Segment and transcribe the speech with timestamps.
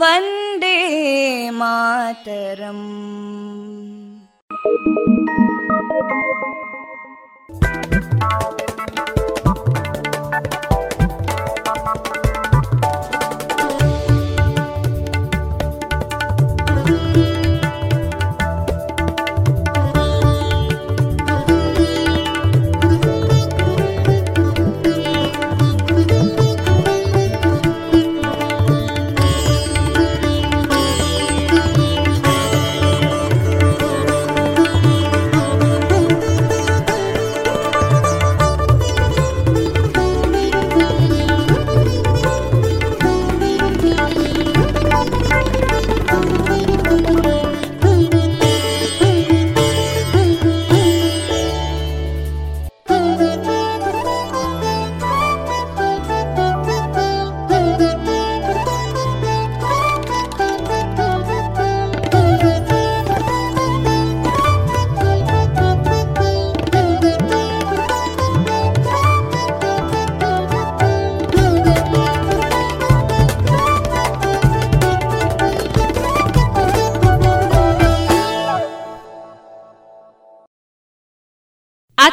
[0.00, 0.76] वन्दे
[1.58, 2.86] मातरम्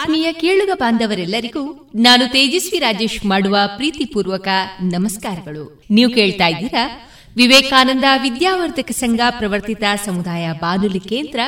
[0.09, 4.49] ಆತ್ಮೀಯ ಕೇಳುಗ ಬಾಂಧವರೆಲ್ಲರಿಗೂ ನಾನು ತೇಜಸ್ವಿ ರಾಜೇಶ್ ಮಾಡುವ ಪ್ರೀತಿಪೂರ್ವಕ
[4.83, 5.83] ನಮಸ್ಕಾರಗಳು.
[5.91, 7.11] ನೀವು ಕೇಳ್ತಾ ಇದ್ದೀರಾ?
[7.37, 11.41] ವಿವೇಕಾನಂದ ವಿದ್ಯಾವರ್ಧಕ ಸಂಘ ಪ್ರವರ್ತಿತ ಸಮುದಾಯ ಬಾನುಲಿ ಕೇಂದ್ರ,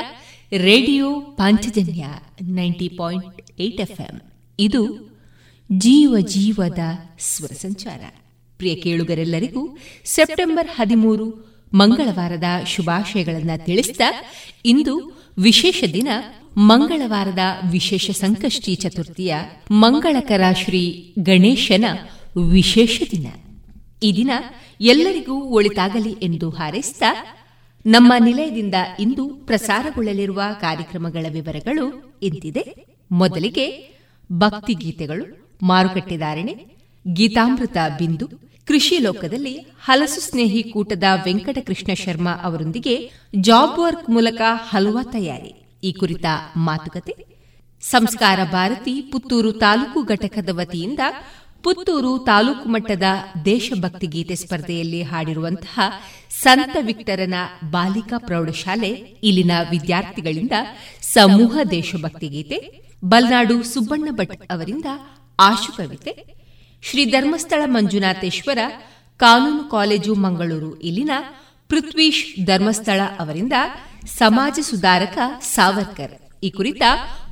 [0.57, 2.07] ರೇಡಿಯೋ ಪಾಂಚಜನ್ಯ
[2.43, 2.99] ನೈಂಟಿ
[4.59, 5.11] ಇದು
[5.73, 6.79] ಜೀವ ಜೀವದ
[7.21, 8.01] ಸ್ವರ ಸಂಚಾರ.
[8.59, 14.01] ಪ್ರಿಯ ಕೇಳುಗರೆಲ್ಲರಿಗೂ ಸೆಪ್ಟೆಂಬರ್ ಹದಿಮೂರು ಮಂಗಳವಾರದ ಶುಭಾಶಯಗಳನ್ನು ತಿಳಿಸಿದ
[14.65, 16.09] ಇಂದು ವಿಶೇಷ ದಿನ
[16.57, 17.39] ಮಂಗಳವಾರದ
[17.71, 19.35] ವಿಶೇಷ ಸಂಕಷ್ಟಿ ಚತುರ್ಥಿಯ
[19.71, 21.85] ಮಂಗಳಕರ ಶ್ರೀ ಗಣೇಶನ
[22.51, 23.27] ವಿಶೇಷ ದಿನ.
[24.03, 24.31] ಈ ದಿನ
[24.81, 27.03] ಎಲ್ಲರಿಗೂ ಒಳಿತಾಗಲಿ ಎಂದು ಹಾರೈಸಿದ
[27.87, 32.87] ನಮ್ಮ ನಿಲಯದಿಂದ ಇಂದು ಪ್ರಸಾರಗೊಳ್ಳಲಿರುವ ಕಾರ್ಯಕ್ರಮಗಳ ವಿವರಗಳು ಇಂತಿದೆ.
[33.13, 33.95] ಮೊದಲಿಗೆ
[34.33, 36.67] ಭಕ್ತಿಗೀತೆಗಳು ಮಾರುಕಟ್ಟೆದಾರಣೆ
[37.13, 38.29] ಗೀತಾಮೃತ ಬಿಂದು,
[38.67, 43.11] ಕೃಷಿ ಲೋಕದಲ್ಲಿ ಹಲಸು ಸ್ನೇಹಿ ಕೂಟದ ವೆಂಕಟಕೃಷ್ಣ ಶರ್ಮಾ ಅವರೊಂದಿಗೆ
[43.41, 45.70] ಜಾಬ್ ವರ್ಕ್ ಮೂಲಕ ಹಲವಾ ತಯಾರಿ.
[45.83, 46.25] ಈ ಕುರಿತ
[46.57, 47.15] ಮಾತುಕತೆ
[47.83, 51.01] ಸಂಸ್ಕಾರ ಭಾರತಿ ಪುತ್ತೂರು ತಾಲೂಕು ಘಟಕದ ವತಿಯಿಂದ
[51.63, 53.03] ಪುತ್ತೂರು ತಾಲೂಕು ಮಟ್ಟದ
[53.45, 55.81] ದೇಶಭಕ್ತಿ ಗೀತೆ ಸ್ಪರ್ಧೆಯಲ್ಲಿ ಹಾಡಿರುವಂತಹ
[56.31, 57.35] ಸಂತ ವಿಕ್ಟರನ
[57.71, 58.89] ಬಾಲಿಕಾ ಪ್ರೌಢಶಾಲೆ
[59.23, 60.53] ಇಲ್ಲಿನ ವಿದ್ಯಾರ್ಥಿಗಳಿಂದ
[61.01, 64.85] ಸಮೂಹ ದೇಶಭಕ್ತಿ ಗೀತೆ, ಬಲ್ನಾಡು ಸುಬ್ಬಣ್ಣ ಭಟ್ ಅವರಿಂದ
[65.41, 66.41] ಆಶುಕವಿತೆ
[66.83, 68.59] ಶ್ರೀ ಧರ್ಮಸ್ಥಳ ಮಂಜುನಾಥೇಶ್ವರ
[69.17, 71.11] ಕಾನೂನು ಕಾಲೇಜು ಮಂಗಳೂರು ಇಲ್ಲಿನ
[71.69, 73.53] ಪೃಥ್ವೀಶ್ ಧರ್ಮಸ್ಥಳ ಅವರಿಂದ
[74.07, 76.13] ಸಮಾಜ ಸುಧಾರಕ ಸಾವರ್ಕರ್.
[76.43, 76.83] ಈ ಕುರಿತ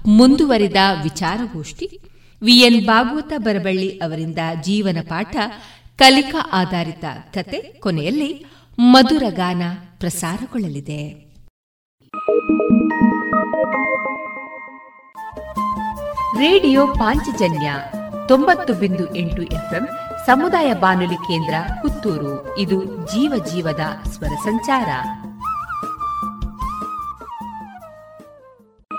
[0.07, 2.01] ಮುಂದುವರಿದ ವಿಚಾರಗೋಷ್ಠಿ
[2.43, 5.37] ವಿಎನ್ ಭಾಗವತ ಬರಬಳ್ಳಿ ಅವರಿಂದ ಜೀವನ ಪಾಠ,
[5.99, 7.05] ಕಲಿಕಾ ಆಧಾರಿತ
[7.35, 8.45] ಕತೆ ಕೊನೆಯಲ್ಲಿ
[8.79, 9.63] ಮಧುರ ಗಾನ
[9.99, 11.29] ಪ್ರಸಾರಗೊಳ್ಳಲಿದೆ.
[16.39, 17.73] ರೇಡಿಯೋ ಪಾಂಚಜನ್ಯ
[18.29, 19.89] ತೊಂಬತ್ತು ಬಿಂದು ಎಂಟು ಎಫ್ಎಂ
[20.27, 22.59] ಸಮುದಾಯ ಬಾನುಲಿ ಕೇಂದ್ರ ಪುತ್ತೂರು.
[22.59, 24.89] ಇದು ಜೀವ ಜೀವದ ಸ್ವರ ಸಂಚಾರ.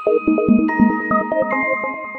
[0.09, 2.18] Thank you.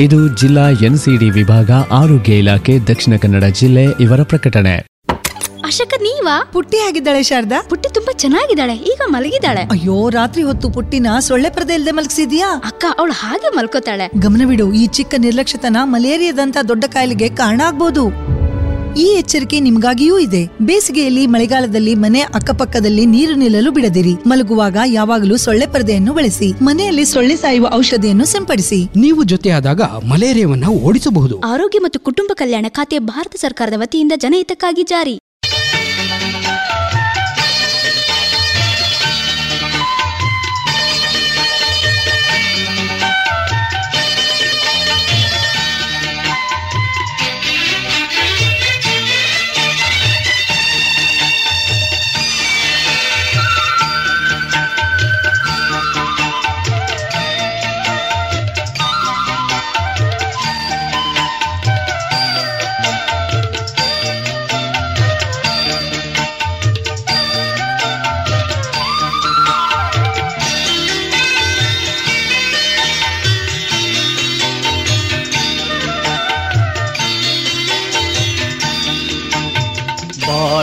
[0.00, 4.86] ಇದು ಜಿಲ್ಲಾ ಎನ್ಸಿಡಿ ವಿಭಾಗ ಆರೋಗ್ಯ ಇಲಾಖೆ ದಕ್ಷಿಣ ಕನ್ನಡ ಜಿಲ್ಲೆ ಇವರ ಪ್ರಕಟಣೆ.
[5.64, 6.50] ಅಶಕ ನೀವಾ?
[6.52, 7.62] ಪುಟ್ಟಿ ಆಗಿದ್ದಾಳೆ ಶಾರದಾ?
[7.68, 9.60] ಪುಟ್ಟಿ ತುಂಬಾ ಚೆನ್ನಾಗಿದ್ದಾಳೆ ಈಗ ಮಲಗಿದ್ದಾಳೆ.
[9.60, 12.48] ಅಯ್ಯೋ ರಾತ್ರಿ ಹೊತ್ತು ಪುಟ್ಟಿನ ಸೊಳ್ಳೆ ಪರದೆ ಇಲ್ಲದೆ ಮಲಗಿಸಿದ್ಯಾ?
[12.64, 14.10] ಅಕ್ಕ ಅವಳು ಹಾಗೆ ಮಲ್ಕೋತಾಳೆ.
[14.18, 18.32] ಗಮನವಿಡು ಈ ಚಿಕ್ಕ ನಿರ್ಲಕ್ಷ್ಯತನ ಮಲೇರಿಯಾದಂತ ದೊಡ್ಡ ಕಾಯಿಲೆಗೆ ಕಾರಣ ಆಗ್ಬೋದು.
[18.96, 20.46] ಈ ಎಚ್ಚರಿಕೆ ನಿಮಗಾಗಿಯೂ ಇದೆ.
[20.62, 24.14] ಬೇಸಿಗೆಯಲ್ಲಿ ಮಳೆಗಾಲದಲ್ಲಿ ಮನೆ ಅಕ್ಕಪಕ್ಕದಲ್ಲಿ ನೀರು ನಿಲ್ಲಲು ಬಿಡದಿರಿ.
[24.26, 26.52] ಮಲಗುವಾಗ ಯಾವಾಗಲೂ ಸೊಳ್ಳೆ ಪರದೆಯನ್ನು ಬಳಸಿ.
[26.62, 28.84] ಮನೆಯಲ್ಲಿ ಸೊಳ್ಳೆ ಸಾಯುವ ಔಷಧಿಯನ್ನು ಸಿಂಪಡಿಸಿ.
[28.96, 31.40] ನೀವು ಜೊತೆಯಾದಾಗ ಮಲೇರಿಯಾವನ್ನು ಓಡಿಸಬಹುದು.
[31.40, 35.18] ಆರೋಗ್ಯ ಮತ್ತು ಕುಟುಂಬ ಕಲ್ಯಾಣ ಖಾತೆ ಭಾರತ ಸರ್ಕಾರದ ವತಿಯಿಂದ ಜನಹಿತಕ್ಕಾಗಿ ಜಾರಿ.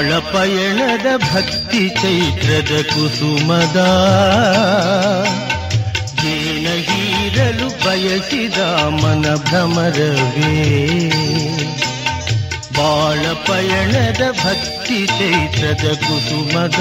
[0.07, 3.75] ಪಯಣದ ಭಕ್ತಿ ಚೈತ್ರದ ಕುಸುಮದ.
[6.21, 10.69] ಜೇನ ಹೀರಲು ಬಯಸಿದ ಮನ ಭ್ರಮರವೇ.
[12.77, 16.79] ಬಾಳ ಪಯಣದ ಭಕ್ತಿ ಚೈತ್ರದ ಕುಸುಮದ.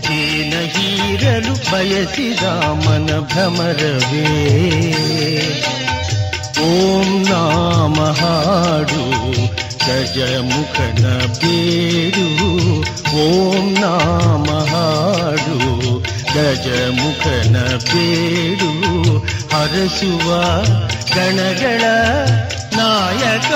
[0.00, 2.42] ಜೇನ ಹೀರಲು ಬಯಸಿದ
[2.86, 4.26] ಮನ ಭ್ರಮರವೇ.
[6.62, 9.24] ಓಂ ನಾಮ ಹಾಡು.
[9.86, 11.04] ಗಜಮುಖನ
[11.38, 12.26] ಬೇಡು
[13.22, 15.58] ಓಂ ನಾಮ ಹಾಡು
[16.34, 17.56] ಗಜಮುಖನ
[17.90, 18.70] ಬೇಡು
[19.54, 20.28] ಹರಸುವ
[21.16, 21.82] ಗಣಗಳ
[22.78, 23.50] ನಾಯಕ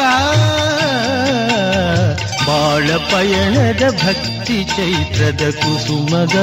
[2.48, 6.36] ಬಾಳ ಪಯಣದ ಭಕ್ತಿ ಚೈತ್ರದ ಕುಸುಮದ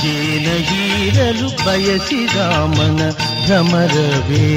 [0.00, 2.36] ಜೇನ ಹೀರಲು ಬಯಸಿದ
[2.76, 3.00] ಮನ
[3.44, 4.48] ಭ್ರಮರವೇ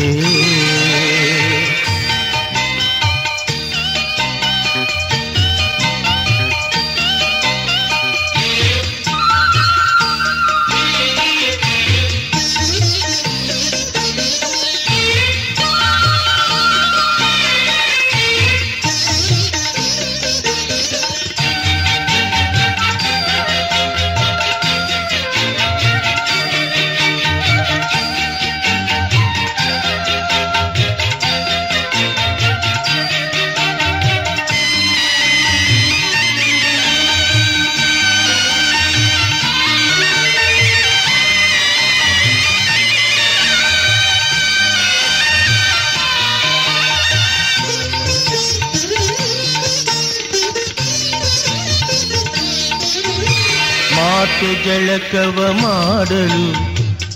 [55.18, 56.44] ಜಳಕವ ಮಾಡಲು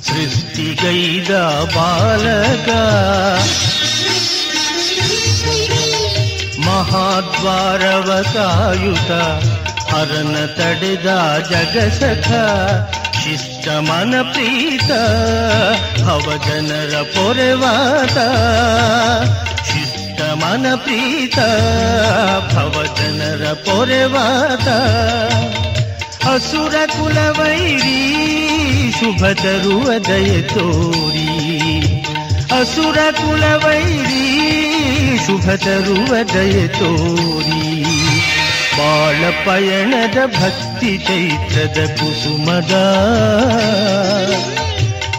[0.05, 1.31] ಸೃಷ್ಟಿಗೈದ
[1.74, 2.70] ಬಾಲಕ
[6.65, 9.12] ಮಹಾದ್ವಾರವ ಕಾಯುತ
[9.91, 11.10] ಹರನ ತಡೆದ
[11.51, 12.29] ಜಗಸಖ
[13.20, 14.91] ಶಿಷ್ಟ ಮನ ಪ್ರೀತ
[16.01, 18.17] ಭವಜನರ ಪೊರೆವಾತ
[19.70, 21.39] ಶಿಷ್ಟ ಮನ ಪ್ರೀತ
[22.53, 24.67] ಭವಜನರ ಪೊರೆವಾತ
[26.31, 28.00] ಅಸುರ ಕುಲವೈರಿ
[28.97, 31.27] ಶುಭ ತರುವ ದಯ ತೋರಿ
[32.59, 34.25] ಅಸುರ ಕುಲವೈರಿ
[35.25, 37.63] ಶುಭ ತರುವ ದಯ ತೋರಿ
[38.77, 42.73] ಬಾಳ ಪಯಣದ ಭಕ್ತಿ ಚೈತ್ರದ ಕುಸುಮದ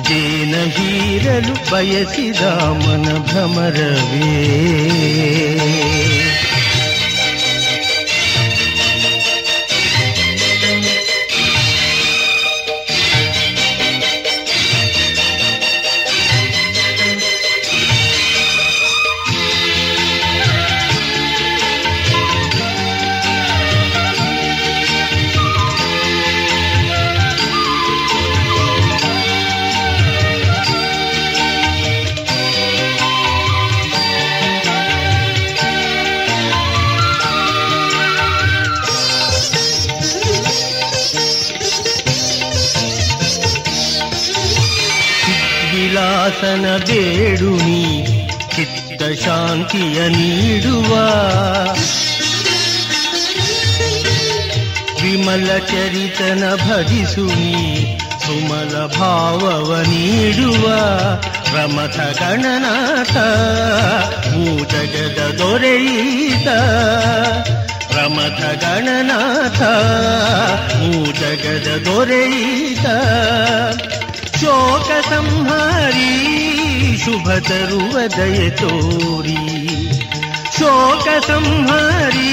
[0.08, 2.42] ಜೇನ ಹೀರಲು ಬಯಸಿದ
[2.80, 4.32] ಮನ ಭ್ರಮರವೇ
[49.71, 50.93] ಶಾಂತಿಯ ನೀಡುವ
[55.01, 57.53] ವಿಮಲ ಚರಿತನ ಭಜಿಸುನಿ
[58.23, 60.65] ಸುಮಲ ಭಾವವ ನೀಡುವ
[61.49, 63.15] ಪ್ರಮಥ ಗಣನಾಥ
[64.27, 66.47] ಭೂಜಗದ ದೊರೆಯಿತ
[67.91, 69.61] ಪ್ರಮಥ ಗಣನಾಥ
[70.75, 72.87] ಭೂಜಗದ ದೊರೆಯಿತ
[74.41, 76.11] ಶೋಕ ಸಂಹಾರಿ
[77.01, 79.35] ಶುಭ ತರುವ ದಯ ತೋರಿ
[80.62, 82.32] ಶೋಕ ಸಂಹಾರಿ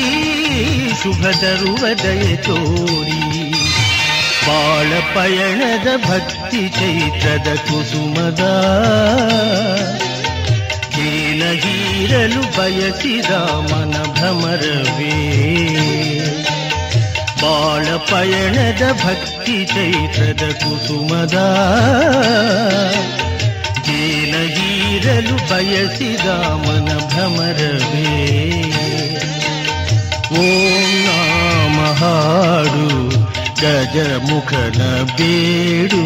[0.99, 3.21] ಶುಭ ತರುವ ದಯ ತೋರಿ
[4.47, 8.43] ಬಾಳ ಪಯಣದ ಭಕ್ತಿ ಚೈತ್ರದ ಕುಸುಮದ
[10.95, 13.31] ಜೇನ ಹೀರಲು ಬಯಸಿದ
[13.69, 15.17] ಮನ ಭ್ರಮರವೇ
[17.43, 21.37] ಬಾಳ ಪಯಣದ ಭಕ್ತಿ ಚೈತ್ರದ ಕುಸುಮದ
[23.21, 23.28] ಜೇನ
[25.09, 26.25] ಹೀರಲು ಬಯಸಿದ
[26.63, 28.09] ಮನ ಭ್ರಮರವೇ
[30.39, 32.85] ಓಂ ನಾಮ ಹಾಡು
[33.61, 34.81] ಗಜಮುಖನ
[35.17, 36.03] ಬೇಡು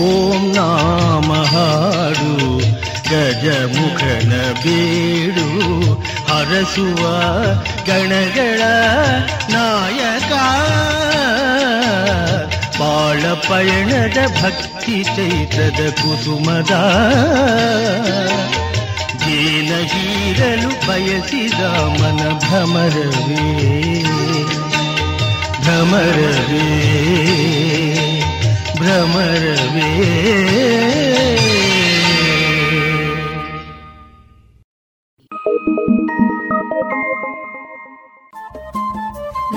[0.00, 2.32] ಓಂ ನಾಮ ಹಾಡು
[3.10, 4.32] ಗಜಮುಖನ
[4.64, 5.48] ಬೇಡು
[6.30, 7.02] ಹರಸುವ
[7.88, 8.60] ಗಣಗಳ
[9.54, 10.32] ನಾಯಕ
[12.82, 16.72] ಬಾಳ ಪಯಣದ ಭಕ್ತಿ ಚೈತ್ರದ ಕುಸುಮದ.
[19.16, 21.60] ಜೇನ ಹೀರಲು ಬಯಸಿದ
[22.00, 23.46] ಮನ ಭ್ರಮರವೇ
[25.62, 26.66] ಭ್ರಮರವೇ
[28.78, 29.90] ಭ್ರಮರವೇ.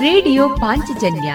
[0.00, 1.34] ರೇಡಿಯೋ ಪಾಂಚಜನ್ಯ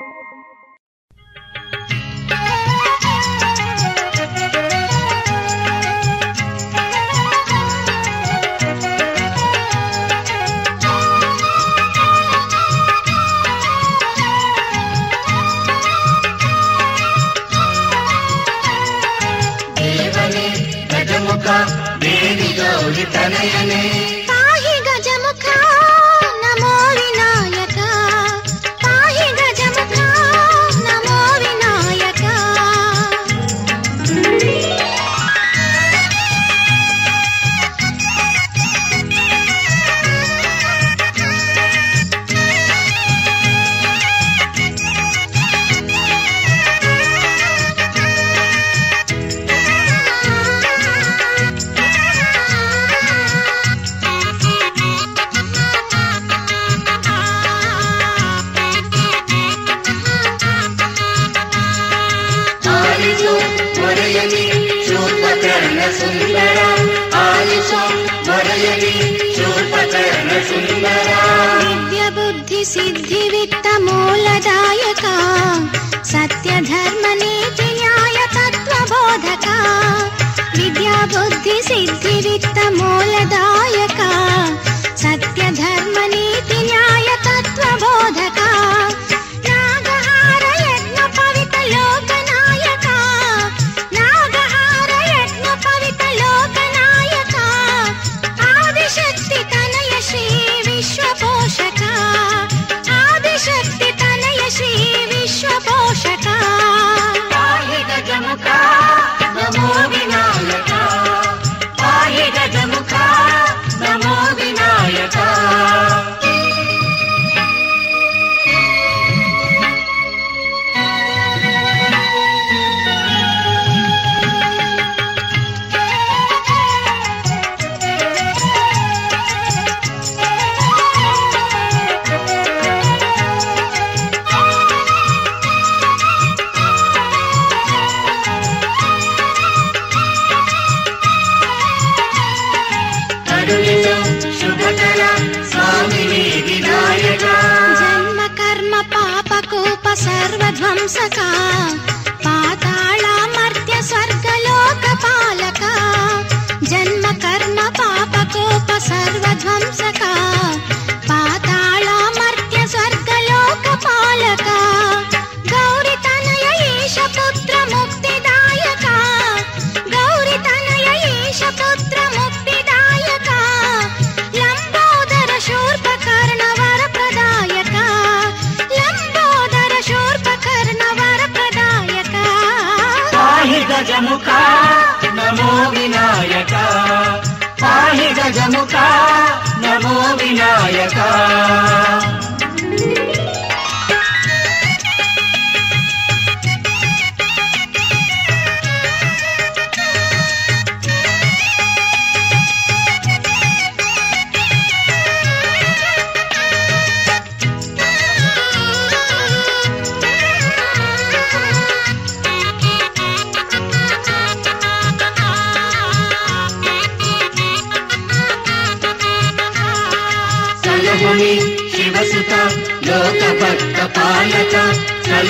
[22.91, 24.30] भुजितनयने
[82.69, 83.20] మూల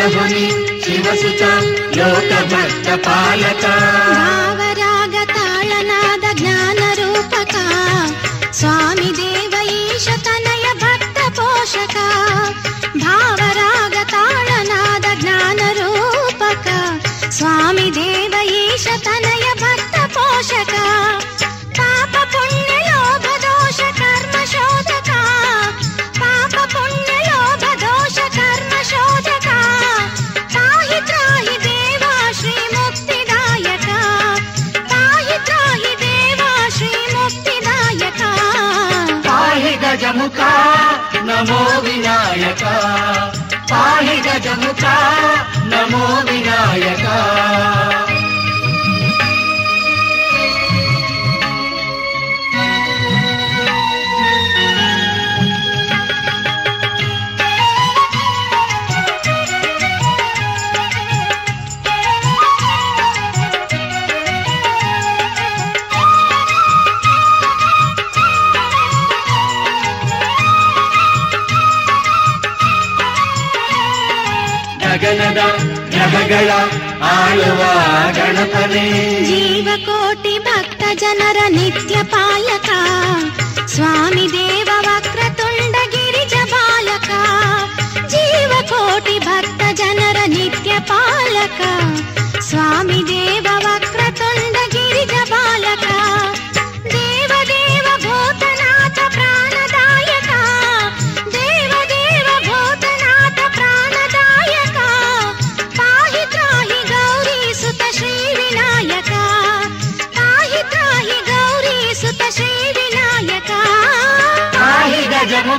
[0.04, 1.42] शिवसुत
[1.98, 3.74] लोकभक्तपालका
[40.40, 42.64] गजमुख नमो विनायक।
[43.72, 44.84] पाहि गजमुख
[45.74, 47.06] नमो विनायक
[75.02, 75.42] ಗಗನದ
[75.90, 76.50] ಗ್ರಹಗಳ
[77.02, 77.62] ಆಳುವ
[78.12, 78.86] ಗಣಪನೇ.
[79.26, 82.70] ಜೀವಕೋಟಿ ಭಕ್ತ ಜನರ ನಿತ್ಯ ಪಾಲಕ
[83.66, 87.10] ಸ್ವಾಮಿ ದೇವ ವಕ್ರತುಂಡ ಗಿರಿಜ ಬಾಲಕ.
[88.08, 91.62] ಜೀವಕೋಟಿ ಭಕ್ತ ಜನರ ನಿತ್ಯ ಪಾಲಕ.
[92.40, 93.48] ಸ್ವಾಮಿ ದೇವ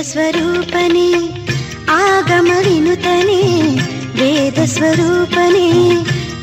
[0.00, 1.08] वेदस्वरूपने
[1.94, 3.40] आगमविनुतने
[4.18, 5.66] वेदस्वरूपने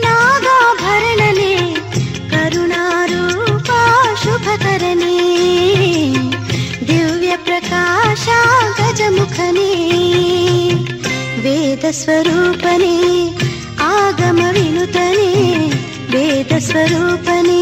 [0.05, 1.51] नागाभरणने
[2.35, 3.81] करुणारूपा
[4.23, 5.17] शुभतरणे
[6.91, 8.39] गणपा दिव्यप्रकाशा
[9.05, 9.73] खनि
[11.43, 12.97] वेदस्वरूपणि
[13.85, 15.33] आगमविनूतनि
[16.13, 17.61] वेदस्वरूपणि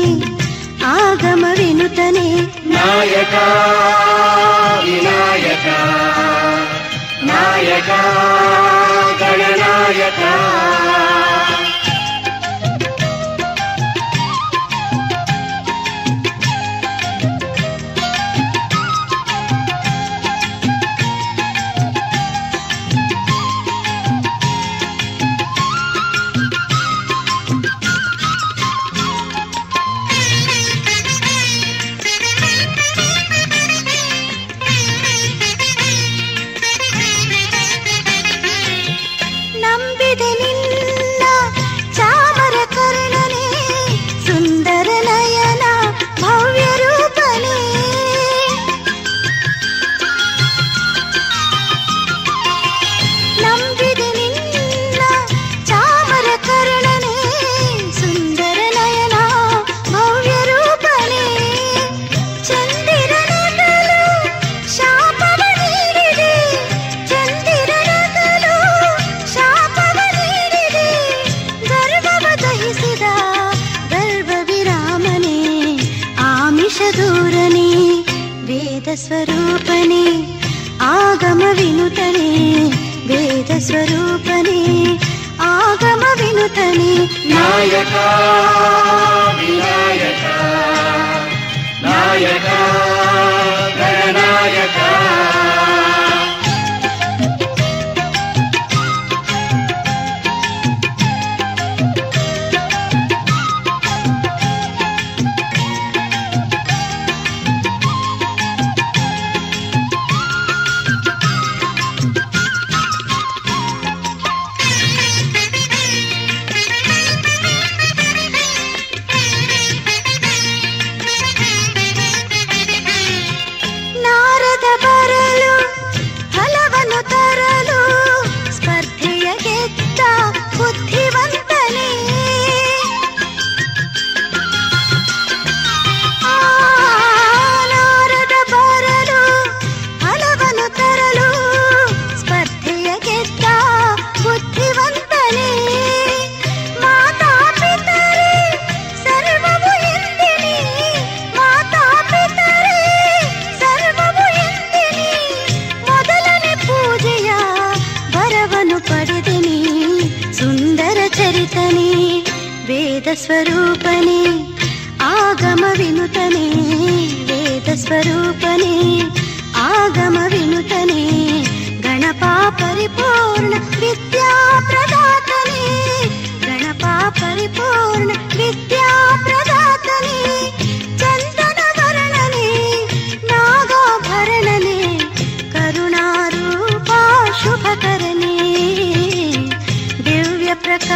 [0.84, 2.30] आगमविनूतने।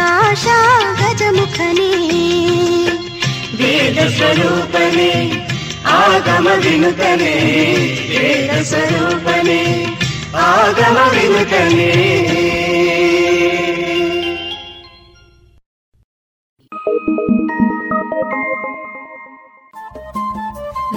[0.08, 0.46] ಪ್ರಕಾಶ
[1.00, 1.88] ಗಜಮುಖನೇ
[3.56, 5.10] ವೇದ ಸ್ವರೂಪನೆ
[5.86, 7.34] ಆಗಮ ವಿನುತನೆ
[8.18, 9.86] ವೇದ ಸ್ವರೂಪನೆ
[10.34, 11.90] ಆಗಮ ವಿನುತನೆ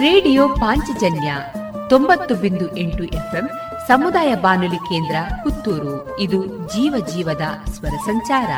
[0.01, 1.33] ರೇಡಿಯೋ ಪಾಂಚಜನ್ಯ
[1.89, 3.49] ತೊಂಬತ್ತು ಬಿಂದು ಎಂಟು ಎಫ್ಎಂ
[3.87, 6.19] ಸಮುದಾಯ ಬಾನುಲಿ ಕೇಂದ್ರ ಪುತ್ತೂರು.
[6.19, 8.51] ಇದು ಜೀವ ಜೀವದ ಸ್ವರ ಸಂಚಾರ.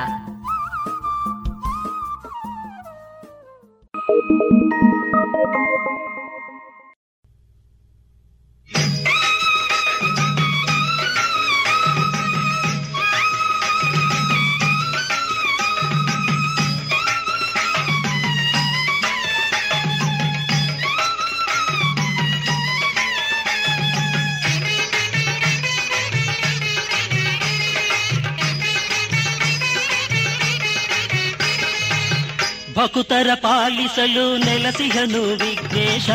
[32.93, 36.09] ಭಕುತರ ಪಾಲಿಸಲು ನೆಲಸಿಹನು ವಿಘ್ನೇಶ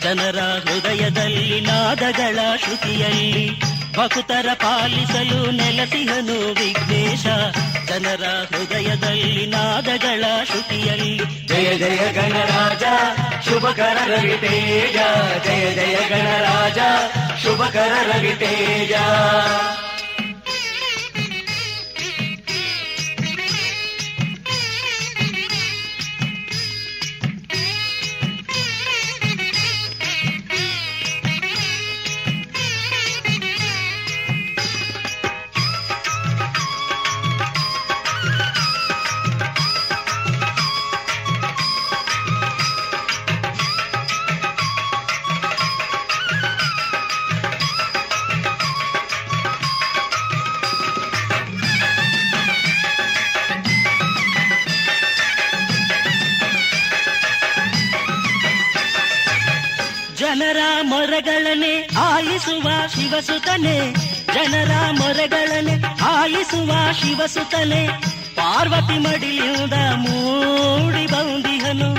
[0.00, 3.44] ಜನರ ಹೃದಯದಲ್ಲಿ ನಾದಗಳ ಶ್ರುತಿಯಲ್ಲಿ
[3.96, 7.26] ಭಕುತರ ಪಾಲಿಸಲು ನೆಲಸಿಹನು ವಿಘ್ನೇಶ
[7.86, 11.12] ಜನರ ಹೃದಯದಲ್ಲಿ ನಾದಗಳ ಶ್ರುತಿಯಲ್ಲಿ
[11.46, 12.84] ಜಯ ಜಯ ಗಣರಾಜ
[13.48, 14.96] ಶುಭಕರ ರವಿ ತೇಜ
[15.46, 16.80] ಜಯ ಜಯ ಗಣರಾಜ
[17.44, 18.34] ಶುಭಕರ ರವಿ
[62.94, 63.92] ಶಿವಸುತನೆ,
[64.34, 67.88] ಜನರ ಮೊರೆಗಳನೆ ಆಲಿಸುವ ಶಿವಸುತನೆ.
[68.34, 71.94] ಪಾರ್ವತಿ ಮಡಿಲಿಂದ ಮೂಡಿ ಬೌಂದಿಹನು,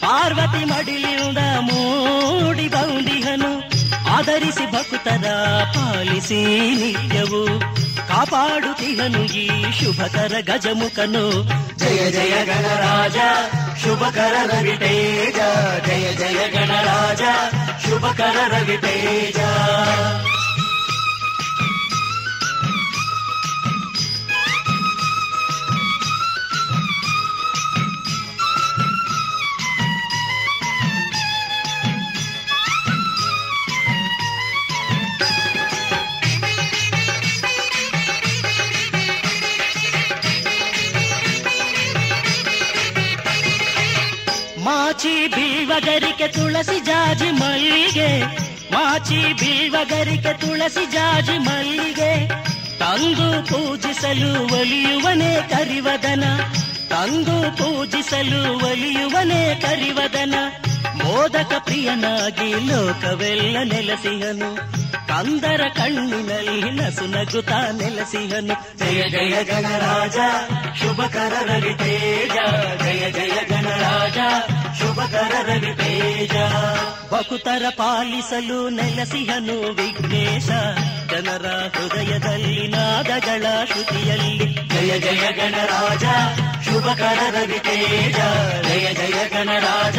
[0.00, 3.70] ಪಾರ್ವತಿ ಮಡಿಲಿಂದ ಮೂಡಿ ಬೌಂದಿಹನು.
[4.10, 5.30] ಆಧರಿಸಿ ಭಕ್ತರ
[5.74, 7.60] ಪಾಲಿಸಿ ನಿತ್ಯವು
[8.08, 11.44] ಕಾಪಾಡುತ್ತಿಹನು ಈ ಶುಭಕರ ಗಜಮುಖನು.
[11.78, 13.16] ಜಯ ಜಯ ಗಣರಾಜ,
[13.84, 15.38] ಶುಭಕರ ರವಿ ತೇಜ.
[15.86, 17.22] ಜಯ ಜಯ ಗಣರಾಜ,
[17.88, 18.76] ಶುಭಕರ ರವಿ
[45.00, 48.22] ಮಾಚಿ ಬೀವಗರಿಕೆ ತುಳಸಿ ಜಾಜಿ ಮಲ್ಲಿಗೆ,
[48.74, 52.28] ಮಾಚಿ ಬೀವಗರಿಕೆ ತುಳಸಿ ಜಾಜಿ ಮಲ್ಲಿಗೆ.
[52.78, 56.24] ತಂದು ಪೂಜಿಸಲು ಒಲಿಯುವನೇ ಕರಿವದನ,
[56.88, 60.34] ತಂದು ಪೂಜಿಸಲು ಒಲಿಯುವನೇ ಕರಿವದನ.
[61.04, 64.50] ಮೋದಕ ಪ್ರಿಯನಾಗಿ ಲೋಕವೆಲ್ಲ ನೆಲೆಸಿಹನು.
[65.10, 70.18] ಕಂದರ ಕಣ್ಣಿನಲ್ಲಿ ನಸು ನಗುತ್ತಾ ನೆಲೆಸಿಹನು ಜಯ ಜಯ ಗಣರಾಜ
[70.80, 72.36] ಶುಭಕರ ರವಿ ತೇಜ
[72.84, 74.18] ಜಯ ಜಯ ಗಣರಾಜ
[74.80, 76.34] ಶುಭಕರ ರವಿ ತೇಜ
[77.12, 80.48] ಬಕುತರ ಪಾಲಿಸಲು ನೆಲೆಸಿಹನು ವಿಘ್ನೇಶ
[81.12, 84.36] ಜನರ ಹೃದಯದಲ್ಲಿ ನಾದಗಳ ಶ್ರುತಿಯಲ್ಲಿ
[84.74, 86.04] ಜಯ ಜಯ ಗಣರಾಜ
[86.70, 88.18] ಶುಭಕರ ರವಿ ತೇಜ
[88.66, 89.98] ಜಯ ಜಯ ಗಣರಾಜ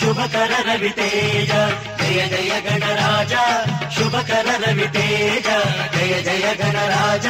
[0.00, 1.52] ಶುಭಕರ ರವಿ ತೇಜ
[2.00, 3.34] ಜಯ ಜಯ ಗಣರಾಜ
[3.96, 5.48] ಶುಭಕರ ರವಿ ತೇಜ
[5.94, 7.26] ಜಯ ಜಯ ಗಣರಾಜ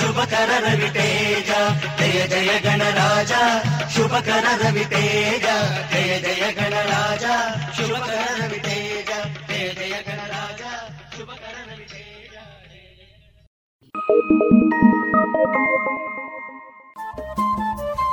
[0.00, 1.50] ಶುಭಕರ ರವಿ ತೇಜ
[2.00, 3.32] ಜಯ ಜಯ ಗಣರಾಜ
[3.94, 5.46] ಶುಭಕರ ರವಿ ತೇಜ
[5.92, 7.24] ಜಯ ಜಯ ಗಣರಾಜ
[7.78, 9.10] ಶುಭಕರ ರವಿ ತೇಜ
[9.50, 10.62] ಜಯ ಜಯ ಗಣರಾಜ
[11.16, 12.36] ಶುಭಕರ ರವಿ ತೇಜ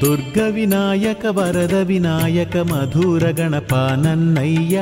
[0.00, 4.78] ದುರ್ಗ ವಿನಾಯಕ ವರದ ವಿನಾಯಕ ಮಧುರ ಗಣಪ ನನ್ನಯ್ಯ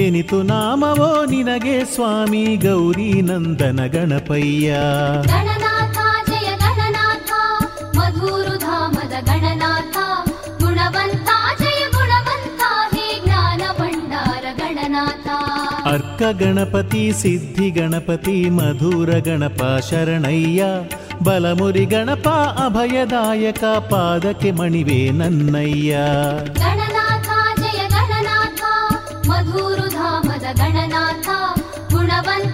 [0.00, 4.76] ಎನಿತು ನಾಮವೋ ನಿನಗೆ ಸ್ವಾಮಿ ಗೌರಿ ನಂದನ ಗಣಪಯ್ಯ.
[15.94, 20.64] ಅರ್ಕ ಗಣಪತಿ, ಸಿದ್ಧಿ ಗಣಪತಿ, ಮಧುರ ಗಣಪ ಶರಣಯ್ಯ,
[21.22, 22.28] ಬಲಮುರಿ ಗಣಪ
[22.64, 25.98] ಅಭಯದಾಯಕ, ಪಾದಕ್ಕೆ ಮಣಿವೆ ನನ್ನಯ್ಯ.
[26.54, 27.28] ಗಣನಾಥ,
[27.60, 28.62] ಜಯ ಗಣನಾಥ,
[29.28, 31.28] ಮಧುರು ಧಾಮದ ಗಣನಾಥ,
[31.92, 32.53] ಗುಣವಂತ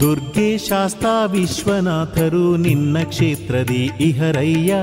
[0.00, 4.74] ದುರ್ಗೆ ಶಾಸ್ತಾ ವಿಶ್ವನಾಥರು ನಿನ್ನ ಕ್ಷೇತ್ರದಿ ಇಹರಯ್ಯ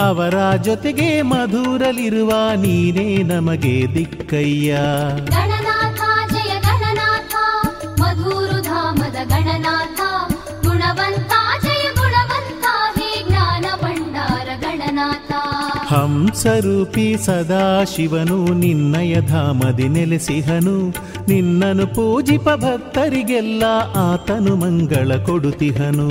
[0.00, 4.74] ಅವರ ಜೊತೆಗೆ ಮಧುರಲಿರುವ ನೀನೇ ನಮಗೆ ದಿಕ್ಕಯ್ಯ.
[15.94, 20.88] ಹಂಸರೂಪಿ ಸದಾ ಶಿವನು ನಿನ್ನಯ ಧಾಮದಿ ನೆಲೆಸಿಹನು.
[21.28, 23.64] ನಿನ್ನನು ಪೂಜಿಪ ಭಕ್ತರಿಗೆಲ್ಲ
[23.96, 26.08] ಆತನು ಮಂಗಳ ಕೊಡುತಿಹನು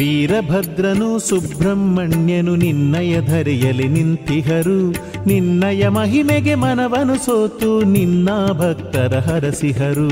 [0.00, 4.90] ವೀರಭದ್ರನು ಸುಬ್ರಹ್ಮಣ್ಯನು ನಿನ್ನಯ ಧರೆಯಲಿ ನಿಂತಿಹರು.
[5.26, 10.08] ನಿನ್ನಯ ಮಹಿಮೆಗೆ ಮನವನು ಸೋತು ನಿನ್ನ ಭಕ್ತರ ಹರಸಿಹರು.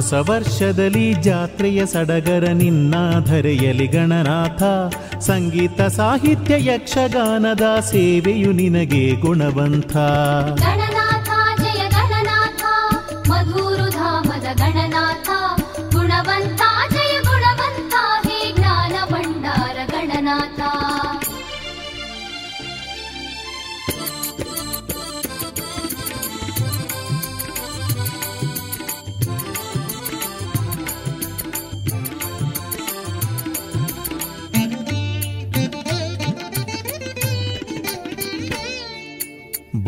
[0.00, 4.62] ಹೊಸ ವರ್ಷದಲ್ಲಿ ಜಾತ್ರೆಯ ಸಡಗರ ನಿನ್ನ ಧರೆಯಲಿ ಗಣನಾಥ.
[5.18, 9.96] ಸಂಗೀತ ಸಾಹಿತ್ಯ ಯಕ್ಷಗಾನದ ಸೇವೆಯು ನಿನಗೆ ಗುಣವಂತ.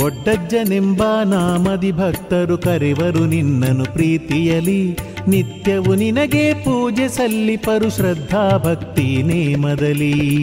[0.03, 4.99] ಬೊಡ್ಡಜ್ಜನೆಂಬ ನಾಮದಿ ಭಕ್ತರು ಕರೆವರು ನಿನ್ನನು ಪ್ರೀತಿಯಲಿ.
[5.29, 10.43] ನಿತ್ಯವು ನಿನಗೆ ಪೂಜೆ ಸಲ್ಲಿಪರು ಶ್ರದ್ಧಾ ಭಕ್ತಿ ನೇಮದಲಿ.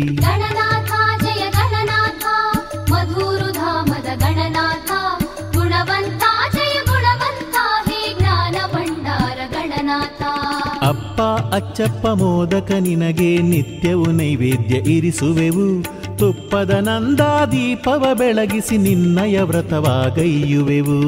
[10.81, 11.21] ಅಪ್ಪ
[11.53, 15.98] ಅಚ್ಚಪ್ಪ ಮೋದಕ ನಿನಗೆ ನಿತ್ಯವು ನೈವೇದ್ಯ ಇರಿಸುವೆವು.
[16.19, 20.99] ತುಪ್ಪದ ನಂದಾದೀಪವ ಬೆಳಗಿಸಿ ನಿನ್ನಯ ವ್ರತವಾಗೈಯುವೆವು.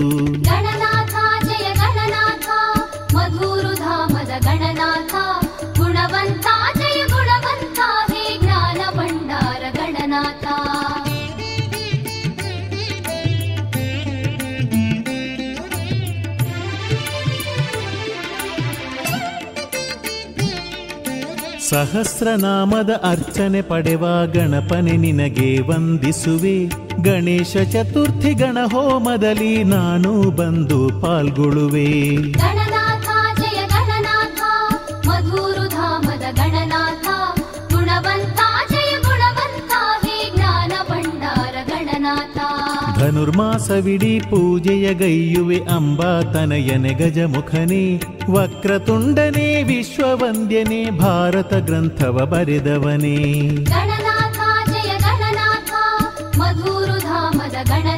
[21.71, 24.03] ಸಹಸ್ರನಾಮದ ಅರ್ಚನೆ ಪಡೆವ
[24.33, 26.65] ಗಣಪನೆ ನಿನಗೆ ವಂದಿಸುವೆ.
[27.03, 31.91] ಗಣೇಶ ಚತುರ್ಥಿ ಗಣ ಹೋಮದಲ್ಲಿ ನಾನು ಬಂದು ಪಾಲ್ಗೊಳ್ಳುವೆ.
[43.11, 53.39] ಧನುರ್ಮಾಸವಿಡೀ ಪೂಜೆಯ ಗೈಯುವೆ ಅಂಬಾ ತನಯನೆ ಗಜಮುಖನೇ, ವಕ್ರತುಂಡನೇ ವಿಶ್ವವಂದ್ಯನೇ, ಭಾರತ ಗ್ರಂಥವ ಬರೆದವನೇ.
[53.47, 55.71] ಗಣನಾಥ, ಜಯ ಗಣನಾಥ,
[56.37, 57.90] ಮಧುರುಧಾಮದ ಧಾಮದ ಗುಣವಂತ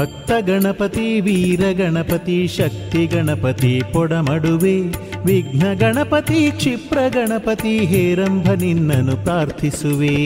[0.00, 4.80] ಭಕ್ತ ಗಣಪತಿ ವೀರ ಗಣಪತಿ ಶಕ್ತಿ ಗಣಪತಿ ಪೊಡಮಡುವೆ
[5.24, 10.16] ವಿಘ್ನ ಗಣಪತಿ ಕ್ಷಿಪ್ರ ಗಣಪತಿ ಹೇರಂಭ ನಿನ್ನನು ಪ್ರಾರ್ಥಿಸುವೆ.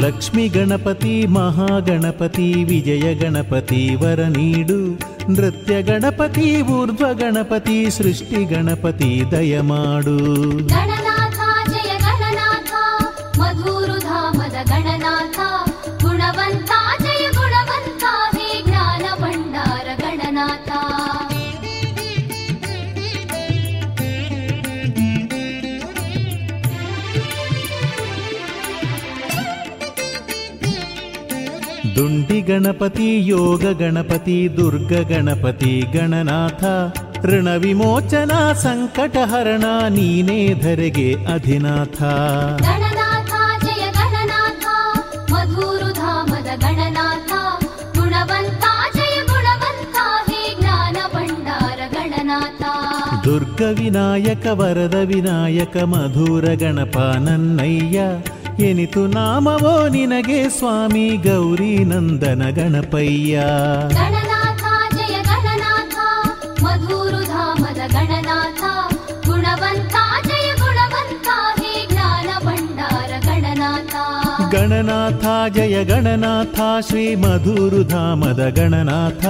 [0.00, 5.17] ಲಕ್ಷ್ಮಿ ಗಣಪತಿ ಮಹಾಗಣಪತಿ ವಿಜಯ ಗಣಪತಿ ವರ ನೀಡು.
[5.30, 10.16] ನೃತ್ಯ ಗಣಪತಿ ಊರ್ಧ್ವ ಗಣಪತಿ ಸೃಷ್ಟಿ ಗಣಪತಿ ದಯಮಾಡು
[31.98, 36.64] ದುಂಡಿ ಗಣಪತಿ ಯೋಗ ಗಣಪತಿ ದುರ್ಗ ಗಣಪತಿ ಗಣನಾಥ.
[37.26, 42.02] ಋಣ ವಿಮೋಚನ ಸಂಕಟ ಹರಣ ನೀನೇ ಧರೆಗೆ ಅಧಿನಾಥ.
[53.24, 58.00] ದುರ್ಗ ವಿನಾಯಕ ವರದ ವಿನಾಯಕ ಮಧುರ ಗಣಪ ನನ್ನಯ್ಯ.
[58.60, 63.36] ಎನಿತು ನಾಮವೋ ನಿನಗೆ ಸ್ವಾಮಿ ಗೌರಿ ನಂದನ ಗಣಪಯ್ಯ.
[63.94, 64.62] ಗಣನಾಥ
[64.96, 65.96] ಜಯ ಗಣನಾಥ
[66.62, 68.62] ಶ್ರೀ ಗಣನಾಥ
[69.26, 69.94] ಗುಣವಂತ
[70.26, 71.28] ಜಯ ಗುಣವಂತ
[71.60, 73.94] ಹೇ ಜ್ಞಾನ ಭಂಡಾರ ಗಣನಾಥ.
[74.54, 75.24] ಗಣನಾಥ
[75.56, 79.26] ಜಯ ಗಣನಾಥ ಶ್ರೀ ಮಧುರುಧಾಮದ ಗಣನಾಥ.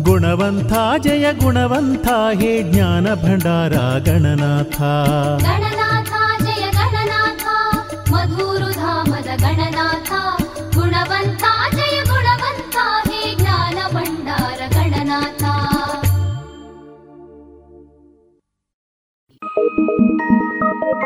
[0.00, 4.80] ಗುಣವಂತ ಜಯ ಗುಣವಂತ ಹೇ ಜ್ಞಾನ ಭಂಡಾರ ಗಣನಾಥ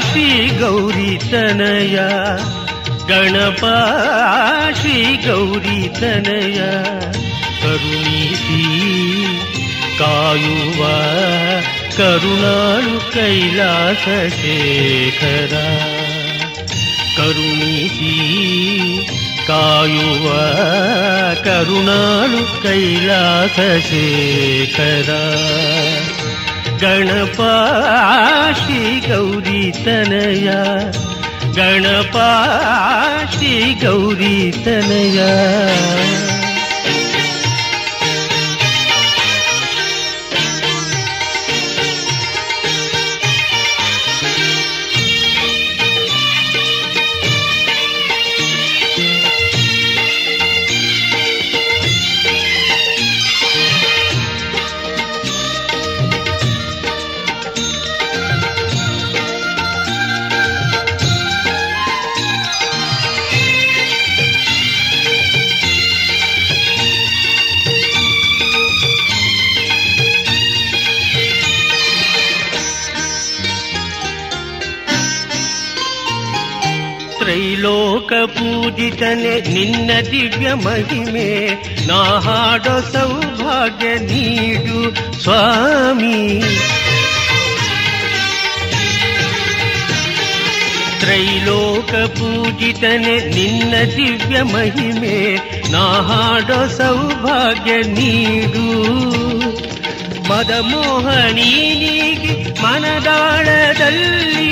[0.00, 0.26] ಶ್ರೀ
[0.60, 1.96] ಗೌರಿ ತನಯ
[3.08, 3.64] ಗಣಪ
[4.80, 4.96] ಶ್ರೀ
[5.26, 6.58] ಗೌರಿ ತನಯ
[7.62, 8.60] ಕರುಣಿಸಿ
[9.98, 10.82] ಕಾಯುವ
[11.96, 14.04] ಕರುಣಾಳು ಕೈಲಾಸ
[14.36, 15.54] ಶೇಖರ
[17.16, 18.14] ಕರುಣಿಸಿ
[19.46, 20.26] ಕಾಯುವ
[21.44, 25.10] ಕರುಣಾಳು ಕೈಲಾಸ ಶೇಖರ
[26.80, 27.36] ಗಣಪ
[28.62, 30.50] ಶ್ರೀ ಗೌರಿ ತನಯ.
[31.56, 32.16] ಗಣಪ
[33.34, 35.18] ಶ್ರೀ ಗೌರಿ ತನಯ.
[78.70, 81.28] ಪೂಜಿತನೆ ನಿನ್ನ ದಿವ್ಯ ಮಹಿಮೆ
[81.88, 84.80] ನಾ ಹಾಡೋ ಸೌಭಾಗ್ಯ ನೀಡು
[85.22, 86.18] ಸ್ವಾಮಿ
[91.00, 95.16] ತ್ರೈಲೋಕ ಪೂಜಿತನೆ ನಿನ್ನ ದಿವ್ಯ ಮಹಿಮೆ
[95.72, 98.66] ನಾ ಹಾಡೋ ಸೌಭಾಗ್ಯ ನೀಡು
[100.30, 104.46] ಮದಮೋಹನೀನಿಗೆ ಮನದಾಳದಲ್ಲಿ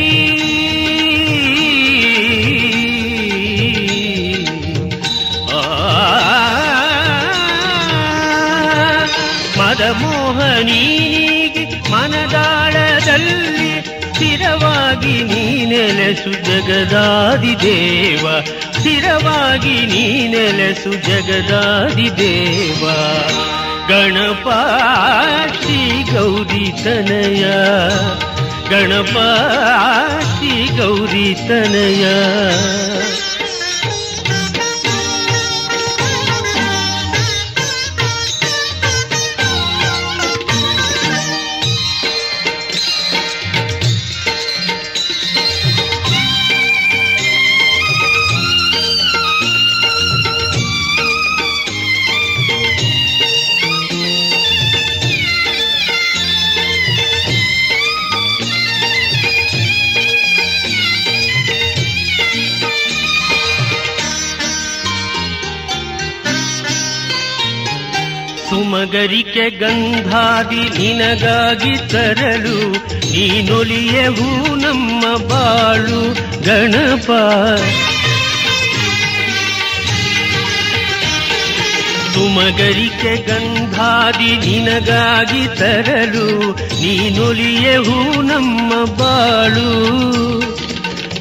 [10.56, 18.28] ಮದಮೋಹನೀನಿಗೆ ಮನದಾಳದಲ್ಲಿ ಸ್ಥಿರವಾಗಿ ನೀನೆಲೆಸು ಜಗದಾದಿ ದೇವ.
[18.78, 22.86] ಸ್ಥಿರವಾಗಿ ನೀನೆಲೆಸು ಜಗದಾದಿ ದೇವ.
[23.88, 24.48] ಗಣಪ
[25.60, 27.44] ಶ್ರೀ ಗೌರಿ ತನಯ.
[28.70, 29.14] ಗಣಪ
[30.22, 32.06] ಶ್ರೀ ಗೌರಿ ತನಯ.
[68.86, 72.72] ಸುಮಗರಿಕೆ ಗಂಧಾದಿ ನಿನಗಾಗಿ ತರಲು
[73.12, 76.14] ನೀನೊಲಿಯವು ನಮ್ಮ ಬಾಳು
[76.44, 77.10] ಗಣಪ.
[82.14, 89.70] ಸುಮಗರಿಕೆ ಗಂಧಾದಿ ನಿನಗಾಗಿ ತರಲು ನೀನೊಲಿಯವು ನಮ್ಮ ಬಾಳು.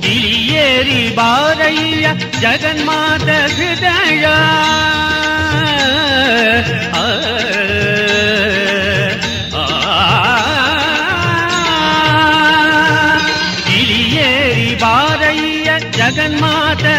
[0.07, 2.07] ಇಳಿಯೇರಿ ಬಾರಯ್ಯ
[2.41, 4.25] ಜಗನ್ಮಾತ ಹೃದಯ.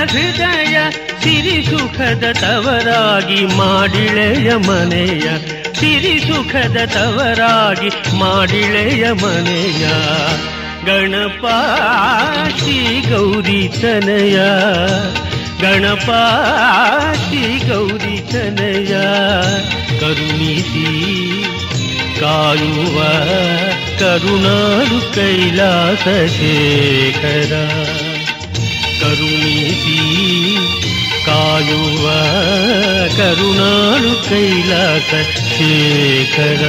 [0.09, 0.77] ಹೃದಯ
[1.21, 5.27] ಸಿರಿ ಸುಖದ ತವರಾಗಿ ಮಾಡಿಳೆಯ ಮನೆಯ
[5.81, 9.85] ಸಿರಿ ಸುಖದ ತವರಾಗಿ ಮಾಡಿಳೆಯ ಮನೆಯ
[10.85, 11.45] ಗಣಪ
[12.59, 12.79] ಶ್ರೀ
[13.11, 14.39] ಗೌರಿ ತನಯ
[15.61, 16.11] ಗಣಪ
[17.23, 19.01] ಶ್ರೀ ಗೌರಿ ತನಯ
[20.01, 20.85] ಕರುಣೀತಿ,
[22.21, 23.03] ಕಾಯುವ
[23.99, 27.69] ಕರುಣಾಳು ಕೈಲಾಸ ಶೇಖರ.
[29.01, 29.99] ಕರುಣೀತಿ,
[31.27, 32.11] ಕಾಯುವ
[33.17, 36.63] ಕರುಣಾಳು ಕೈಲಾಸ ಶೇಖರ.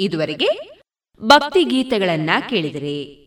[0.00, 0.78] ಇದುವರೆಗೆ
[1.22, 3.17] ಭಕ್ತಿ ಗೀತೆಗಳನ್ನ ಕೇಳಿದಿರಿ.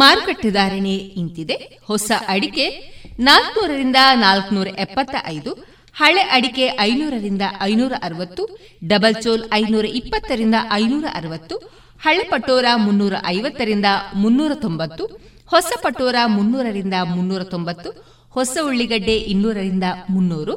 [0.00, 1.56] ಮಾರುಕಟ್ಟೆ ಧಾರಣೆ ಇಂತಿದೆ.
[1.90, 2.66] ಹೊಸ ಅಡಿಕೆ
[3.28, 5.50] ನಾಲ್ಕನೂರರಿಂದ ನಾಲ್ಕನೂರ ಎಪ್ಪತ್ತ ಐದು
[5.96, 8.42] ಹಳೆ ಅಡಿಕೆ ಐನೂರರಿಂದ ಐನೂರ ಅರವತ್ತು,
[8.86, 11.56] ಡಬಲ್ ಚೋಲ್ ಐನೂರ ಇಪ್ಪತ್ತರಿಂದ ಐನೂರ ಅರವತ್ತು,
[12.04, 15.04] ಹಳೆ ಪಟೋರ ಮುನ್ನೂರ ಐವತ್ತರಿಂದ ಮುನ್ನೂರ ತೊಂಬತ್ತು,
[15.46, 17.90] ಹೊಸ ಪಟೋರ ಮುನ್ನೂರರಿಂದ ಮುನ್ನೂರ ತೊಂಬತ್ತು,
[18.30, 20.54] ಹೊಸ ಉಳ್ಳಿಗಡ್ಡೆ ಇನ್ನೂರರಿಂದ ಮುನ್ನೂರು,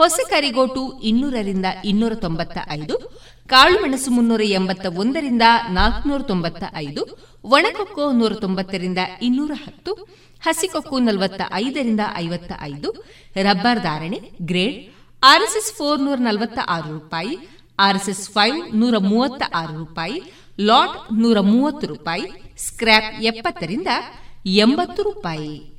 [0.00, 2.96] ಹೊಸ ಕರಿಗೋಟು ಇನ್ನೂರರಿಂದ ಇನ್ನೂರ ತೊಂಬತ್ತ ಐದು
[3.48, 7.02] ಕಾಳುಮೆಣಸು ಮುನ್ನೂರ ಎಂಬತ್ತ ಒಂದರಿಂದ ನಾಲ್ಕುನೂರ ತೊಂಬತ್ತ ಐದು,
[7.44, 9.92] ಒಣಕೊಕ್ಕೋ ನೂರ ತೊಂಬತ್ತರಿಂದ ಇನ್ನೂರ ಹತ್ತು,
[10.40, 12.90] ಹಸಿಕೊಕ್ಕು ನಲವತ್ತ ಐದರಿಂದ ಐವತ್ತ ಐದು,
[13.42, 14.78] ರಬ್ಬರ್ ಧಾರಣೆ, ಗ್ರೇಡ್,
[15.22, 17.34] ಆರ್ಎಸ್ಎಸ್ ಫೋರ್ ನೂರ ನಲವತ್ತ ಆರು ರೂಪಾಯಿ,
[17.78, 20.22] ಆರ್ಎಸ್ಎಸ್ ಫೈವ್ ನೂರ ಮೂವತ್ತ ಆರು ರೂಪಾಯಿ,
[20.60, 22.26] ಲಾಟ್ ನೂರ ಮೂವತ್ತು ರೂಪಾಯಿ,
[22.58, 23.88] ಸ್ಕ್ರ್ಯಾಪ್ ಎಪ್ಪತ್ತರಿಂದ
[24.46, 25.78] ಎಂಬತ್ತು ರೂಪಾಯಿ.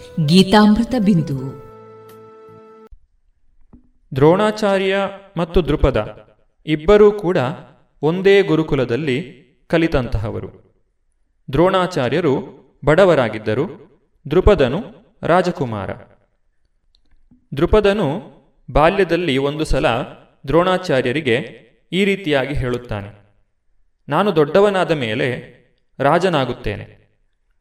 [0.29, 1.35] ಗೀತಾಮೃತ ಬಿಂದು.
[4.15, 4.95] ದ್ರೋಣಾಚಾರ್ಯ
[5.37, 5.99] ಮತ್ತು ದೃಪದ
[6.65, 7.37] ಇಬ್ಬರೂ ಕೂಡ
[8.01, 9.17] ಒಂದೇ ಗುರುಕುಲದಲ್ಲಿ
[9.69, 10.49] ಕಲಿತಂತಹವರು.
[11.53, 12.33] ದ್ರೋಣಾಚಾರ್ಯರು
[12.85, 13.65] ಬಡವರಾಗಿದ್ದರು,
[14.31, 14.79] ದೃಪದನು
[15.23, 15.89] ರಾಜಕುಮಾರ.
[17.57, 18.07] ದೃಪದನು
[18.71, 19.87] ಬಾಲ್ಯದಲ್ಲಿ ಒಂದು ಸಲ
[20.47, 21.37] ದ್ರೋಣಾಚಾರ್ಯರಿಗೆ
[21.91, 23.09] ಈ ರೀತಿಯಾಗಿ ಹೇಳುತ್ತಾನೆ,
[24.07, 25.29] ನಾನು ದೊಡ್ಡವನಾದ ಮೇಲೆ
[25.99, 26.85] ರಾಜನಾಗುತ್ತೇನೆ,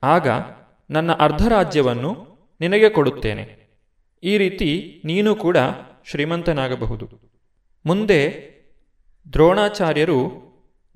[0.03, 0.29] ಆಗ
[0.91, 2.30] ನನ್ನ ಅರ್ಧ ರಾಜ್ಯವನ್ನು
[2.61, 3.61] ನಿನಗೆ ಕೊಡುತ್ತೇನೆ.
[4.23, 5.57] ಈ ರೀತಿ ನೀನು ಕೂಡ
[6.11, 7.09] ಶ್ರೀಮಂತನಾಗಬಹುದು.
[7.87, 8.51] ಮುಂದೆ
[9.33, 10.51] ದ್ರೋಣಾಚಾರ್ಯರು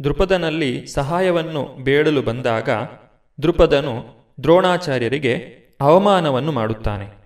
[0.05, 2.71] ದೃಪದನಲ್ಲಿ ಸಹಾಯವನ್ನು ಬೇಡಲು ಬಂದಾಗ
[3.43, 3.95] ದೃಪದನು
[4.43, 5.35] ದ್ರೋಣಾಚಾರ್ಯರಿಗೆ
[5.81, 7.25] ಅವಮಾನವನ್ನು ಮಾಡುತ್ತಾನೆ.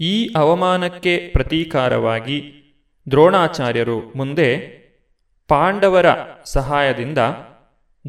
[0.00, 2.52] ಈ ಅವಮಾನಕ್ಕೆ ಪ್ರತೀಕಾರವಾಗಿ
[3.10, 4.80] ದ್ರೋಣಾಚಾರ್ಯರು ಮುಂದೆ
[5.48, 6.06] ಪಾಂಡವರ
[6.44, 7.18] ಸಹಾಯದಿಂದ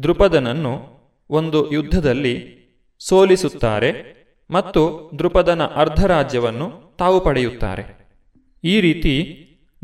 [0.02, 0.92] ದೃಪದನನ್ನು
[1.30, 2.62] ಒಂದು ಯುದ್ಧದಲ್ಲಿ
[2.98, 4.21] ಸೋಲಿಸುತ್ತಾರೆ.
[4.52, 7.84] ಮತ್ತು ದೃಪದನ ಅರ್ಧರಾಜ್ಯವನ್ನು ತಾವು ಪಡೆಯುತ್ತಾರೆ.
[8.64, 9.14] ಈ ರೀತಿ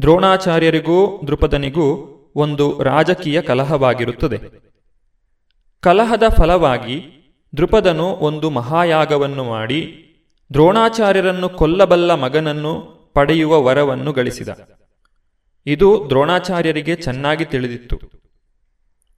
[0.00, 1.86] ದ್ರೋಣಾಚಾರ್ಯರಿಗೂ ದೃಪದನಿಗೂ
[2.34, 4.38] ಒಂದು ರಾಜಕೀಯ ಕಲಹವಾಗಿರುತ್ತದೆ.
[5.80, 6.96] ಕಲಹದ ಫಲವಾಗಿ
[7.56, 10.04] ದೃಪದನು ಒಂದು ಮಹಾಯಾಗವನ್ನು ಮಾಡಿ
[10.52, 12.72] ದ್ರೋಣಾಚಾರ್ಯರನ್ನು ಕೊಲ್ಲಬಲ್ಲ ಮಗನನ್ನು
[13.14, 14.48] ಪಡೆಯುವ ವರವನ್ನು ಗಳಿಸಿದ.
[15.66, 18.00] ಇದು ದ್ರೋಣಾಚಾರ್ಯರಿಗೆ ಚೆನ್ನಾಗಿ ತಿಳಿದಿತ್ತು.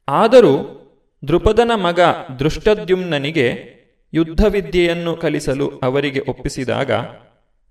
[0.08, 0.76] ಆದರೂ
[1.28, 2.00] ದೃಪದನ ಮಗ
[2.38, 3.79] ದೃಷ್ಟದ್ಯುಮ್ನನಿಗೆ
[4.14, 6.90] ಯುದ್ಧವಿದ್ಯೆಯನ್ನು ಕಲಿಸಲು ಅವರಿಗೆ ಒಪ್ಪಿಸಿದಾಗ,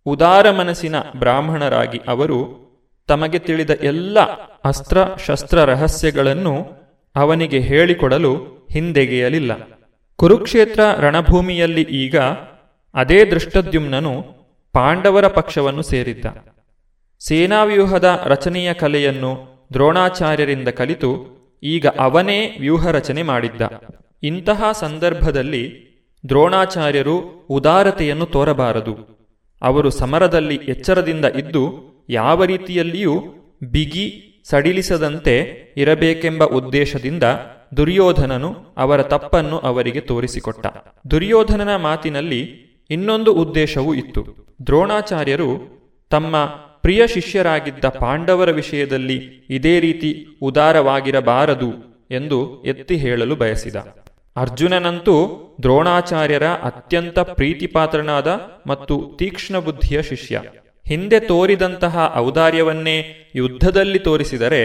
[0.05, 2.69] ಉದಾರ ಮನಸ್ಸಿನ ಬ್ರಾಹ್ಮಣರಾಗಿ ಅವರು
[3.07, 4.19] ತಮಗೆ ತಿಳಿದ ಎಲ್ಲ
[4.63, 6.67] ಅಸ್ತ್ರ ಶಸ್ತ್ರ ರಹಸ್ಯಗಳನ್ನು
[7.15, 8.35] ಅವನಿಗೆ ಹೇಳಿಕೊಡಲು
[8.71, 9.51] ಹಿಂದೆಗೆಯಲಿಲ್ಲ.
[10.15, 12.17] ಕುರುಕ್ಷೇತ್ರ ರಣಭೂಮಿಯಲ್ಲಿ ಈಗ
[12.93, 14.23] ಅದೇ ದೃಷ್ಟದ್ಯುಮ್ನನು
[14.73, 16.25] ಪಾಂಡವರ ಪಕ್ಷವನ್ನು ಸೇರಿದ್ದ.
[17.19, 23.61] ಸೇನಾವ್ಯೂಹದ ರಚನೆಯ ಕಲೆಯನ್ನು ದ್ರೋಣಾಚಾರ್ಯರಿಂದ ಕಲಿತು ಈಗ ಅವನೇ ವ್ಯೂಹ ರಚನೆ ಮಾಡಿದ್ದ.
[24.23, 25.88] ಇಂತಹ ಸಂದರ್ಭದಲ್ಲಿ
[26.27, 29.19] ದ್ರೋಣಾಚಾರ್ಯರು ಉದಾರತೆಯನ್ನು ತೋರಬಾರದು.
[29.61, 31.63] ಅವರು ಸಮರದಲ್ಲಿ ಎಚ್ಚರದಿಂದ ಇದ್ದು
[32.09, 33.21] ಯಾವ ರೀತಿಯಲ್ಲಿಯೂ
[33.63, 35.35] ಬಿಗಿ ಸಡಿಲಿಸದಂತೆ
[35.77, 37.23] ಇರಬೇಕೆಂಬ ಉದ್ದೇಶದಿಂದ
[37.77, 40.67] ದುರ್ಯೋಧನನು ಅವರ ತಪ್ಪನ್ನು ಅವರಿಗೆ ತೋರಿಸಿಕೊಟ್ಟ.
[41.11, 42.41] ದುರ್ಯೋಧನನ ಮಾತಿನಲ್ಲಿ
[42.89, 44.25] ಇನ್ನೊಂದು ಉದ್ದೇಶವೂ ಇತ್ತು.
[44.65, 46.45] ದ್ರೋಣಾಚಾರ್ಯರು ತಮ್ಮ
[46.81, 51.71] ಪ್ರಿಯ ಶಿಷ್ಯರಾಗಿದ್ದ ಪಾಂಡವರ ವಿಷಯದಲ್ಲಿ ಇದೇ ರೀತಿ ಉದಾರವಾಗಿರಬಾರದು
[52.11, 53.75] ಎಂದು ಎತ್ತಿ ಹೇಳಲು ಬಯಸಿದ.
[54.39, 55.15] ಅರ್ಜುನನಂತೂ
[55.61, 58.27] ದ್ರೋಣಾಚಾರ್ಯರ ಅತ್ಯಂತ ಪ್ರೀತಿಪಾತ್ರನಾದ
[58.67, 60.41] ಮತ್ತು ತೀಕ್ಷ್ಣ ಬುದ್ಧಿಯ ಶಿಷ್ಯ.
[60.87, 62.97] ಹಿಂದೆ ತೋರಿದಂತಹ ಔದಾರ್ಯವನ್ನೇ
[63.35, 64.61] ಯುದ್ಧದಲ್ಲಿ ತೋರಿಸಿದರೆ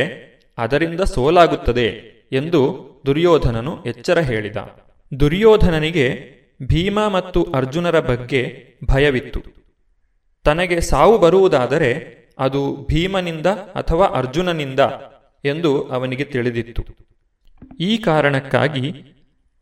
[0.58, 1.86] ಅದರಿಂದ ಸೋಲಾಗುತ್ತದೆ
[2.32, 2.60] ಎಂದು
[3.06, 4.56] ದುರ್ಯೋಧನನು ಎಚ್ಚರ ಹೇಳಿದ.
[5.20, 9.40] ದುರ್ಯೋಧನನಿಗೆ ಭೀಮ ಮತ್ತು ಅರ್ಜುನರ ಬಗ್ಗೆ ಭಯವಿತ್ತು.
[10.44, 11.90] ತನಗೆ ಸಾವು ಬರುವುದಾದರೆ
[12.38, 14.80] ಅದು ಭೀಮನಿಂದ ಅಥವಾ ಅರ್ಜುನನಿಂದ
[15.44, 16.84] ಎಂದು ಅವನಿಗೆ ತಿಳಿದಿತ್ತು.
[17.80, 18.92] ಈ ಕಾರಣಕ್ಕಾಗಿ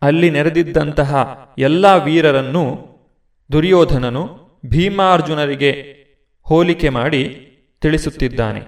[0.02, 2.92] ಅಲ್ಲಿ ನೆರೆದಿದ್ದಂತಹ ಎಲ್ಲ ವೀರರನ್ನು
[3.52, 6.02] ದುರ್ಯೋಧನನು ಭೀಮಾರ್ಜುನರಿಗೆ
[6.42, 7.48] ಹೋಲಿಕೆ ಮಾಡಿ
[7.80, 8.60] ತಿಳಿಸುತ್ತಿದ್ದಾನೆ.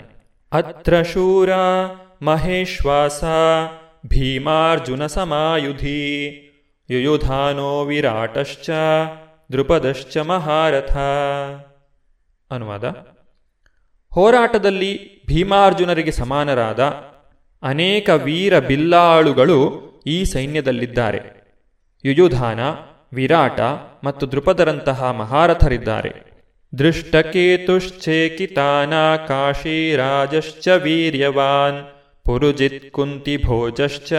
[0.53, 1.51] ಅತ್ರ ಶೂರ
[2.23, 3.25] ಮಹೇಶ್ವಾಸ,
[4.07, 6.31] ಭೀಮಾರ್ಜುನ ಸಮಾಯುಧಿ,
[6.91, 8.71] ಯುಯುಧಾನೋ ವಿರಾಟಶ್ಚ
[9.53, 10.97] ದೃಪದಶ್ಚ ಮಹಾರಥ
[12.51, 12.85] ಅನುವಾದ.
[14.15, 16.81] ಹೋರಾಟದಲ್ಲಿ ಭೀಮಾರ್ಜುನರಿಗೆ ಸಮಾನರಾದ
[17.63, 21.21] ಅನೇಕ ವೀರ ಬಿಲ್ಲಾಳುಗಳು ಈ ಸೈನ್ಯದಲ್ಲಿದ್ದಾರೆ.
[22.05, 22.61] ಯುಯುಧಾನ
[23.13, 23.61] ವಿರಾಟ
[24.05, 26.35] ಮತ್ತು ದೃಪದರಂತಹ ಮಹಾರಥರಿದ್ದಾರೆ.
[26.79, 31.93] ದೃಷ್ಟಕೇತುಶ್ಚೇಕಿತಾನ ಕಾಶೀರಾಜಶ್ಚ ವೀರ್ಯವಾನ್,
[32.25, 34.13] ಪುರುಜಿತ್ ಕುಂತಿಭೋಜಶ್ಚ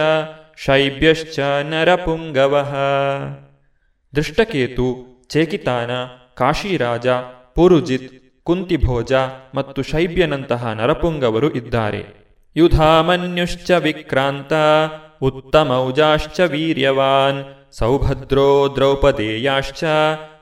[0.56, 2.74] ಶೈಬ್ಯಶ್ಚ ನರಪುಂಗವಃ.
[4.14, 4.96] ದೃಷ್ಟಕೇತು,
[5.28, 5.90] ಚೇಕಿತಾನ
[6.36, 7.06] ಕಾಶೀರಾಜ
[7.54, 9.12] ಪುರುಜಿತ್ ಕುಂತಿಭೋಜ
[9.54, 12.06] ಮತ್ತು ಶೈಬ್ಯನಂತಹ ನರಪುಂಗವರು ಇದ್ದಾರೆ.
[12.56, 14.52] ಯುಧಾಮನ್ಯುಶ್ಚ ವಿಕ್ರಾಂತ
[15.22, 19.84] ಉತ್ತಮೌಜಾಶ್ಚ ವೀರ್ಯವಾನ್ ಸೌಭದ್ರೋ ದ್ರೌಪದೇಯಾಶ್ಚ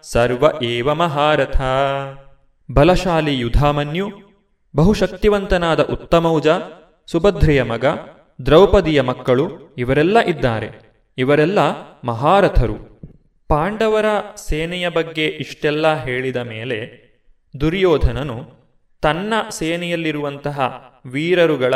[0.02, 1.60] ಸರ್ವ ಏವ ಮಹಾರಥ
[2.72, 4.10] ಬಲಶಾಲಿ ಯುಧಾಮನ್ಯು
[4.76, 6.48] ಬಹುಶಕ್ತಿವಂತನಾದ ಉತ್ತಮೌಜ,
[7.06, 7.84] ಸುಭದ್ರೆಯ ಮಗ,
[8.46, 10.70] ದ್ರೌಪದಿಯ ಮಕ್ಕಳು ಇವರೆಲ್ಲ ಇದ್ದಾರೆ,
[11.18, 11.58] ಇವರೆಲ್ಲ
[12.04, 12.94] ಮಹಾರಥರು.
[13.48, 14.04] ಪಾಂಡವರ
[14.48, 17.04] ಸೇನೆಯ ಬಗ್ಗೆ ಇಷ್ಟೆಲ್ಲ ಹೇಳಿದ ಮೇಲೆ
[17.60, 18.64] ದುರ್ಯೋಧನನು
[19.02, 20.60] ತನ್ನ ಸೇನೆಯಲ್ಲಿರುವಂತಹ
[21.06, 21.74] ವೀರರುಗಳ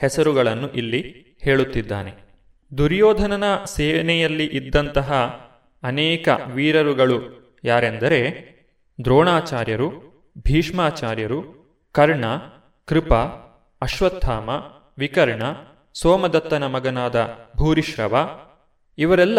[0.00, 2.23] ಹೆಸರುಗಳನ್ನು ಇಲ್ಲಿ ಹೇಳುತ್ತಿದ್ದಾನೆ.
[2.76, 5.12] ದುರ್ಯೋಧನನ ಸೇನೆಯಲ್ಲಿ ಇದ್ದಂತಹ
[5.82, 8.54] ಅನೇಕ ವೀರರುಗಳು ಯಾರೆಂದರೆ
[9.04, 9.90] ದ್ರೋಣಾಚಾರ್ಯರು,
[10.44, 11.42] ಭೀಷ್ಮಾಚಾರ್ಯರು,
[11.92, 12.24] ಕರ್ಣ,
[12.86, 13.14] ಕೃಪ,
[13.82, 14.50] ಅಶ್ವತ್ಥಾಮ,
[14.98, 15.42] ವಿಕರ್ಣ,
[15.94, 18.28] ಸೋಮದತ್ತನ ಮಗನಾದ ಭೂರಿಶ್ರವ,
[18.98, 19.38] ಇವರೆಲ್ಲ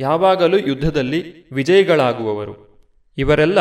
[0.00, 2.72] ಯಾವಾಗಲೂ ಯುದ್ಧದಲ್ಲಿ ವಿಜಯಿಗಳಾಗುವವರು.
[3.18, 3.58] ಇವರೆಲ್ಲ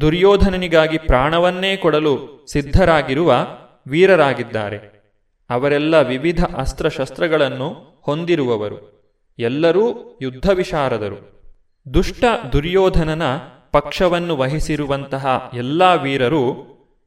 [0.00, 3.34] ದುರ್ಯೋಧನನಿಗಾಗಿ ಪ್ರಾಣವನ್ನೇ ಕೊಡಲು ಸಿದ್ಧರಾಗಿರುವ
[3.88, 4.98] ವೀರರಾಗಿದ್ದಾರೆ.
[5.50, 8.78] ಅವರೆಲ್ಲ ವಿವಿಧ ಅಸ್ತ್ರಶಸ್ತ್ರಗಳನ್ನು ಹೊಂದಿರುವವರು.
[9.38, 11.18] ಎಲ್ಲರೂ ಯುದ್ಧ ವಿಶಾರದರು
[11.94, 13.22] ದುಷ್ಟ ದುರ್ಯೋಧನನ
[13.72, 16.42] ಪಕ್ಷವನ್ನು ವಹಿಸಿರುವಂತಹ ಎಲ್ಲ ವೀರರು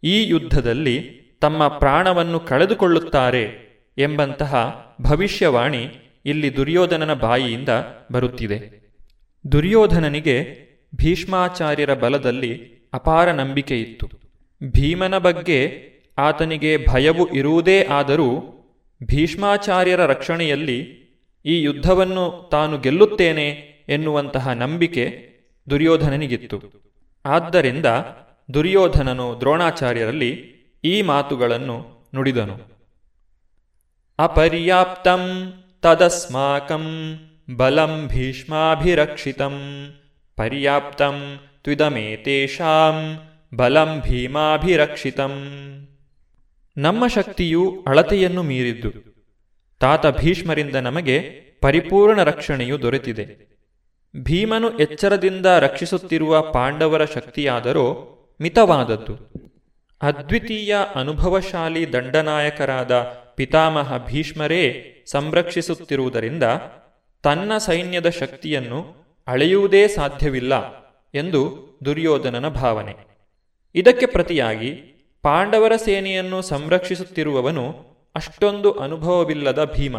[0.04, 3.44] ಈ ಯುದ್ಧದಲ್ಲಿ ತಮ್ಮ ಪ್ರಾಣವನ್ನು ಕಳೆದುಕೊಳ್ಳುತ್ತಾರೆ
[3.98, 4.54] ಎಂಬಂತಹ
[5.02, 5.84] ಭವಿಷ್ಯವಾಣಿ
[6.26, 7.70] ಇಲ್ಲಿ ದುರ್ಯೋಧನನ ಬಾಯಿಯಿಂದ
[8.12, 8.60] ಬರುತ್ತಿದೆ.
[9.52, 10.36] ದುರ್ಯೋಧನನಿಗೆ
[10.96, 12.52] ಭೀಷ್ಮಾಚಾರ್ಯರ ಬಲದಲ್ಲಿ
[12.94, 14.08] ಅಪಾರ ನಂಬಿಕೆಯಿತ್ತು.
[14.64, 15.60] ಭೀಮನ ಬಗ್ಗೆ
[16.18, 18.30] ಆತನಿಗೆ ಭಯವು ಇರುವುದೇ ಆದರೂ
[19.04, 20.80] ಭೀಷ್ಮಾಚಾರ್ಯರ ರಕ್ಷಣೆಯಲ್ಲಿ
[21.46, 23.48] ಈ ಯುದ್ಧವನ್ನು ತಾನು ಗೆಲ್ಲುತ್ತೇನೆ
[23.90, 25.06] ಎನ್ನುವಂತಹ ನಂಬಿಕೆ
[25.70, 26.58] ದುರ್ಯೋಧನನಿಗಿತ್ತು.
[27.26, 27.86] ಆದ್ದರಿಂದ
[28.54, 30.32] ದುರ್ಯೋಧನನು ದ್ರೋಣಾಚಾರ್ಯರಲ್ಲಿ
[30.84, 31.78] ಈ ಮಾತುಗಳನ್ನು
[32.16, 32.56] ನುಡಿದನು.
[34.20, 35.24] ಅಪರ್ಯಾಪ್ತಂ
[35.82, 36.86] ತದಸ್ಮಾಕಂ
[37.58, 39.56] ಬಲಂ ಭೀಷ್ಮಾಭಿರಕ್ಷಿತಂ
[40.38, 41.16] ಪರ್ಯಾಪ್ತಂ
[41.64, 42.98] ತ್ವಿದಮೇತೇಷಾಂ
[43.56, 45.34] ಬಲಂ ಭೀಮಾಭಿರಕ್ಷಿತಂ
[46.78, 48.92] ನಮ್ಮ ಶಕ್ತಿಯು ಅಳತೆಯನ್ನು ಮೀರಿದ್ದು.
[49.80, 51.20] ತಾತ ಭೀಷ್ಮರಿಂದ ನಮಗೆ
[51.62, 53.52] ಪರಿಪೂರ್ಣ ರಕ್ಷಣೆಯು ದೊರೆತಿದೆ.
[54.18, 58.08] ಭೀಮನು ಎಚ್ಚರದಿಂದ ರಕ್ಷಿಸುತ್ತಿರುವ ಪಾಂಡವರ ಶಕ್ತಿಯಾದರೂ
[58.42, 59.32] ಮಿತವಾದದ್ದು.
[60.02, 63.02] ಅದ್ವಿತೀಯ ಅನುಭವಶಾಲಿ ದಂಡನಾಯಕರಾದ
[63.36, 66.44] ಪಿತಾಮಹ ಭೀಷ್ಮರೇ ಸಂರಕ್ಷಿಸುತ್ತಿರುವುದರಿಂದ
[67.24, 68.86] ತನ್ನ ಸೈನ್ಯದ ಶಕ್ತಿಯನ್ನು
[69.28, 70.54] ಅಳೆಯುವುದೇ ಸಾಧ್ಯವಿಲ್ಲ
[71.14, 72.96] ಎಂದು ದುರ್ಯೋಧನನ ಭಾವನೆ.
[73.76, 74.88] ಇದಕ್ಕೆ ಪ್ರತಿಯಾಗಿ
[75.22, 79.98] ಪಾಂಡವರ ಸೇನೆಯನ್ನು ಸಂರಕ್ಷಿಸುತ್ತಿರುವವನು ಅಷ್ಟೊಂದು ಅನುಭವವಿಲ್ಲದ ಭೀಮ.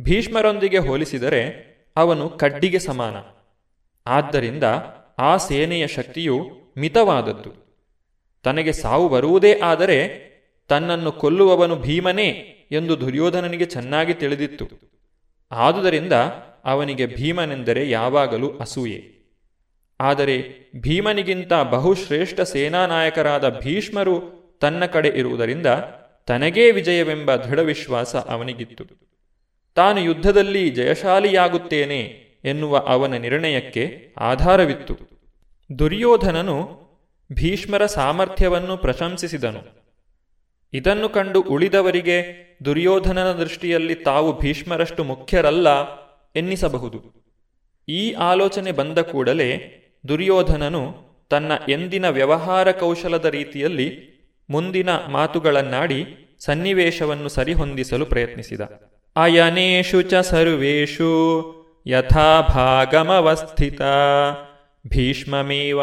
[0.00, 3.16] ಭೀಷ್ಮರೊಂದಿಗೆ ಹೋಲಿಸಿದರೆ ಅವನು ಕಡ್ಡಿಗೆ ಸಮಾನ.
[4.06, 4.64] ಆದ್ದರಿಂದ
[5.18, 7.52] ಆ ಸೇನೆಯ ಶಕ್ತಿಯು ಮಿತವಾದದ್ದು.
[8.42, 10.28] ತನಗೆ ಸಾವು ಬರುವುದೇ ಆದರೆ
[10.68, 12.28] ತನ್ನನ್ನು ಕೊಲ್ಲುವವನು ಭೀಮನೇ
[12.72, 14.68] ಎಂದು ದುರ್ಯೋಧನನಿಗೆ ಚೆನ್ನಾಗಿ ತಿಳಿದಿತ್ತು.
[15.52, 16.12] ಆದುದರಿಂದ
[16.64, 19.17] ಅವನಿಗೆ ಭೀಮನೆಂದರೆ ಯಾವಾಗಲೂ ಅಸೂಯೆ.
[20.00, 20.44] ಆದರೆ
[20.76, 25.66] ಭೀಮನಿಗಿಂತ ಬಹುಶ್ರೇಷ್ಠ ಸೇನಾನಾಯಕರಾದ ಭೀಷ್ಮರು ತನ್ನ ಕಡೆ ಇರುವುದರಿಂದ
[26.26, 28.84] ತನಗೇ ವಿಜಯವೆಂಬ ದೃಢವಿಶ್ವಾಸ ಅವನಿಗಿತ್ತು.
[29.74, 32.00] ತಾನು ಯುದ್ಧದಲ್ಲಿ ಜಯಶಾಲಿಯಾಗುತ್ತೇನೆ
[32.44, 34.98] ಎನ್ನುವ ಅವನ ನಿರ್ಣಯಕ್ಕೆ ಆಧಾರವಿತ್ತು.
[35.78, 36.78] ದುರ್ಯೋಧನನು
[37.32, 39.94] ಭೀಷ್ಮರ ಸಾಮರ್ಥ್ಯವನ್ನು ಪ್ರಶಂಸಿಸಿದನು.
[40.72, 45.68] ಇದನ್ನು ಕಂಡು ಉಳಿದವರಿಗೆ ದುರ್ಯೋಧನನ ದೃಷ್ಟಿಯಲ್ಲಿ ತಾವು ಭೀಷ್ಮರಷ್ಟು ಮುಖ್ಯರಲ್ಲ
[46.36, 47.28] ಎನ್ನಿಸಬಹುದು.
[47.88, 49.74] ಈ ಆಲೋಚನೆ ಬಂದ ಕೂಡಲೇ
[50.08, 50.96] ದುರ್ಯೋಧನನು
[51.30, 54.18] ತನ್ನ ಎಂದಿನ ವ್ಯವಹಾರ ಕೌಶಲದ ರೀತಿಯಲ್ಲಿ
[54.50, 56.04] ಮುಂದಿನ ಮಾತುಗಳನ್ನಾಡಿ
[56.40, 58.60] ಸನ್ನಿವೇಶವನ್ನು ಸರಿಹೊಂದಿಸಲು ಪ್ರಯತ್ನಿಸಿದ.
[59.16, 61.10] ಅಯನೇಷು ಚ ಸರ್ವೇಷು
[61.86, 63.82] ಯಥಾಭಾಗಮವಸ್ಥಿತ
[64.88, 65.78] ಭೀಷ್ಮಮೇವಾಭಿರಕ್ಷಂತು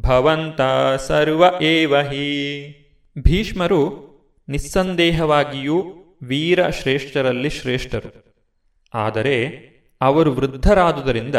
[0.00, 0.60] ಭವಂತ
[0.96, 2.30] ಸರ್ವ ಏವಹಿ
[3.18, 4.14] ಭೀಷ್ಮರು
[4.48, 5.84] ನಿಸ್ಸಂದೇಹವಾಗಿಯೂ
[6.22, 8.34] ವೀರ ಶ್ರೇಷ್ಠರಲ್ಲಿ ಶ್ರೇಷ್ಠರು.
[8.94, 9.46] ಆದರೆ
[10.00, 11.34] ಅವರು ವೃದ್ಧರಾದುದರಿಂದ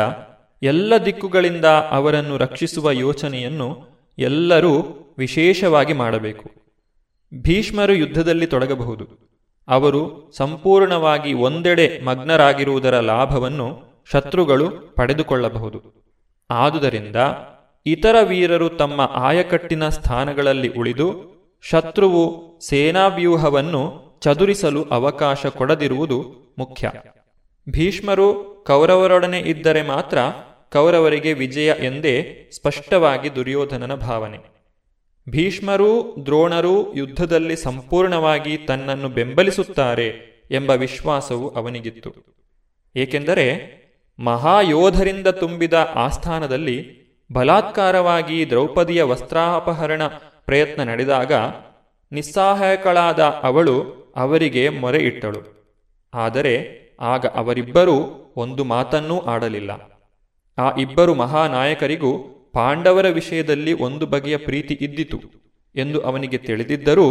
[0.66, 3.70] ಎಲ್ಲ ದಿಕ್ಕುಗಳಿಂದ ಅವರನ್ನು ರಕ್ಷಿಸುವ ಯೋಚನೆಯನ್ನು
[4.18, 4.72] ಎಲ್ಲರೂ
[5.18, 6.52] ವಿಶೇಷವಾಗಿ ಮಾಡಬೇಕು.
[7.42, 9.06] ಭೀಷ್ಮರು ಯುದ್ಧದಲ್ಲಿ ತೊಡಗಬಹುದು.
[9.68, 13.68] ಅವರು ಸಂಪೂರ್ಣವಾಗಿ ಒಂದೆಡೆ ಮಗ್ನರಾಗಿರುವುದರ ಲಾಭವನ್ನು
[14.12, 15.80] ಶತ್ರುಗಳು ಪಡೆದುಕೊಳ್ಳಬಹುದು.
[16.50, 17.16] ಆದುದರಿಂದ
[17.86, 21.08] ಇತರ ವೀರರು ತಮ್ಮ ಆಯಕಟ್ಟಿನ ಸ್ಥಾನಗಳಲ್ಲಿ ಉಳಿದು
[21.62, 22.24] ಶತ್ರುವು
[22.60, 23.84] ಸೇನಾವ್ಯೂಹವನ್ನು
[24.22, 26.20] ಚದುರಿಸಲು ಅವಕಾಶ ಕೊಡದಿರುವುದು
[26.58, 26.92] ಮುಖ್ಯ.
[27.70, 28.28] ಭೀಷ್ಮರು
[28.68, 30.18] ಕೌರವರೊಡನೆ ಇದ್ದರೆ ಮಾತ್ರ
[30.76, 34.38] ಕೌರವರಿಗೆ ವಿಜಯ ಎಂದೇ ಸ್ಪಷ್ಟವಾಗಿ ದುರ್ಯೋಧನನ ಭಾವನೆ.
[35.30, 40.08] ಭೀಷ್ಮರೂ ದ್ರೋಣರೂ ಯುದ್ಧದಲ್ಲಿ ಸಂಪೂರ್ಣವಾಗಿ ತನ್ನನ್ನು ಬೆಂಬಲಿಸುತ್ತಾರೆ
[40.52, 42.16] ಎಂಬ ವಿಶ್ವಾಸವು ಅವನಿಗಿತ್ತು.
[42.96, 43.46] ಏಕೆಂದರೆ
[44.20, 50.08] ಮಹಾಯೋಧರಿಂದ ತುಂಬಿದ ಆಸ್ಥಾನದಲ್ಲಿ ಬಲಾತ್ಕಾರವಾಗಿ ದ್ರೌಪದಿಯ ವಸ್ತ್ರಾಪಹರಣ
[50.46, 51.34] ಪ್ರಯತ್ನ ನಡೆದಾಗ
[52.12, 53.82] ನಿಸ್ಸಹಾಯಕಳಾದ ಅವಳು
[54.16, 55.72] ಅವರಿಗೆ ಮೊರೆ ಇಟ್ಟಳು.
[56.14, 57.96] ಆದರೆ ಆಗ ಅವರಿಬ್ಬರೂ
[58.36, 59.95] ಒಂದು ಮಾತನ್ನೂ ಆಡಲಿಲ್ಲ.
[60.58, 62.12] ಆ ಇಬ್ಬರು ಮಹಾನಾಯಕರಿಗೂ
[62.54, 65.22] ಪಾಂಡವರ ವಿಷಯದಲ್ಲಿ ಒಂದು ಬಗೆಯ ಪ್ರೀತಿ ಇದ್ದಿತು
[65.76, 67.08] ಎಂದು ಅವನಿಗೆ ತಿಳಿದಿದ್ದರೂ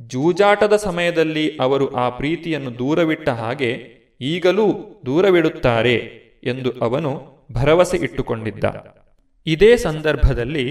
[0.00, 4.66] ಜೂಜಾಟದ ಸಮಯದಲ್ಲಿ ಅವರು ಆ ಪ್ರೀತಿಯನ್ನು ದೂರವಿಟ್ಟ ಹಾಗೆ ಈಗಲೂ
[5.06, 5.96] ದೂರವಿಡುತ್ತಾರೆ
[6.44, 7.10] ಎಂದು ಅವನು
[7.52, 8.64] ಭರವಸೆ ಇಟ್ಟುಕೊಂಡಿದ್ದ.
[9.46, 10.66] ಇದೇ ಸಂದರ್ಭದಲ್ಲಿ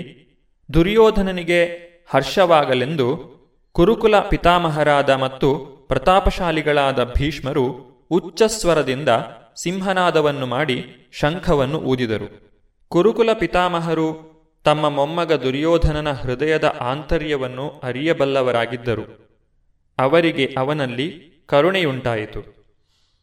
[0.74, 1.66] ದುರ್ಯೋಧನನಿಗೆ
[2.10, 3.40] ಹರ್ಷವಾಗಲೆಂದು
[3.72, 5.56] ಕುರುಕುಲ ಪಿತಾಮಹರಾದ ಮತ್ತು
[5.88, 7.66] ಪ್ರತಾಪಶಾಲಿಗಳಾದ ಭೀಷ್ಮರು
[8.12, 9.10] ಉಚ್ಚಸ್ವರದಿಂದ
[9.62, 12.28] ಸಿಂಹನಾದವನ್ನು ಮಾಡಿ ಶಂಖವನ್ನು ಊದಿದರು.
[12.89, 14.30] ಕುರುಕುಲ ಪಿತಾಮಹರು
[14.64, 19.30] ತಮ್ಮ ಮೊಮ್ಮಗ ದುರ್ಯೋಧನನ ಹೃದಯದ ಆಂತರ್ಯವನ್ನು ಅರಿಯಬಲ್ಲವರಾಗಿದ್ದರು.
[19.99, 21.07] ಅವರಿಗೆ ಅವನಲ್ಲಿ
[21.47, 22.41] ಕರುಣೆಯುಂಟಾಯಿತು.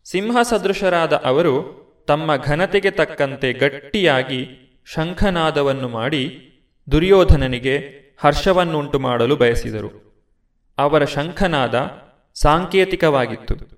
[0.05, 4.41] ಸಿಂಹ ಸದೃಶರಾದ ಅವರು ತಮ್ಮ ಘನತೆಗೆ ತಕ್ಕಂತೆ ಗಟ್ಟಿಯಾಗಿ
[4.95, 6.23] ಶಂಖನಾದವನ್ನು ಮಾಡಿ
[6.91, 7.77] ದುರ್ಯೋಧನನಿಗೆ
[8.21, 9.91] ಹರ್ಷವನ್ನುಂಟು ಮಾಡಲು ಬಯಸಿದರು.
[10.79, 11.91] ಅವರ ಶಂಖನಾದ
[12.35, 13.76] ಸಾಂಕೇತಿಕವಾಗಿತ್ತು.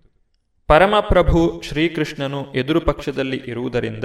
[0.69, 4.05] ಪರಮಪ್ರಭು ಶ್ರೀಕೃಷ್ಣನು ಎದುರು ಪಕ್ಷದಲ್ಲಿ ಇರುವುದರಿಂದ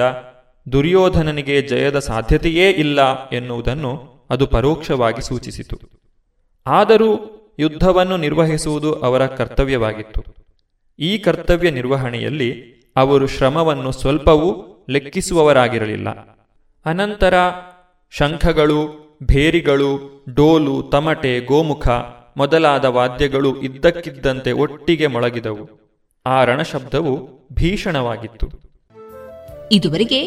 [0.71, 5.79] ದುರ್ಯೋಧನನಿಗೆ ಜಯದ ಸಾಧ್ಯತೆಯೇ ಇಲ್ಲ ಎನ್ನುವುದನ್ನು ಅದು ಪರೋಕ್ಷವಾಗಿ ಸೂಚಿಸಿತು.
[6.67, 10.23] ಆದರೂ ಯುದ್ಧವನ್ನು ನಿರ್ವಹಿಸುವುದು ಅವರ ಕರ್ತವ್ಯವಾಗಿತ್ತು.
[10.99, 16.09] ಈ ಕರ್ತವ್ಯ ನಿರ್ವಹಣೆಯಲ್ಲಿ ಅವರು ಶ್ರಮವನ್ನು ಸ್ವಲ್ಪವೂ ಲೆಕ್ಕಿಸುವವರಾಗಿರಲಿಲ್ಲ.
[16.85, 17.33] ಅನಂತರ
[18.09, 18.79] ಶಂಖಗಳು,
[19.23, 21.87] ಭೇರಿಗಳು, ಡೋಲು, ತಮಟೆ, ಗೋಮುಖ
[22.37, 25.82] ಮೊದಲಾದ ವಾದ್ಯಗಳು ಇದ್ದಕ್ಕಿದ್ದಂತೆ ಒಟ್ಟಿಗೆ ಮೊಳಗಿದವು.
[26.25, 28.47] ಆ ರಣಶಬ್ದವು ಭೀಷಣವಾಗಿತ್ತು.
[29.71, 30.21] ಇದುವರೆಗೆ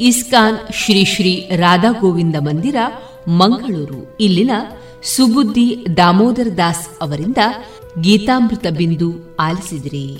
[0.00, 2.76] ಇಸ್ಕಾನ್ ಶ್ರೀ ಶ್ರೀ ರಾಧಾ ಗೋವಿಂದ ಮಂದಿರ,
[3.28, 4.50] ಮಂಗಳೂರು, ಇಲ್ಲಿನ
[5.02, 7.36] ಸುಬುದ್ದಿ ದಾಮೋದರ ದಾಸ್ ಅವರಿಂದ
[8.00, 10.16] ಗೀತಾಮೃತ ಬಿಂದು ಆಲಿಸಿದ್ರಿ.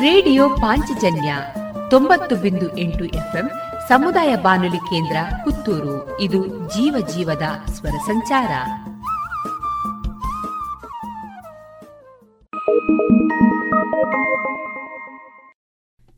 [0.00, 1.36] ರೇಡಿಯೋ ಪಾಂಚಜನ್ಯ
[1.90, 3.50] ತೊಂಬತ್ತು ಬಿಂದು ಎಂಟು ಎಫ್ಎಂ
[3.92, 6.20] ಸಮುದಾಯ ಬಾನುಲಿ ಕೇಂದ್ರ ಪುತ್ತೂರು.
[6.20, 8.48] ಇದು ಜೀವ ಜೀವದ ಸ್ವರ ಸಂಚಾರ.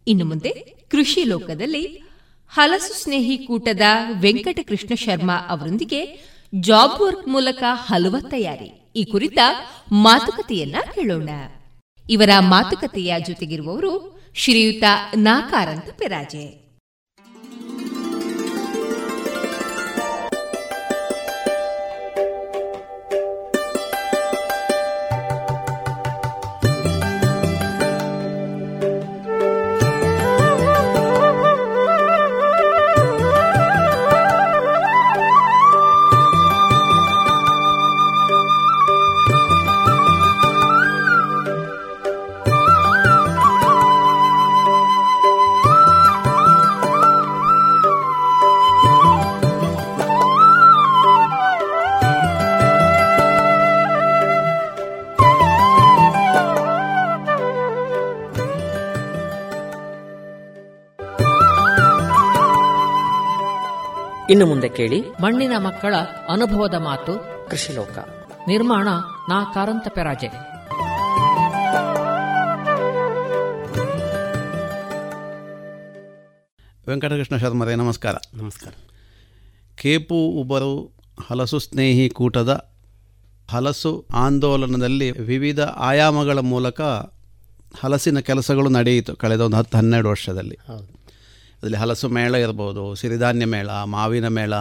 [0.09, 0.51] ಇನ್ನು ಮುಂದೆ
[0.91, 2.03] ಕೃಷಿ ಲೋಕದಲ್ಲಿ
[2.49, 3.81] ಹಲಸು ಸ್ನೇಹಿ ಕೂಟದ
[4.21, 8.93] ವೆಂಕಟಕೃಷ್ಣ ಶರ್ಮಾ ಅವರೊಂದಿಗೆ ಜಾಬ್ ವರ್ಕ್ ಮೂಲಕ ಹಲವ ತಯಾರಿ.
[8.97, 9.39] ಈ ಕುರಿತ
[9.93, 11.29] ಮಾತುಕತೆಯನ್ನ ಕೇಳೋಣ.
[12.11, 14.85] ಇವರ ಮಾತುಕತೆಯ ಜೊತೆಗಿರುವವರು ಶ್ರೀಯುತ
[15.17, 16.64] ನಾಕಾರಂತ ಪೆರಾಜೆ.
[64.31, 65.01] ಇನ್ನು ಮುಂದೆ ಕೇಳಿ.
[65.01, 65.95] ಮಣ್ಣಿನ ಮಕ್ಕಳ
[66.29, 67.13] ಅನುಭವದ ಮಾತು.
[67.51, 67.99] ಕೃಷಿಲೋಕ.
[68.49, 68.89] ನಿರ್ಮಾಣ
[69.29, 70.29] ನಾ ಕಾರಂತ ಪೆರಾಜೆ.
[76.89, 78.15] ವೆಂಕಟಕೃಷ್ಣ ಶರ್ಮರೇ ನಮಸ್ಕಾರ.
[78.35, 78.73] ನಮಸ್ಕಾರ.
[79.77, 80.93] ಕೇಪು ಉಬರು
[81.29, 82.71] ಹಲಸು ಸ್ನೇಹಿ ಕೂಟದ
[83.51, 86.81] ಹಲಸು ಆಂದೋಲನದಲ್ಲಿ ವಿವಿಧ ಆಯಾಮಗಳ ಮೂಲಕ
[87.81, 90.59] ಹಲಸಿನ ಕೆಲಸಗಳು ನಡೆಯಿತು ಕಳೆದ ಒಂದು ಹತ್ತು ಹನ್ನೆರಡು ವರ್ಷದಲ್ಲಿ.
[91.65, 94.55] ಅದರಲ್ಲಿ ಹಲಸು ಮೇಳ ಇರ್ಬೋದು ಸಿರಿಧಾನ್ಯ ಮೇಳ ಮಾವಿನ ಮೇಳ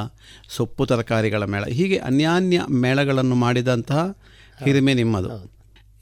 [0.50, 4.18] ಸೊಪ್ಪು ತರಕಾರಿಗಳ ಮೇಳ ಹೀಗೆ ಅನ್ಯಾನ್ಯ ಮೇಳಗಳನ್ನು ಮಾಡಿದಂತಹ
[4.66, 5.52] ಹಿರಿಮೆ ನಿಮ್ಮದು.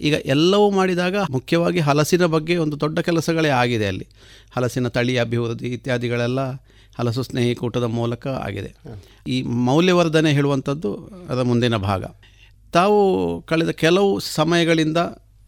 [0.02, 4.08] ಈಗ ಎಲ್ಲವೂ ಮಾಡಿದಾಗ ಮುಖ್ಯವಾಗಿ ಹಲಸಿನ ಬಗ್ಗೆ ಒಂದು ದೊಡ್ಡ ಕೆಲಸಗಳೇ ಆಗಿದೆ ಅಲ್ಲಿ.
[4.56, 6.40] ಹಲಸಿನ ತಳಿ ಅಭಿವೃದ್ಧಿ ಇತ್ಯಾದಿಗಳೆಲ್ಲ
[6.98, 8.76] ಹಲಸು ಸ್ನೇಹಿ ಕೂಟದ ಮೂಲಕ ಆಗಿದೆ.
[9.28, 10.94] ಈ ಮೌಲ್ಯವರ್ಧನೆ ಹೇಳುವಂಥದ್ದು
[11.30, 12.04] ಅದರ ಮುಂದಿನ ಭಾಗ.
[12.74, 13.00] ತಾವು
[13.42, 14.98] ಕಳೆದ ಕೆಲವು ಸಮಯಗಳಿಂದ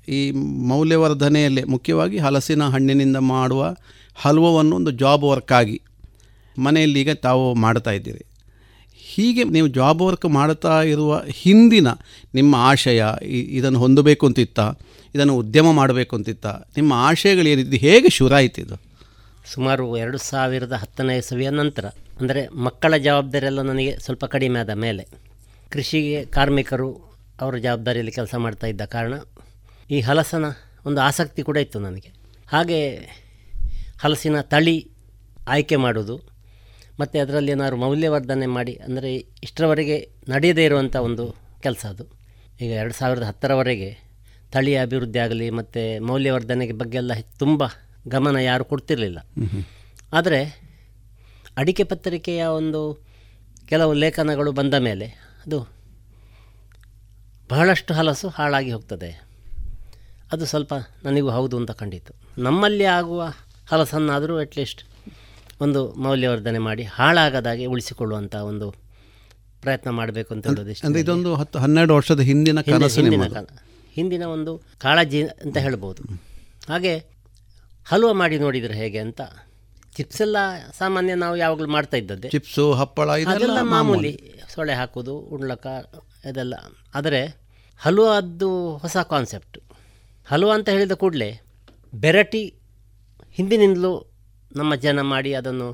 [0.08, 0.32] ಈ
[0.68, 3.76] ಮೌಲ್ಯವರ್ಧನೆಯಲ್ಲಿ ಮುಖ್ಯವಾಗಿ ಹಲಸಿನ ಹಣ್ಣಿನಿಂದ ಮಾಡುವ
[4.18, 5.78] ಹಲ್ವವನ್ನು ಒಂದು ಜಾಬ್ ವರ್ಕ್ ಆಗಿ
[6.66, 8.24] ಮನೆಯಲ್ಲಿ ಈಗ ತಾವು ಮಾಡ್ತಾ ಇದ್ದೀರಿ.
[9.02, 11.90] ಹೀಗೆ ನೀವು ಜಾಬ್ ವರ್ಕ್ ಮಾಡ್ತಾ ಇರುವ ಹಿಂದಿನ
[12.38, 13.04] ನಿಮ್ಮ ಆಶಯ
[13.60, 14.60] ಇದನ್ನು ಹೊಂದಬೇಕು ಅಂತಿತ್ತ,
[15.16, 16.48] ಇದನ್ನು ಉದ್ಯಮ ಮಾಡಬೇಕು ಅಂತಿತ್ತ,
[16.78, 18.78] ನಿಮ್ಮ ಆಶಯಗಳು ಏನಿದ್ದು ಹೇಗೆ ಶುರಾಯಿತಿದ್ದು
[19.54, 21.86] ಸುಮಾರು ಎರಡು ಸಾವಿರದ ಹತ್ತನೇ ಇಸವಿಯ ನಂತರ,
[22.20, 25.04] ಅಂದರೆ ಮಕ್ಕಳ ಜವಾಬ್ದಾರಿ ಎಲ್ಲ ನನಗೆ ಸ್ವಲ್ಪ ಕಡಿಮೆ ಆದ ಮೇಲೆ,
[25.72, 26.90] ಕೃಷಿಗೆ ಕಾರ್ಮಿಕರು
[27.42, 29.14] ಅವರ ಜವಾಬ್ದಾರಿಯಲ್ಲಿ ಕೆಲಸ ಮಾಡ್ತಾ ಇದ್ದ ಕಾರಣ
[29.92, 30.46] ಈ ಹಲಸನ
[30.86, 32.10] ಒಂದು ಆಸಕ್ತಿ ಕೂಡ ಇತ್ತು ನನಗೆ.
[32.52, 32.80] ಹಾಗೆ
[34.04, 34.78] ಹಲಸಿನ ತಳಿ
[35.54, 36.16] ಆಯ್ಕೆ ಮಾಡೋದು
[37.00, 39.10] ಮತ್ತು ಅದರಲ್ಲಿ ಏನಾದ್ರು ಮೌಲ್ಯವರ್ಧನೆ ಮಾಡಿ, ಅಂದರೆ
[39.46, 39.98] ಇಷ್ಟರವರೆಗೆ
[40.34, 41.24] ನಡೆಯದೇ ಇರುವಂಥ ಒಂದು
[41.66, 42.06] ಕೆಲಸ ಅದು.
[42.64, 43.90] ಈಗ ಎರಡು ಸಾವಿರದ ಹತ್ತರವರೆಗೆ
[44.54, 47.64] ತಳಿಯ ಅಭಿವೃದ್ಧಿ ಆಗಲಿ, ಮತ್ತು ಮೌಲ್ಯವರ್ಧನೆಗೆ ಬಗ್ಗೆ ಎಲ್ಲ ತುಂಬ
[48.16, 49.20] ಗಮನ ಯಾರು ಕೊಡ್ತಿರಲಿಲ್ಲ.
[50.20, 50.40] ಆದರೆ
[51.62, 52.82] ಅಡಿಕೆ ಪತ್ರಿಕೆಯ ಒಂದು
[53.72, 55.08] ಕೆಲವು ಲೇಖನಗಳು ಬಂದ ಮೇಲೆ
[55.44, 55.60] ಅದು
[57.50, 59.10] ಬಹಳಷ್ಟು ಹಲಸು ಹಾಳಾಗಿ ಹೋಗ್ತದೆ.
[60.34, 60.74] ಅದು ಸ್ವಲ್ಪ
[61.08, 62.14] ನನಗೂ ಹೌದು ಅಂತ ಕಂಡಿತು.
[62.48, 63.24] ನಮ್ಮಲ್ಲಿ ಆಗುವ
[63.70, 64.82] ಹಲಸನ್ನಾದರೂ ಅಟ್ಲೀಸ್ಟ್
[65.62, 68.68] ಒಂದು ಮೌಲ್ಯವರ್ಧನೆ ಮಾಡಿ ಹಾಳಾಗದಾಗೆ ಉಳಿಸಿಕೊಳ್ಳುವಂಥ ಒಂದು
[69.62, 73.02] ಪ್ರಯತ್ನ ಮಾಡಬೇಕು ಅಂತ ಹೇಳೋದು ಇದೊಂದು ಹತ್ತು ಹನ್ನೆರಡು ವರ್ಷದ ಹಿಂದಿನ ಕನಸು
[73.96, 76.04] ಹಿಂದಿನ ಒಂದು ಕಾಳಜಿ ಅಂತ ಹೇಳ್ಬೋದು.
[76.68, 76.94] ಹಾಗೆ
[77.86, 79.22] ಹಲುವ ಮಾಡಿ ನೋಡಿದರೆ ಹೇಗೆ ಅಂತ
[79.96, 80.38] ಚಿಪ್ಸ್ ಎಲ್ಲ
[80.78, 82.30] ಸಾಮಾನ್ಯ ನಾವು ಯಾವಾಗಲೂ ಮಾಡ್ತಾ ಇದ್ದದ್ದೇ.
[82.30, 84.14] ಚಿಪ್ಸು ಹಪ್ಪಳ ಇದೆಲ್ಲ ಮಾಮೂಲಿ.
[84.54, 85.68] ಸೊಳ್ಳೆ ಹಾಕೋದು ಉಣ್ಲಕ
[86.30, 86.56] ಇದೆಲ್ಲ.
[86.96, 87.22] ಆದರೆ
[87.78, 89.60] ಹಲುವದ್ದು ಹೊಸ ಕಾನ್ಸೆಪ್ಟ್
[90.26, 91.30] ಹಲುವ ಅಂತ ಹೇಳಿದ ಕೂಡಲೇ
[91.94, 92.44] ಬೆರಟಿ
[93.38, 93.94] ಹಿಂದಿನಿಂದಲೂ
[94.56, 95.68] ನಮ್ಮ ಜನ ಮಾಡಿ ಅದನ್ನು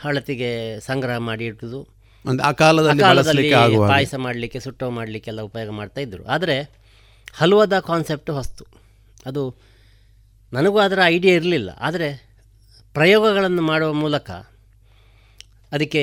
[0.00, 1.88] ಹಳತಿಗೆ ಸಂಗ್ರಹ ಮಾಡಿ ಇಟ್ಟುದು
[2.24, 3.50] ಒಂದು ಆ ಕಾಲದಲ್ಲಿ.
[3.76, 6.56] ಪಾಯಸ ಮಾಡಲಿಕ್ಕೆ ಸುಟ್ಟೋ ಮಾಡಲಿಕ್ಕೆಲ್ಲ ಉಪಯೋಗ ಮಾಡ್ತಾ ಇದ್ದರು ಆದರೆ
[7.36, 8.64] ಹಲವಾದ ಕಾನ್ಸೆಪ್ಟ್ ಹೊಸ್ತು.
[9.26, 9.42] ಅದು
[10.52, 11.70] ನನಗೂ ಅದರ ಐಡಿಯಾ ಇರಲಿಲ್ಲ.
[11.70, 12.08] ಆದರೆ
[12.92, 14.30] ಪ್ರಯೋಗಗಳನ್ನು ಮಾಡುವ ಮೂಲಕ
[15.72, 16.02] ಅದಕ್ಕೆ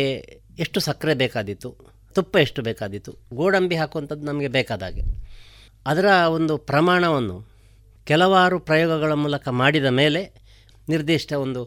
[0.59, 1.69] ಎಷ್ಟು ಸಕ್ಕರೆ ಬೇಕಾದಿತ್ತು
[2.13, 5.03] ತುಪ್ಪ ಎಷ್ಟು ಬೇಕಾದಿತ್ತು ಗೋಡಂಬಿ ಹಾಕುವಂಥದ್ದು ನಮಗೆ ಬೇಕಾದ ಹಾಗೆ.
[5.85, 7.37] ಅದರ ಒಂದು ಪ್ರಮಾಣವನ್ನು
[8.05, 10.44] ಕೆಲವಾರು ಪ್ರಯೋಗಗಳ ಮೂಲಕ ಮಾಡಿದ ಮೇಲೆ
[10.89, 11.65] ನಿರ್ದಿಷ್ಟ ಒಂದು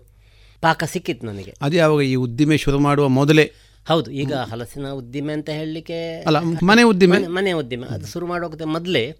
[0.60, 1.54] ಪಾಕ ಸಿಕ್ಕಿತ್ತು ನನಗೆ.
[1.62, 3.52] ಅದು ಯಾವಾಗ ಈ ಉದ್ದಿಮೆ ಶುರು ಮಾಡುವ ಮೊದಲೇ?
[3.88, 7.18] ಹೌದು ಈಗ ಹಲಸಿನ ಉದ್ದಿಮೆ ಅಂತ ಹೇಳಲಿಕ್ಕೆ ಅಲ್ಲ, ಮನೆ ಉದ್ದಿಮೆ?
[7.18, 9.16] ಮನೆ- ಉದ್ದಿಮೆ ಅದು ಶುರು ಮಾಡೋಕ್ಕೆ ಮೊದಲೇ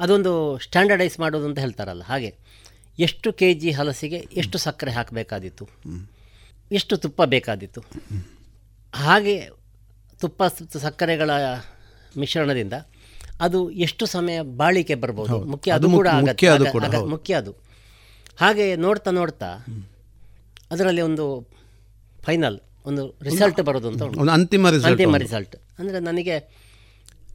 [0.00, 2.34] ಅದೊಂದು ಸ್ಟ್ಯಾಂಡರ್ಡೈಸ್ ಮಾಡೋದು ಅಂತ ಹೇಳ್ತಾರಲ್ಲ ಹಾಗೆ.
[2.98, 5.68] ಎಷ್ಟು ಕೆ ಜಿ ಹಲಸಿಗೆ ಎಷ್ಟು ಸಕ್ಕರೆ ಹಾಕಬೇಕಾದಿತ್ತು?
[6.72, 7.80] ಎಷ್ಟು ತುಪ್ಪ ಬೇಕಾದಿತ್ತು?
[8.94, 9.48] ಹಾಗೆ
[10.20, 10.42] ತುಪ್ಪ
[10.78, 11.30] ಸಕ್ಕರೆಗಳ
[12.18, 12.72] ಮಿಶ್ರಣದಿಂದ
[13.40, 15.38] ಅದು ಎಷ್ಟು ಸಮಯ ಬಾಳಿಕೆ ಬರ್ಬೋದು?
[15.44, 16.84] ಮುಖ್ಯ ಅದು ಕೂಡ.
[17.10, 17.56] ಮುಖ್ಯ ಅದು.
[18.38, 19.50] ಹಾಗೆ ನೋಡ್ತಾ ನೋಡ್ತಾ
[20.72, 21.24] ಅದರಲ್ಲಿ ಒಂದು
[22.20, 24.02] ಫೈನಲ್ ಒಂದು ರಿಸಲ್ಟ್ ಬರೋದು ಅಂತ.
[24.22, 26.36] ಒಂದು ಅಂತಿಮ result ಅಂತಿಮ ರಿಸಲ್ಟ್ ಅಂದರೆ ನನಗೆ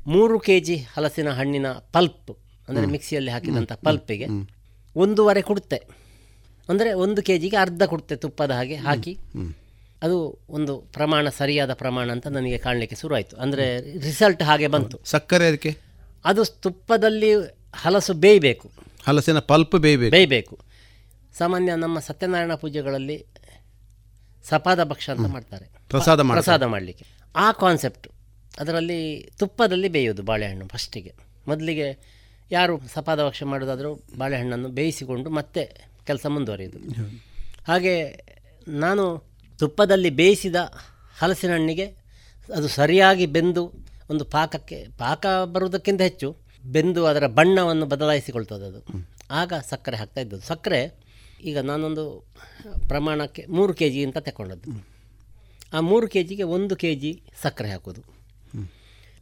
[0.07, 2.31] ಮೂರು ಕೆ ಜಿ ಹಲಸಿನ ಹಣ್ಣಿನ ಪಲ್ಪ್
[2.67, 4.27] ಅಂದರೆ ಮಿಕ್ಸಿಯಲ್ಲಿ ಹಾಕಿದಂಥ ಪಲ್ಪಿಗೆ
[4.95, 5.79] ಒಂದೂವರೆ ಕೊಡುತ್ತೆ
[6.69, 9.13] ಅಂದರೆ ಒಂದು ಕೆ ಜಿಗೆ ಅರ್ಧ ಕೊಡುತ್ತೆ ತುಪ್ಪದ ಹಾಗೆ ಹಾಕಿ
[10.05, 10.17] ಅದು
[10.49, 13.35] ಒಂದು ಪ್ರಮಾಣ ಸರಿಯಾದ ಪ್ರಮಾಣ ಅಂತ ನನಗೆ ಕಾಣಲಿಕ್ಕೆ ಶುರುವಾಯಿತು.
[13.43, 13.65] ಅಂದರೆ
[14.07, 14.97] ರಿಸಲ್ಟ್ ಹಾಗೆ ಬಂತು.
[15.05, 15.71] ಸಕ್ಕರೆ ಅದಕ್ಕೆ?
[16.25, 17.31] ಅದು ತುಪ್ಪದಲ್ಲಿ
[17.73, 18.67] ಹಲಸು ಬೇಯಬೇಕು.
[19.05, 20.11] ಹಲಸಿನ ಪಲ್ಪ್ ಬೇಯಬೇಕು.
[20.11, 20.55] ಬೇಯಬೇಕು.
[21.37, 23.25] ಸಾಮಾನ್ಯ ನಮ್ಮ ಸತ್ಯನಾರಾಯಣ ಪೂಜೆಗಳಲ್ಲಿ
[24.43, 25.65] ಸಪಾದ ಭಕ್ಷ ಅಂತ ಮಾಡ್ತಾರೆ.
[25.89, 26.21] ಪ್ರಸಾದ.
[26.21, 27.05] ಪ್ರಸಾದ ಮಾಡಲಿಕ್ಕೆ.
[27.35, 28.07] ಆ ಕಾನ್ಸೆಪ್ಟ್
[28.59, 31.13] ಅದರಲ್ಲಿ ತುಪ್ಪದಲ್ಲಿ ಬೇಯೋದು ಬಾಳೆಹಣ್ಣು ಫಸ್ಟಿಗೆ
[31.47, 32.17] ಮೊದಲಿಗೆ
[32.51, 36.79] ಯಾರು ಸಪಾದ ಭಕ್ಷ ಮಾಡೋದಾದರೂ ಬಾಳೆಹಣ್ಣನ್ನು ಬೇಯಿಸಿಕೊಂಡು ಮತ್ತೆ ಕೆಲಸ ಮುಂದುವರಿಯೋದು.
[37.67, 38.25] ಹಾಗೆ
[38.67, 39.23] ನಾನು
[39.59, 40.55] ತುಪ್ಪದಲ್ಲಿ ಬೇಯಿಸಿದ
[41.19, 41.85] ಹಲಸಿನ ಹಣ್ಣಿಗೆ
[42.55, 43.73] ಅದು ಸರಿಯಾಗಿ ಬೆಂದು
[44.09, 48.65] ಒಂದು ಪಾಕಕ್ಕೆ ಪಾಕ ಬರುವುದಕ್ಕಿಂತ ಹೆಚ್ಚು ಬೆಂದು ಅದರ ಬಣ್ಣವನ್ನು ಬದಲಾಯಿಸಿಕೊಳ್ತದದು.
[48.65, 48.81] ಅದು
[49.31, 50.45] ಆಗ ಸಕ್ಕರೆ ಹಾಕ್ತಾ ಇದ್ದದ್ದು.
[50.45, 51.06] ಸಕ್ಕರೆ
[51.39, 52.03] ಈಗ ನಾನೊಂದು
[52.87, 54.71] ಪ್ರಮಾಣಕ್ಕೆ ಮೂರು ಕೆ ಜಿ ಅಂತ ತಗೊಂಡದ್ದು
[55.73, 58.01] ಆ ಮೂರು ಕೆ ಜಿಗೆ ಒಂದು ಕೆ ಜಿ ಸಕ್ಕರೆ ಹಾಕೋದು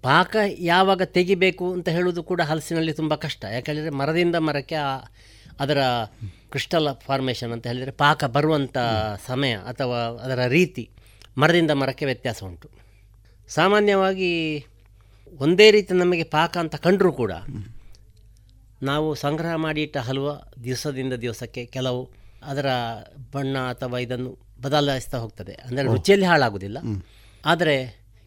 [0.03, 3.45] ಪಾಕ ಯಾವಾಗ ತೆಗಿಬೇಕು ಅಂತ ಹೇಳೋದು ಕೂಡ ಹಲಸಿನಲ್ಲಿ ತುಂಬ ಕಷ್ಟ.
[3.53, 4.97] ಯಾಕೆಂದರೆ ಮರದಿಂದ ಮರಕ್ಕೆ ಆ
[5.59, 5.78] ಅದರ
[6.49, 8.78] ಕ್ರಿಸ್ಟಲ್ ಫಾರ್ಮೇಷನ್ ಅಂತ ಹೇಳಿದರೆ ಪಾಕ ಬರುವಂಥ
[9.28, 10.89] ಸಮಯ ಅಥವಾ ಅದರ ರೀತಿ
[11.38, 12.70] ಮರದಿಂದ ಮರಕ್ಕೆ ವ್ಯತ್ಯಾಸ ಉಂಟು.
[13.47, 14.66] ಸಾಮಾನ್ಯವಾಗಿ
[15.39, 17.32] ಒಂದೇ ರೀತಿ ನಮಗೆ ಪಾಕ ಅಂತ ಕಂಡರೂ ಕೂಡ
[18.86, 20.28] ನಾವು ಸಂಗ್ರಹ ಮಾಡಿಟ್ಟ ಇಟ್ಟ ಹಲವ
[20.64, 22.02] ದಿವಸದಿಂದ ದಿವಸಕ್ಕೆ ಕೆಲವು
[22.44, 22.68] ಅದರ
[23.34, 24.32] ಬಣ್ಣ ಅಥವಾ ಇದನ್ನು
[24.62, 25.54] ಬದಲಾಯಿಸ್ತಾ ಹೋಗ್ತದೆ.
[25.68, 26.78] ಅಂದರೆ ರುಚಿಯಲ್ಲಿ ಹಾಳಾಗುವುದಿಲ್ಲ.
[27.46, 27.76] ಆದರೆ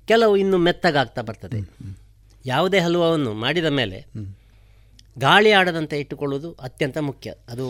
[0.08, 1.60] ಕೆಲವು ಇನ್ನೂ ಮೆತ್ತಗಾಗ್ತಾ ಬರ್ತದೆ.
[2.46, 3.98] ಯಾವುದೇ ಹಲವನ್ನು ಮಾಡಿದ ಮೇಲೆ
[5.18, 7.30] ಗಾಳಿ ಆಡದಂತೆ ಇಟ್ಟುಕೊಳ್ಳುವುದು ಅತ್ಯಂತ ಮುಖ್ಯ.
[7.48, 7.66] ಅದು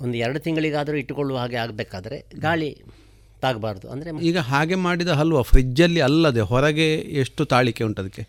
[0.00, 2.70] ಒಂದು ಎರಡು ತಿಂಗಳಿಗಾದರೂ ಇಟ್ಟುಕೊಳ್ಳುವ ಹಾಗೆ ಆಗಬೇಕಾದ್ರೆ ಗಾಳಿ
[3.42, 3.86] ತಾಗಬಾರ್ದು.
[3.90, 6.88] ಅಂದರೆ ಈಗ ಹಾಗೆ ಮಾಡಿದ ಹಲ್ವ ಫ್ರಿಜ್ಜಲ್ಲಿ ಅಲ್ಲದೆ ಹೊರಗೆ
[7.22, 8.24] ಎಷ್ಟು ತಾಳಿಕೆ ಉಂಟು ಅದಕ್ಕೆ?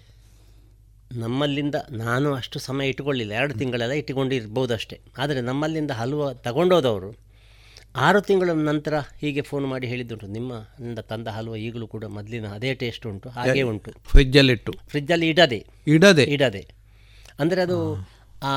[1.16, 3.32] ನಮ್ಮಲ್ಲಿಂದ ನಾನು ಅಷ್ಟು ಸಮಯ ಇಟ್ಟುಕೊಳ್ಳಿಲ್ಲ.
[3.32, 4.99] ಎರಡು ತಿಂಗಳೆಲ್ಲ ಇಟ್ಟುಕೊಂಡಿರ್ಬೋದು ಅಷ್ಟೇ.
[5.18, 7.32] ಆದರೆ ನಮ್ಮಲ್ಲಿಂದ ಹಲ್ವ ತಗೊಂಡೋದವರು
[7.95, 10.28] ಆರು ತಿಂಗಳ ನಂತರ ಹೀಗೆ ಫೋನ್ ಮಾಡಿ ಹೇಳಿದ್ದುಂಟು.
[10.28, 13.91] ನಿಮ್ಮ ನಿಂದ ತಂದ ಹಲ್ವ ಈಗಲೂ ಕೂಡ ಮೊದಲಿನ ಅದೇ ಟೇಸ್ಟ್ ಉಂಟು ಹಾಗೆ ಉಂಟು.
[14.03, 15.66] ಫ್ರಿಜ್ಜಲ್ಲಿಟ್ಟು ಫ್ರಿಜ್ಜಲ್ಲಿ ಇಡದೆ.
[15.88, 16.24] ಇಡದೆ?
[16.24, 16.68] ಇಡದೆ.
[17.39, 18.07] ಅಂದರೆ ಅದು
[18.43, 18.53] ಆ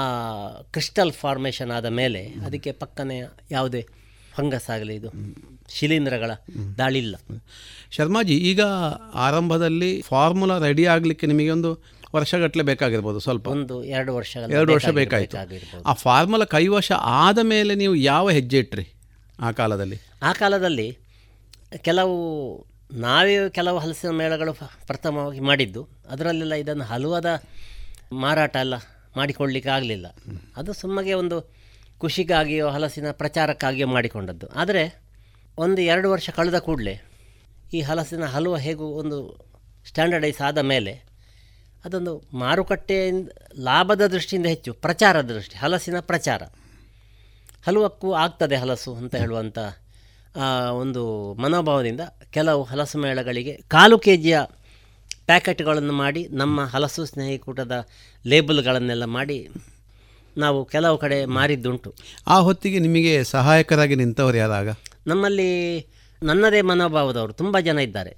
[0.49, 3.19] ಕ್ರಿಸ್ಟಲ್ ಫಾರ್ಮೇಷನ್ ಆದ ಮೇಲೆ ಅದಕ್ಕೆ ಪಕ್ಕನೆ
[3.51, 3.87] ಯಾವುದೇ
[4.35, 5.11] ಫಂಗಸ್ ಆಗಲಿ ಇದು
[5.69, 6.31] ಶಿಲೀಂಧ್ರಗಳ
[6.79, 7.17] ದಾಳಿ ಇಲ್ಲ
[7.91, 8.61] ಶರ್ಮಾಜಿ ಈಗ
[9.15, 13.49] ಆರಂಭದಲ್ಲಿ ಫಾರ್ಮುಲಾ ರೆಡಿ ಆಗಲಿಕ್ಕೆ ನಿಮಗೆ ಒಂದು ವರ್ಷಗಟ್ಟಲೆ ಬೇಕಾಗಿರ್ಬೋದು ಸ್ವಲ್ಪ.
[13.49, 15.37] ಒಂದು ಎರಡು ವರ್ಷ ಎರಡು ವರ್ಷ ಬೇಕಾಯಿತು.
[15.87, 18.87] ಆ ಫಾರ್ಮುಲಾ ಕೈವಶ ಆದ ಮೇಲೆ ನೀವು ಯಾವ ಹೆಜ್ಜೆ ಇಟ್ರಿ
[19.41, 19.99] ಆ ಕಾಲದಲ್ಲಿ?
[20.23, 20.99] ಆ ಕಾಲದಲ್ಲಿ
[21.77, 22.17] ಕೆಲವು
[22.93, 24.53] ನಾವೇ ಕೆಲವು ಹಲಸಿನ ಮೇಳಗಳು
[24.87, 25.89] ಪ್ರಥಮವಾಗಿ ಮಾಡಿದ್ದು.
[26.11, 27.27] ಅದರಲ್ಲೆಲ್ಲ ಇದನ್ನು ಹಲವಾದ
[28.13, 28.75] ಮಾರಾಟ ಎಲ್ಲ
[29.17, 30.07] ಮಾಡಿಕೊಳ್ಳಿಕ್ಕೆ ಆಗಲಿಲ್ಲ.
[30.57, 31.37] ಅದು ಸುಮ್ಮಗೆ ಒಂದು
[31.99, 34.47] ಖುಷಿಗಾಗಿಯೋ ಹಲಸಿನ ಪ್ರಚಾರಕ್ಕಾಗಿಯೋ ಮಾಡಿಕೊಂಡದ್ದು.
[34.47, 34.85] ಆದರೆ
[35.59, 36.95] ಒಂದು ಎರಡು ವರ್ಷ ಕಳೆದ ಕೂಡಲೇ
[37.75, 39.19] ಈ ಹಲಸಿನ ಹಲುವ ಹೇಗೂ ಒಂದು
[39.87, 40.93] ಸ್ಟ್ಯಾಂಡರ್ಡೈಸ್ ಆದ ಮೇಲೆ
[41.85, 43.29] ಅದೊಂದು ಮಾರುಕಟ್ಟೆಯಿಂದ
[43.59, 46.43] ಲಾಭದ ದೃಷ್ಟಿಯಿಂದ ಹೆಚ್ಚು ಪ್ರಚಾರದ ದೃಷ್ಟಿ ಹಲಸಿನ ಪ್ರಚಾರ.
[47.67, 49.59] ಹಲವಕ್ಕೂ ಆಗ್ತದೆ ಹಲಸು ಅಂತ ಹೇಳುವಂಥ
[50.39, 51.03] ಆ, ಒಂದು
[51.35, 54.39] ಮನೋಭಾವದಿಂದ ಕೆಲವು ಹಲಸು ಮೇಳಗಳಿಗೆ ಕಾಲು ಕೆ ಜಿಯ
[55.27, 57.87] ಪ್ಯಾಕೆಟ್ಗಳನ್ನು ಮಾಡಿ ನಮ್ಮ ಹಲಸು ಸ್ನೇಹಿಕೂಟದ
[58.27, 59.49] ಲೇಬಲ್ಗಳನ್ನೆಲ್ಲ ಮಾಡಿ
[60.37, 61.95] ನಾವು ಕೆಲವು ಕಡೆ ಮಾರಿದ್ದುಂಟು.
[62.27, 64.69] ಆ ಹೊತ್ತಿಗೆ ನಿಮಗೆ ಸಹಾಯಕರಾಗಿ ನಿಂತವರು ಯಾರಾಗ?
[65.07, 65.51] ನಮ್ಮಲ್ಲಿ
[66.23, 68.13] ನನ್ನದೇ ಮನೋಭಾವದವರು ತುಂಬ ಜನ ಇದ್ದಾರೆ.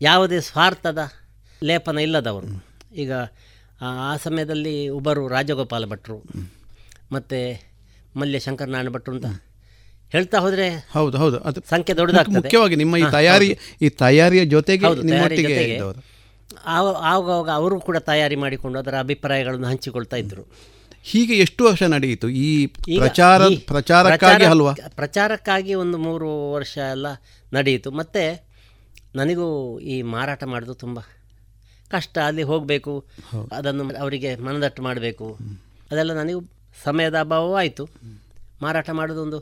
[0.00, 0.98] ಯಾವುದೇ ಸ್ವಾರ್ಥದ
[1.62, 2.48] ಲೇಪನ ಇಲ್ಲದವರು
[2.94, 3.12] ಈಗ
[3.80, 6.16] ಆ ಸಮಯದಲ್ಲಿ ಒಬ್ಬರು ರಾಜಗೋಪಾಲ ಭಟ್ರು
[7.12, 7.38] ಮತ್ತು
[8.16, 9.28] ಮಲ್ಯ ಶಂಕರನಾರಾಯಣ ಭಟ್ರು ಅಂತ
[10.12, 11.38] ಹೇಳ್ತಾ ಹೋದರೆ ಹೌದು ಹೌದು.
[11.38, 12.36] ಅದು ಸಂಖ್ಯೆ ದೊಡ್ಡದಾಗ್ತದೆ.
[12.36, 13.48] ಮುಖ್ಯವಾಗಿ ನಿಮ್ಮ ಈ ತಯಾರಿ
[13.82, 14.86] ಈ ತಯಾರಿಯ ಜೊತೆಗೆ
[17.06, 20.44] ಆವಾಗ ಅವರು ಕೂಡ ತಯಾರಿ ಮಾಡಿಕೊಂಡು ಅದರ ಅಭಿಪ್ರಾಯಗಳನ್ನು ಹಂಚಿಕೊಳ್ತಾ ಇದ್ದರು
[21.04, 22.28] ಹೀಗೆ ಎಷ್ಟು ವರ್ಷ ನಡೆಯಿತು?
[22.28, 22.48] ಈ
[22.98, 24.72] ಪ್ರಚಾರ ಪ್ರಚಾರಕ್ಕಾಗಿ ಅಲ್ವಾ?
[24.96, 27.06] ಪ್ರಚಾರಕ್ಕಾಗಿ ಒಂದು ಮೂರು ವರ್ಷ ಎಲ್ಲ
[27.52, 27.90] ನಡೆಯಿತು.
[27.90, 28.22] ಮತ್ತು
[29.14, 29.46] ನನಗೂ
[29.84, 30.98] ಈ ಮಾರಾಟ ಮಾಡೋದು ತುಂಬ
[31.90, 32.94] ಕಷ್ಟ ಅಲ್ಲಿ ಹೋಗಬೇಕು.
[33.52, 35.26] ಅದನ್ನು ಅವರಿಗೆ ಮನದಟ್ಟು ಮಾಡಬೇಕು.
[35.90, 36.40] ಅದೆಲ್ಲ ನನಗೆ
[36.84, 37.84] ಸಮಯದ ಅಭಾವವೂ ಆಯಿತು.
[38.62, 39.38] ಮಾರಾಟ ಮಾಡೋದೊಂದು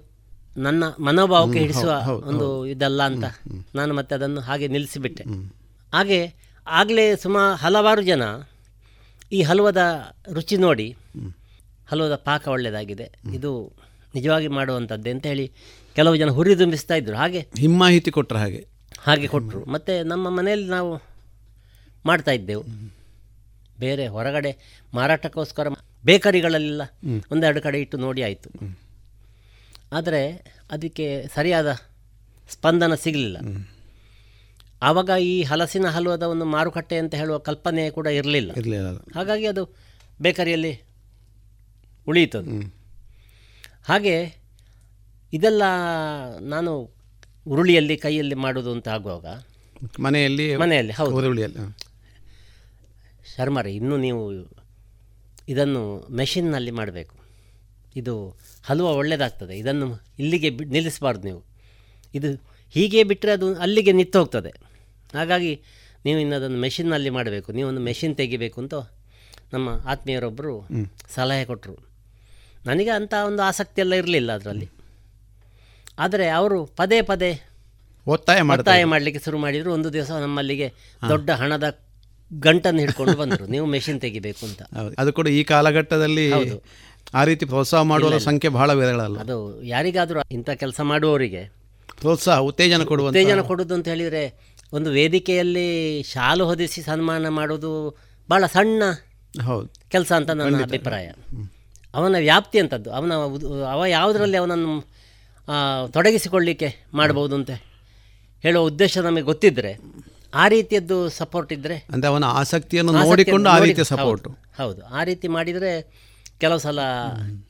[0.56, 1.92] ನನ್ನ ಮನೋಭಾವಕ್ಕೆ ಹಿಡಿಸುವ
[2.30, 3.24] ಒಂದು ಇದಲ್ಲ ಅಂತ
[3.74, 5.24] ನಾನು ಮತ್ತೆ ಅದನ್ನು ಹಾಗೆ ನಿಲ್ಲಿಸಿಬಿಟ್ಟೆ.
[5.92, 6.20] ಹಾಗೆ
[6.66, 8.22] ಆಗಲೇ ಸುಮಾ ಹಲವಾರು ಜನ
[9.32, 9.82] ಈ ಹಲ್ವದ
[10.32, 10.88] ರುಚಿ ನೋಡಿ
[11.90, 13.50] ಹಲ್ವದ ಪಾಕ ಒಳ್ಳೆಯದಾಗಿದೆ ಇದು
[14.14, 15.46] ನಿಜವಾಗಿ ಮಾಡುವಂಥದ್ದೇ ಅಂತ ಹೇಳಿ
[15.94, 17.16] ಕೆಲವು ಜನ ಹುರಿದುಂಬಿಸ್ತಾ ಇದ್ರು.
[17.16, 18.60] ಹಾಗೆ ಹಿಮ್ಮಾಹಿತಿ ಕೊಟ್ಟರು ಹಾಗೆ.
[19.02, 20.90] ಹಾಗೆ ಕೊಟ್ಟರು ಮತ್ತು ನಮ್ಮ ಮನೆಯಲ್ಲಿ ನಾವು
[22.04, 22.64] ಮಾಡ್ತಾ ಇದ್ದೆವು.
[23.84, 24.52] ಬೇರೆ ಹೊರಗಡೆ
[24.94, 25.68] ಮಾರಾಟಕ್ಕೋಸ್ಕರ
[26.04, 26.82] ಬೇಕರಿಗಳಲ್ಲೆಲ್ಲ
[27.32, 28.48] ಒಂದೆರಡು ಕಡೆ ಇಟ್ಟು ನೋಡಿ ಆಯಿತು.
[29.98, 30.22] ಆದರೆ
[30.74, 31.68] ಅದಕ್ಕೆ ಸರಿಯಾದ
[32.54, 33.38] ಸ್ಪಂದನ ಸಿಗಲಿಲ್ಲ.
[34.82, 38.50] ಆವಾಗ ಈ ಹಲಸಿನ ಹಲ್ವದ ಒಂದು ಮಾರುಕಟ್ಟೆ ಅಂತ ಹೇಳುವ ಕಲ್ಪನೆ ಕೂಡ ಇರಲಿಲ್ಲ.
[39.16, 39.62] ಹಾಗಾಗಿ ಅದು
[40.20, 40.72] ಬೇಕರಿಯಲ್ಲಿ
[42.06, 42.40] ಉಳಿಯಿತು
[43.88, 44.14] ಹಾಗೆ
[45.32, 45.62] ಇದೆಲ್ಲ
[46.54, 46.72] ನಾನು
[47.46, 49.26] ಉರುಳಿಯಲ್ಲಿ ಕೈಯಲ್ಲಿ ಮಾಡೋದು ಅಂತ ಆಗುವಾಗ
[50.06, 51.12] ಮನೆಯಲ್ಲಿ ಮನೆಯಲ್ಲಿ ಹೌದು.
[53.38, 54.22] ಉರುಳಿಯಲ್ಲಿ ಇನ್ನೂ ನೀವು
[55.48, 57.14] ಇದನ್ನು ಮೆಷಿನ್ನಲ್ಲಿ ಮಾಡಬೇಕು.
[57.96, 58.14] ಇದು
[58.64, 59.86] ಹಲುವ ಒಳ್ಳೆಯದಾಗ್ತದೆ ಇದನ್ನು
[60.18, 61.44] ಇಲ್ಲಿಗೆ ಬಿ ನಿಲ್ಲಿಸಬಾರ್ದು ನೀವು.
[62.14, 62.28] ಇದು
[62.70, 64.50] ಹೀಗೆ ಬಿಟ್ಟರೆ ಅದು ಅಲ್ಲಿಗೆ ನಿಂತು ಹೋಗ್ತದೆ
[65.14, 65.62] ಹಾಗಾಗಿ
[66.04, 67.52] ನೀವು ಇನ್ನು ಅದನ್ನು ಮೆಷಿನ್ನಲ್ಲಿ ಮಾಡಬೇಕು.
[67.52, 68.74] ನೀವೊಂದು ಮೆಷಿನ್ ತೆಗಿಬೇಕು ಅಂತ
[69.52, 70.68] ನಮ್ಮ ಆತ್ಮೀಯರೊಬ್ಬರು
[71.14, 71.76] ಸಲಹೆ ಕೊಟ್ಟರು
[72.66, 74.68] ನನಗೆ ಅಂಥ ಒಂದು ಆಸಕ್ತಿ ಎಲ್ಲ ಇರಲಿಲ್ಲ ಅದರಲ್ಲಿ.
[75.98, 77.30] ಆದರೆ ಅವರು ಪದೇ ಪದೇ
[78.06, 78.84] ಒತ್ತಾಯ ಒತ್ತಾಯ.
[78.84, 79.72] ಮಾಡಲಿಕ್ಕೆ ಶುರು ಮಾಡಿದರು.
[79.72, 80.68] ಒಂದು ದಿವಸ ನಮ್ಮಲ್ಲಿಗೆ
[81.08, 81.87] ದೊಡ್ಡ ಹಣದ
[82.30, 83.46] ಗಂಟನ್ನು ಹಿಡ್ಕೊಂಡು ಬಂದರು.
[83.46, 84.62] ನೀವು ಮೆಷಿನ್ ತೆಗಿಬೇಕು ಅಂತ.
[84.98, 86.26] ಅದು ಕೂಡ ಈ ಕಾಲಘಟ್ಟದಲ್ಲಿ
[87.14, 87.82] ಆ ರೀತಿ ಪ್ರೋತ್ಸಾಹ
[88.14, 88.18] ಇಲ್ಲ.
[88.18, 89.18] ಸಂಖ್ಯೆ ಬಹಳ ವಿರಳಲ್ಲ.
[89.18, 91.42] ಅದು ಯಾರಿಗಾದರೂ ಇಂಥ ಕೆಲಸ ಮಾಡುವವರಿಗೆ
[92.00, 94.22] ಪ್ರೋತ್ಸಾಹ ಉತ್ತೇಜನ ಕೊಡುವ ಉತ್ತೇಜನ ಕೊಡೋದು ಅಂತ ಹೇಳಿದರೆ
[94.72, 95.66] ಒಂದು ವೇದಿಕೆಯಲ್ಲಿ
[96.02, 97.70] ಶಾಲು ಹೊದಿಸಿ ಸನ್ಮಾನ ಮಾಡೋದು
[98.30, 98.82] ಭಾಳ ಸಣ್ಣ
[99.42, 99.68] ಹೌದು.
[99.90, 101.06] ಕೆಲಸ ಅಂತ ನನ್ನ ಅಭಿಪ್ರಾಯ.
[101.94, 103.12] ಅವನ ವ್ಯಾಪ್ತಿ ಅಂತದ್ದು ಅವನ
[103.72, 104.74] ಅವ ಯಾವುದರಲ್ಲಿ ಅವನನ್ನು
[105.90, 107.50] ತೊಡಗಿಸಿಕೊಳ್ಳಲಿಕ್ಕೆ ತೊಡಗಿಸಿಕೊಳ್ಳಿಕ್ಕೆ ಮಾಡ್ಬೋದು ಅಂತ
[108.42, 109.72] ಹೇಳುವ ಉದ್ದೇಶ ನಮಗೆ ಗೊತ್ತಿದ್ದರೆ
[110.34, 115.92] ಆ ರೀತಿಯದ್ದು ಸಪೋರ್ಟ್ ಇದ್ದರೆ ಅಂದರೆ ಅವನ ಆಸಕ್ತಿಯನ್ನು ನೋಡಿಕೊಂಡು ಆ ರೀತಿಯ ಸಪೋರ್ಟು ಹೌದು ಆ ರೀತಿ ಮಾಡಿದರೆ
[116.38, 116.78] ಕೆಲವು ಸಲ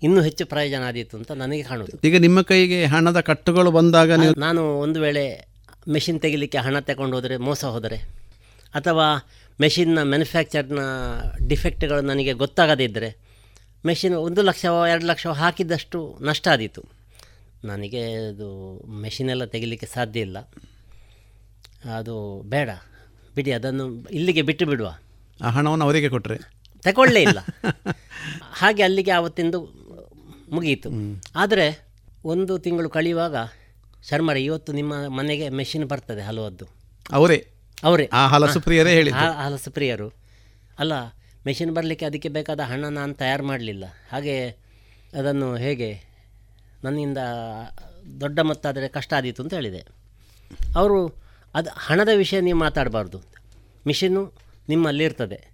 [0.02, 1.98] ಇನ್ನೂ ಹೆಚ್ಚು ಪ್ರಯೋಜನ ಆದೀತು ಅಂತ ನನಗೆ ಕಾಣುವುದು.
[2.04, 5.48] ಈಗ ನಿಮ್ಮ ಕೈಗೆ ಹಣದ ಕಟ್ಟುಗಳು ಬಂದಾಗ ನೀವು ನಾನು ಒಂದು ವೇಳೆ
[5.88, 7.96] ಮೆಷಿನ್ ತೆಗಿಲಿಕ್ಕೆ ಹಣ ತಗೊಂಡು ಹೋದರೆ ಮೋಸ ಹೋದರೆ
[8.74, 9.28] ಅಥವಾ
[9.60, 10.78] ಮೆಷಿನ್ನ ಮ್ಯಾನುಫ್ಯಾಕ್ಚರ್ನ
[11.46, 13.16] ಡಿಫೆಕ್ಟ್ಗಳು ನನಗೆ ಗೊತ್ತಾಗದಿದ್ದರೆ
[13.86, 16.82] ಮೆಷಿನ್ ಒಂದು ಲಕ್ಷವೋ ಎರಡು ಲಕ್ಷವೋ ಹಾಕಿದ್ದಷ್ಟು ನಷ್ಟ ಆದೀತು.
[17.64, 18.48] ನನಗೆ ಅದು
[19.00, 20.38] ಮೆಷಿನೆಲ್ಲ ತೆಗಿಲಿಕ್ಕೆ ಸಾಧ್ಯ ಇಲ್ಲ.
[21.84, 22.70] ಅದು ಬೇಡ.
[23.34, 24.98] ಬಿಡಿ ಅದನ್ನು ಇಲ್ಲಿಗೆ ಬಿಟ್ಟು ಬಿಡುವ.
[25.44, 26.38] ಆ ಹಣವನ್ನು ಅವರಿಗೆ ಕೊಟ್ಟರೆ
[26.82, 27.38] ತಗೊಳ್ಳೇ ಇಲ್ಲ.
[28.52, 29.60] ಹಾಗೆ ಅಲ್ಲಿಗೆ ಆವತ್ತಿಂದು
[30.50, 30.90] ಮುಗಿಯಿತು.
[31.36, 31.88] ಆದರೆ
[32.24, 33.36] ಒಂದು ತಿಂಗಳು ಕಳೆಯುವಾಗ
[34.08, 36.66] ಶರ್ಮರ ಇವತ್ತು ನಿಮ್ಮ ಮನೆಗೆ ಮೆಷಿನ್ ಬರ್ತದೆ ಹಲವದ್ದು.
[37.12, 37.46] ಅವರೇ?
[37.82, 38.10] ಅವರೇ.
[38.12, 40.12] ಆ ಹಲಸು ಪ್ರಿಯರೇ ಹೇಳಿ ಆ ಹಲಸು ಪ್ರಿಯರು
[40.78, 40.92] ಅಲ್ಲ
[41.46, 43.84] ಮೆಷಿನ್ ಬರಲಿಕ್ಕೆ ಅದಕ್ಕೆ ಬೇಕಾದ ಹಣ ನಾನು ತಯಾರು ಮಾಡಲಿಲ್ಲ.
[44.12, 44.48] ಹಾಗೆ
[45.18, 46.02] ಅದನ್ನು ಹೇಗೆ
[46.84, 47.18] ನನ್ನಿಂದ
[48.20, 49.86] ದೊಡ್ಡ ಮೊತ್ತ ಆದರೆ ಕಷ್ಟ ಆದೀತು ಅಂತ ಹೇಳಿದೆ.
[50.76, 51.27] ಅವರು
[51.58, 53.22] ಅದು ಹಣದ ವಿಷಯ ನೀವು ಮಾತಾಡಬಾರ್ದು.
[53.86, 54.32] ಮಿಷಿನ್ನು
[54.68, 55.50] ನಿಮ್ಮಲ್ಲಿ ಇರ್ತದೆ.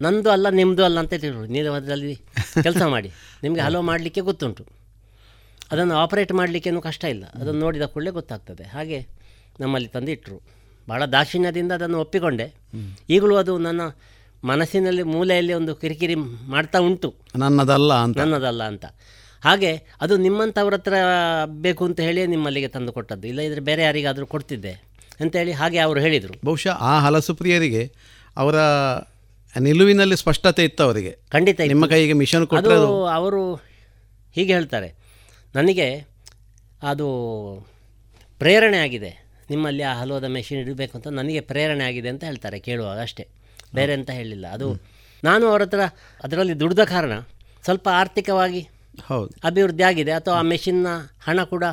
[0.00, 2.16] ನಂದು ಅಲ್ಲ ನಿಮ್ಮದು ಅಲ್ಲ ಅಂತ ಹೇಳಿದ್ರು ನೀವು ಅದರಲ್ಲಿ
[2.62, 3.10] ಕೆಲಸ ಮಾಡಿ.
[3.42, 4.66] ನಿಮಗೆ ಹಲೋ ಮಾಡಲಿಕ್ಕೆ ಗೊತ್ತುಂಟು.
[5.72, 7.24] ಅದನ್ನು ಆಪರೇಟ್ ಮಾಡಲಿಕ್ಕೇನು ಕಷ್ಟ ಇಲ್ಲ.
[7.34, 8.64] ಅದನ್ನು ನೋಡಿದ ಕೂಡಲೇ ಗೊತ್ತಾಗ್ತದೆ.
[8.64, 9.06] ಹಾಗೆ
[9.60, 10.42] ನಮ್ಮಲ್ಲಿ ತಂದಿಟ್ಟರು
[10.88, 12.54] ಭಾಳ ದಾಕ್ಷಿಣ್ಯದಿಂದ ಅದನ್ನು ಒಪ್ಪಿಕೊಂಡೆ.
[13.10, 13.80] ಈಗಲೂ ಅದು ನನ್ನ
[14.44, 16.14] ಮನಸ್ಸಿನಲ್ಲಿ ಮೂಲೆಯಲ್ಲಿ ಒಂದು ಕಿರಿಕಿರಿ
[16.48, 17.14] ಮಾಡ್ತಾ ಉಂಟು.
[17.36, 18.18] ನನ್ನದಲ್ಲ ಅಂತ.
[18.18, 18.84] ನನ್ನದಲ್ಲ ಅಂತ.
[19.44, 20.94] ಹಾಗೆ ಅದು ನಿಮ್ಮಂಥವ್ರ ಹತ್ರ
[21.44, 23.28] ಬೇಕು ಅಂತ ಹೇಳಿ ನಿಮ್ಮಲ್ಲಿಗೆ ತಂದು ಕೊಟ್ಟದ್ದು.
[23.28, 24.91] ಇಲ್ಲ ಇದ್ರೆ ಬೇರೆ ಯಾರಿಗಾದರೂ ಕೊಡ್ತಿದ್ದೆ.
[25.22, 26.34] ಅಂತೇಳಿ ಹಾಗೆ ಅವರು ಹೇಳಿದರು.
[26.44, 27.92] ಬಹುಶಃ ಆ ಹಲಸು ಪ್ರಿಯರಿಗೆ
[28.36, 28.56] ಅವರ
[29.60, 31.18] ನಿಲುವಿನಲ್ಲಿ ಸ್ಪಷ್ಟತೆ ಇತ್ತು ಅವರಿಗೆ.
[31.30, 31.60] ಖಂಡಿತ.
[31.60, 33.54] ನಿಮ್ಮ ಕೈಗೆ ಮಿಷನ್ ಕೊಟ್ಟರು ಅವರು
[34.34, 34.94] ಹೀಗೆ ಹೇಳ್ತಾರೆ.
[35.54, 35.88] ನನಗೆ
[36.82, 37.06] ಅದು
[38.38, 39.10] ಪ್ರೇರಣೆ ಆಗಿದೆ.
[39.50, 43.28] ನಿಮ್ಮಲ್ಲಿ ಆ ಹಲವಾದ ಮೆಷಿನ್ ಇಡಬೇಕು ಅಂತ ನನಗೆ ಪ್ರೇರಣೆ ಆಗಿದೆ ಅಂತ ಹೇಳ್ತಾರೆ ಕೇಳುವಾಗ ಅಷ್ಟೇ.
[43.74, 44.46] ಬೇರೆ ಅಂತ ಹೇಳಿಲ್ಲ.
[44.46, 44.78] ಅದು
[45.24, 45.80] ನಾನು ಅವರ ಹತ್ರ
[46.24, 47.12] ಅದರಲ್ಲಿ ದುಡ್ದ ಕಾರಣ
[47.64, 48.68] ಸ್ವಲ್ಪ ಆರ್ಥಿಕವಾಗಿ
[49.06, 49.30] ಹೌದು.
[49.44, 50.12] ಅಭಿವೃದ್ಧಿ ಆಗಿದೆ.
[50.12, 50.86] ಅಥವಾ ಆ ಮೆಷಿನ್ನ
[51.24, 51.64] ಹಣ ಕೂಡ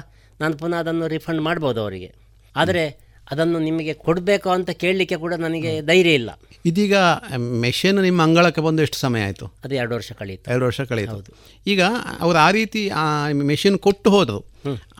[0.41, 2.13] ನಾನು ಪುನಃ ಅದನ್ನು ರಿಫಂಡ್ ಮಾಡ್ಬೋದು ಅವರಿಗೆ.
[2.55, 6.39] ಆದರೆ ಅದನ್ನು ನಿಮಗೆ ಕೊಡಬೇಕು ಅಂತ ಕೇಳಲಿಕ್ಕೆ ಕೂಡ ನನಗೆ ಧೈರ್ಯ ಇಲ್ಲ.
[6.65, 6.95] ಇದೀಗ
[7.35, 9.45] ಮೆಷಿನ್ ನಿಮ್ಮ ಅಂಗಳಕ್ಕೆ ಬಂದು ಎಷ್ಟು ಸಮಯ ಆಯಿತು?
[9.63, 11.33] ಅದು ಎರಡು ವರ್ಷ ಕಳೀತು ಎರಡು ವರ್ಷ ಕಳೆಯಿತು.
[11.67, 11.81] ಈಗ
[12.19, 14.45] ಅವರು ಆ ರೀತಿ ಆ ಮೆಷಿನ್ ಕೊಟ್ಟು ಹೋದರು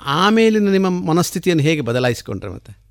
[0.06, 2.90] ಆಮೇಲಿನ ನಿಮ್ಮ ಮನಸ್ಥಿತಿಯನ್ನು ಹೇಗೆ ಬದಲಾಯಿಸಿಕೊಂಡ್ರೆ ಮತ್ತೆ?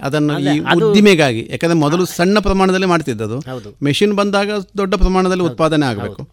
[0.00, 3.40] ಅದನ್ನು ಈ ಉದ್ದಿಮೆಗಾಗಿ ಯಾಕಂದ್ರೆ ಮೊದಲು ಸಣ್ಣ ಪ್ರಮಾಣದಲ್ಲಿ ಮಾಡ್ತಿದ್ದದು.
[3.40, 3.76] ಹೌದು.
[3.82, 6.28] ಮೆಷಿನ್ ಬಂದಾಗ ದೊಡ್ಡ ಪ್ರಮಾಣದಲ್ಲಿ ಉತ್ಪಾದನೆ ಆಗಬೇಕು.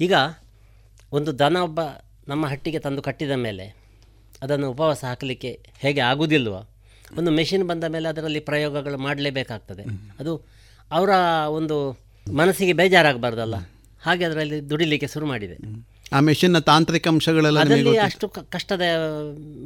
[0.00, 0.12] ಈಗ
[1.12, 1.80] ಒಂದು ದನ ಒಬ್ಬ
[2.28, 3.66] ನಮ್ಮ ಹಟ್ಟಿಗೆ ತಂದು ಕಟ್ಟಿದ ಮೇಲೆ
[4.42, 6.75] ಅದನ್ನು ಉಪವಾಸ ಹಾಕಲಿಕ್ಕೆ ಹೇಗೆ ಆಗುವುದಿಲ್ವೋ
[7.18, 9.84] ಒಂದು ಮೆಷಿನ್ ಬಂದ ಮೇಲೆ ಅದರಲ್ಲಿ ಪ್ರಯೋಗಗಳು ಮಾಡಲೇಬೇಕಾಗ್ತದೆ.
[10.18, 10.46] ಅದು
[10.90, 11.10] ಅವರ
[11.48, 13.54] ಒಂದು ಮನಸ್ಸಿಗೆ ಬೇಜಾರಾಗಬಾರ್ದಲ್ಲ.
[14.02, 15.86] ಹಾಗೆ ಅದರಲ್ಲಿ ದುಡಿಲಿಕ್ಕೆ ಶುರು ಮಾಡಿದೆ.
[16.12, 18.82] ಆ ಮೆಷಿನ್ನ ತಾಂತ್ರಿಕ ಅಂಶಗಳೆಲ್ಲ ಅದರಲ್ಲಿ ಅಷ್ಟು ಕಷ್ಟದ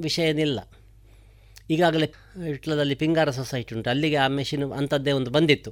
[0.01, 0.61] ವಿಷಯ ಏನಿಲ್ಲ.
[1.71, 2.13] ಈಗಾಗಲೇ
[2.51, 3.91] ಇಟ್ಲದಲ್ಲಿ ಪಿಂಗಾರ ಸೊಸೈಟಿ ಉಂಟು.
[3.91, 5.71] ಅಲ್ಲಿಗೆ ಆ ಮೆಷಿನ್ ಅಂಥದ್ದೇ ಒಂದು ಬಂದಿತ್ತು.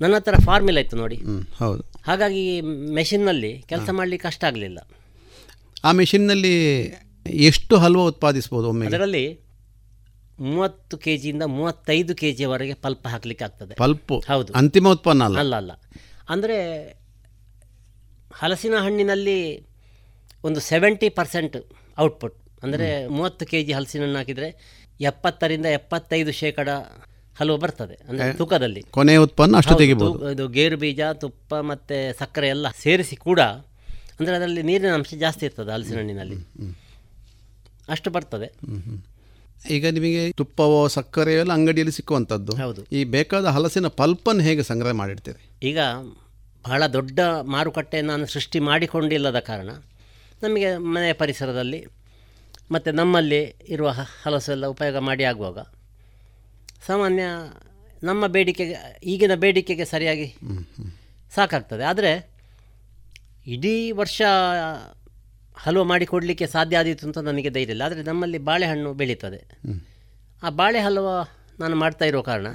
[0.00, 1.16] ನನ್ನ ಹತ್ರ ಫಾರ್ಮುಲಾ ಇತ್ತು ನೋಡಿ.
[1.58, 1.82] ಹೌದು.
[2.06, 2.60] ಹಾಗಾಗಿ
[2.94, 4.88] ಮೆಷಿನ್ನಲ್ಲಿ ಕೆಲಸ ಮಾಡಲಿಕ್ಕೆ ಕಷ್ಟ ಆಗಲಿಲ್ಲ.
[5.84, 6.82] ಆ ಮೆಷಿನ್ನಲ್ಲಿ
[7.26, 9.43] ಎಷ್ಟು ಹಲ್ವ ಉತ್ಪಾದಿಸ್ಬೋದು ಒಮ್ಮೆ ಅದರಲ್ಲಿ
[10.38, 14.16] ಮೂವತ್ತು ಕೆ ಜಿಯಿಂದ ಮೂವತ್ತೈದು ಕೆ ಜಿಯವರೆಗೆ ಪಲ್ಪ್ ಹಾಕಲಿಕ್ಕೆ ಆಗ್ತದೆ ಪಲ್ಪು?
[14.30, 14.50] ಹೌದು.
[14.60, 15.38] ಅಂತಿಮ ಉತ್ಪನ್ನ ಅಲ್ಲ?
[15.44, 15.72] ಅಲ್ಲ ಅಲ್ಲ.
[16.34, 16.58] ಅಂದರೆ
[18.40, 19.38] ಹಲಸಿನ ಹಣ್ಣಿನಲ್ಲಿ
[20.48, 21.56] ಒಂದು ಸೆವೆಂಟಿ ಪರ್ಸೆಂಟ್
[21.98, 24.48] ಔಟ್ಪುಟ್ ಅಂದರೆ ಮೂವತ್ತು ಕೆ ಜಿ ಹಲಸಿನ ಹಣ್ಣು ಹಾಕಿದರೆ
[25.10, 26.68] ಎಪ್ಪತ್ತರಿಂದ ಎಪ್ಪತ್ತೈದು ಶೇಕಡ
[27.38, 27.96] ಹಲವು ಬರ್ತದೆ.
[28.08, 28.82] ಅಂದರೆ ತೂಕದಲ್ಲಿ.
[28.96, 29.84] ಕೊನೆಯ ಉತ್ಪನ್ನ ಅಷ್ಟು
[30.34, 33.40] ಇದು ಗೇರು ಬೀಜ ತುಪ್ಪ ಮತ್ತು ಸಕ್ಕರೆ ಎಲ್ಲ ಸೇರಿಸಿ ಕೂಡ
[34.18, 36.38] ಅಂದರೆ ಅದರಲ್ಲಿ ನೀರಿನ ಅಂಶ ಜಾಸ್ತಿ ಇರ್ತದೆ ಹಲಸಿನ ಹಣ್ಣಿನಲ್ಲಿ.
[37.94, 38.48] ಅಷ್ಟು ಬರ್ತದೆ.
[39.70, 42.52] ಈಗ ನಿಮಗೆ ತುಪ್ಪವೋ ಸಕ್ಕರೆಯೋ ಎಲ್ಲ ಅಂಗಡಿಯಲ್ಲಿ ಸಿಕ್ಕುವಂಥದ್ದು.
[42.56, 42.80] ಹೌದು.
[42.92, 45.40] ಈ ಬೇಕಾದ ಹಲಸಿನ ಪಲ್ಪನ್ನು ಹೇಗೆ ಸಂಗ್ರಹ ಮಾಡಿಡ್ತೀರಿ?
[45.62, 45.78] ಈಗ
[46.64, 49.70] ಬಹಳ ದೊಡ್ಡ ಮಾರುಕಟ್ಟೆಯನ್ನು ನಾನು ಸೃಷ್ಟಿ ಮಾಡಿಕೊಂಡಿಲ್ಲದ ಕಾರಣ
[50.42, 51.80] ನಮಗೆ ಮನೆಯ ಪರಿಸರದಲ್ಲಿ
[52.70, 55.58] ಮತ್ತು ನಮ್ಮಲ್ಲಿ ಇರುವ ಹ- ಹಲಸು ಎಲ್ಲ ಉಪಯೋಗ ಮಾಡಿ ಆಗುವಾಗ
[56.86, 57.24] ಸಾಮಾನ್ಯ
[58.02, 60.26] ನಮ್ಮ ಬೇಡಿಕೆಗೆ ಈಗಿನ ಬೇಡಿಕೆಗೆ ಸರಿಯಾಗಿ
[61.34, 61.84] ಸಾಕಾಗ್ತದೆ.
[61.84, 62.12] ಆದರೆ
[63.46, 64.18] ಇಡೀ ವರ್ಷ
[65.54, 67.82] ಹಲವು ಮಾಡಿ ಕೊಡಲಿಕ್ಕೆ ಸಾಧ್ಯ ಆದೀತು ಅಂತ ನನಗೆ ಧೈರ್ಯ ಇಲ್ಲ.
[67.82, 69.40] ಆದರೆ ನಮ್ಮಲ್ಲಿ ಬಾಳೆಹಣ್ಣು ಬೆಳೀತದೆ.
[70.42, 71.26] ಆ ಬಾಳೆ ಹಲವ
[71.60, 72.46] ನಾನು ಮಾಡ್ತಾ ಇರೋ ಕಾರಣ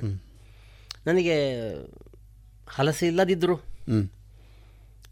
[1.08, 1.36] ನನಗೆ
[2.68, 3.56] ಹಲಸು ಇಲ್ಲದಿದ್ದರು.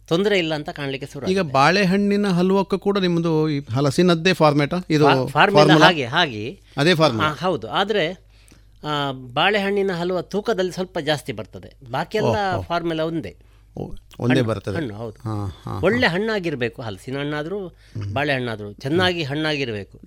[0.08, 5.86] ತೊಂದರೆ ಇಲ್ಲ ಅಂತ ಕಾಣಲಿಕ್ಕೆ ಶುರು ಈಗ ಬಾಳೆಹಣ್ಣಿನ ಹಲವಕ್ಕೂ ಕೂಡ ನಿಮ್ಮದು ಈ ಹಲಸಿನದ್ದೇ ಫಾರ್ಮೇಟಾ ಇದು ಫಾರ್ಮುಲಾ?
[5.86, 6.60] ಹಾಗೆ ಹಾಗೆ.
[6.78, 7.68] ಅದೇ ಫಾರ್ಮುಲಾ ಹೌದು.
[7.70, 8.04] ಆದರೆ
[9.34, 11.92] ಬಾಳೆಹಣ್ಣಿನ ಹಲವ ತೂಕದಲ್ಲಿ ಸ್ವಲ್ಪ ಜಾಸ್ತಿ ಬರ್ತದೆ.
[11.92, 12.62] ಬಾಕಿ ಎಲ್ಲ ಓ, ಓ.
[12.62, 13.36] ಫಾರ್ಮುಲಾ ಒಂದೇ.
[14.20, 14.76] ಒಂದೇ ಬರ್ತದೆ.
[14.76, 15.20] ಹಣ್ಣು ಹೌದು.
[15.86, 17.76] ಒಳ್ಳೆ ಹಣ್ಣಾಗಿರಬೇಕು ಹಲಸಿನ ಹಣ್ಣಾದರೂ
[18.14, 20.00] ಬಾಳೆಹಣ್ಣಾದರೂ ಚೆನ್ನಾಗಿ ಹಣ್ಣಾಗಿರಬೇಕು.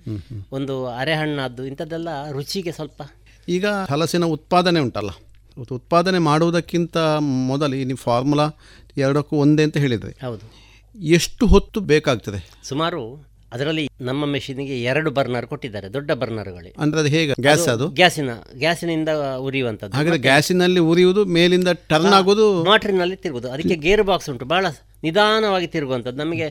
[0.52, 3.02] ಒಂದು ಅರೆ ಹಣ್ಣಾದ್ದು ಇಂಥದ್ದೆಲ್ಲ ರುಚಿಗೆ ಸ್ವಲ್ಪ.
[3.48, 5.10] ಈಗ ಹಲಸಿನ ಉತ್ಪಾದನೆ ಉಂಟಲ್ಲ
[5.59, 8.51] ಉತ್- ಉತ್ಪಾದನೆ ಮಾಡುವುದಕ್ಕಿಂತ ಮೊದಲು ಈ ನೀವು ಫಾರ್ಮುಲಾ
[8.97, 10.70] ಎರಡಕ್ಕೂ ಒಂದೇ ಅಂತ ಹೇಳಿದರೆ ಹೌದು.
[11.02, 12.51] ಎಷ್ಟು ಹೊತ್ತು ಬೇಕಾಗ್ತದೆ?
[12.62, 17.35] ಸುಮಾರು ಅದರಲ್ಲಿ ನಮ್ಮ ಮೆಷಿನ್ಗೆ ಎರಡು ಬರ್ನರ್ ಕೊಟ್ಟಿದ್ದಾರೆ ದೊಡ್ಡ ಬರ್ನರ್ಗಳು ಅಂದ್ರೆ ಅದು ಹೇಗೆ?
[17.40, 17.86] ಗ್ಯಾಸ್ ಅದು?
[18.01, 19.10] ಗ್ಯಾಸಿನ ಗ್ಯಾಸಿನಿಂದ
[19.47, 22.47] ಉರಿಯುವಂತದ್ದು ಹಾಗಾದ್ರೆ ಗ್ಯಾಸಿನಲ್ಲಿ ಉರಿಯುವುದು ಮೇಲಿಂದ ಟರ್ನ್ ಆಗೋದು?
[22.64, 24.44] ಮೋಟ್ರಿನಲ್ಲಿ ತಿರುಗುದು ಅದಕ್ಕೆ ಗೇರ್ ಬಾಕ್ಸ್ ಉಂಟು.
[24.44, 24.66] ಬಹಳ
[25.02, 26.18] ನಿಧಾನವಾಗಿ ತಿರುಗುವಂಥದ್ದು.
[26.18, 26.48] ನಮಗೆ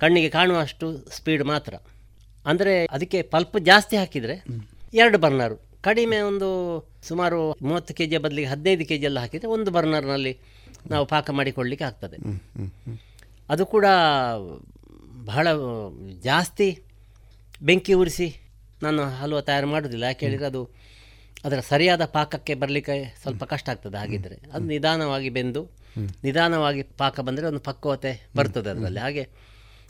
[0.00, 1.74] ಕಣ್ಣಿಗೆ ಕಾಣುವಷ್ಟು ಸ್ಪೀಡ್ ಮಾತ್ರ.
[2.46, 4.36] ಅಂದರೆ ಅದಕ್ಕೆ ಪಲ್ಪ್ ಜಾಸ್ತಿ ಹಾಕಿದರೆ
[4.94, 6.48] ಎರಡು ಬರ್ನರು ಕಡಿಮೆ ಒಂದು
[7.08, 10.32] ಸುಮಾರು ಮೂವತ್ತು ಕೆ ಜಿಯ ಬದಲಿಗೆ ಹದಿನೈದು ಕೆ ಜಿ ಎಲ್ಲ ಹಾಕಿದರೆ ಒಂದು ಬರ್ನರ್ನಲ್ಲಿ
[10.90, 12.16] ನಾವು ಪಾಕ ಮಾಡಿಕೊಳ್ಳಲಿಕ್ಕೆ ಆಗ್ತದೆ.
[13.50, 13.86] ಅದು ಕೂಡ
[15.28, 15.48] ಬಹಳ
[16.20, 16.82] ಜಾಸ್ತಿ
[17.62, 18.36] ಬೆಂಕಿ ಉರಿಸಿ
[18.82, 20.04] ನಾನು ಹಲ್ವಾ ತಯಾರು ಮಾಡೋದಿಲ್ಲ.
[20.04, 20.70] ಯಾಕೆ ಹೇಳಿದರೆ ಅದು
[21.44, 23.98] ಅದರ ಸರಿಯಾದ ಪಾಕಕ್ಕೆ ಬರಲಿಕ್ಕೆ ಸ್ವಲ್ಪ ಕಷ್ಟ ಆಗ್ತದೆ.
[23.98, 25.70] ಹಾಗಿದ್ದರೆ ಅದು ನಿಧಾನವಾಗಿ ಬೆಂದು
[26.24, 29.00] ನಿಧಾನವಾಗಿ ಪಾಕ ಬಂದರೆ ಒಂದು ಪಕ್ವತೆ ಬರ್ತದೆ ಅದರಲ್ಲಿ.
[29.00, 29.28] ಹಾಗೆ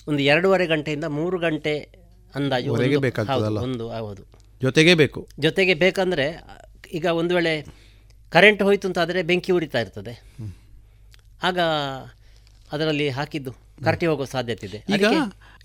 [0.09, 1.79] ಒಂದು ಎರಡೂವರೆ ಗಂಟೆಯಿಂದ ಮೂರು ಗಂಟೆ
[2.35, 2.73] ಅಂದಾಜು
[3.63, 4.23] ಒಂದು- ಹೌದು
[4.63, 5.29] ಜೊತೆಗೇ ಬೇಕು?
[5.39, 6.45] ಜೊತೆಗೆ ಬೇಕಂದರೆ
[6.93, 7.67] ಈಗ ಒಂದು ವೇಳೆ
[8.31, 10.23] ಕರೆಂಟ್ ಹೋಯ್ತು ಅಂತಾದರೆ ಬೆಂಕಿ ಉರಿತಾ ಇರ್ತದೆ.
[11.43, 11.59] ಆಗ
[12.73, 14.79] ಅದರಲ್ಲಿ ಹಾಕಿದ್ದು ಕರಟಿ ಹೋಗೋ ಸಾಧ್ಯತೆ ಇದೆ.
[14.95, 15.05] ಈಗ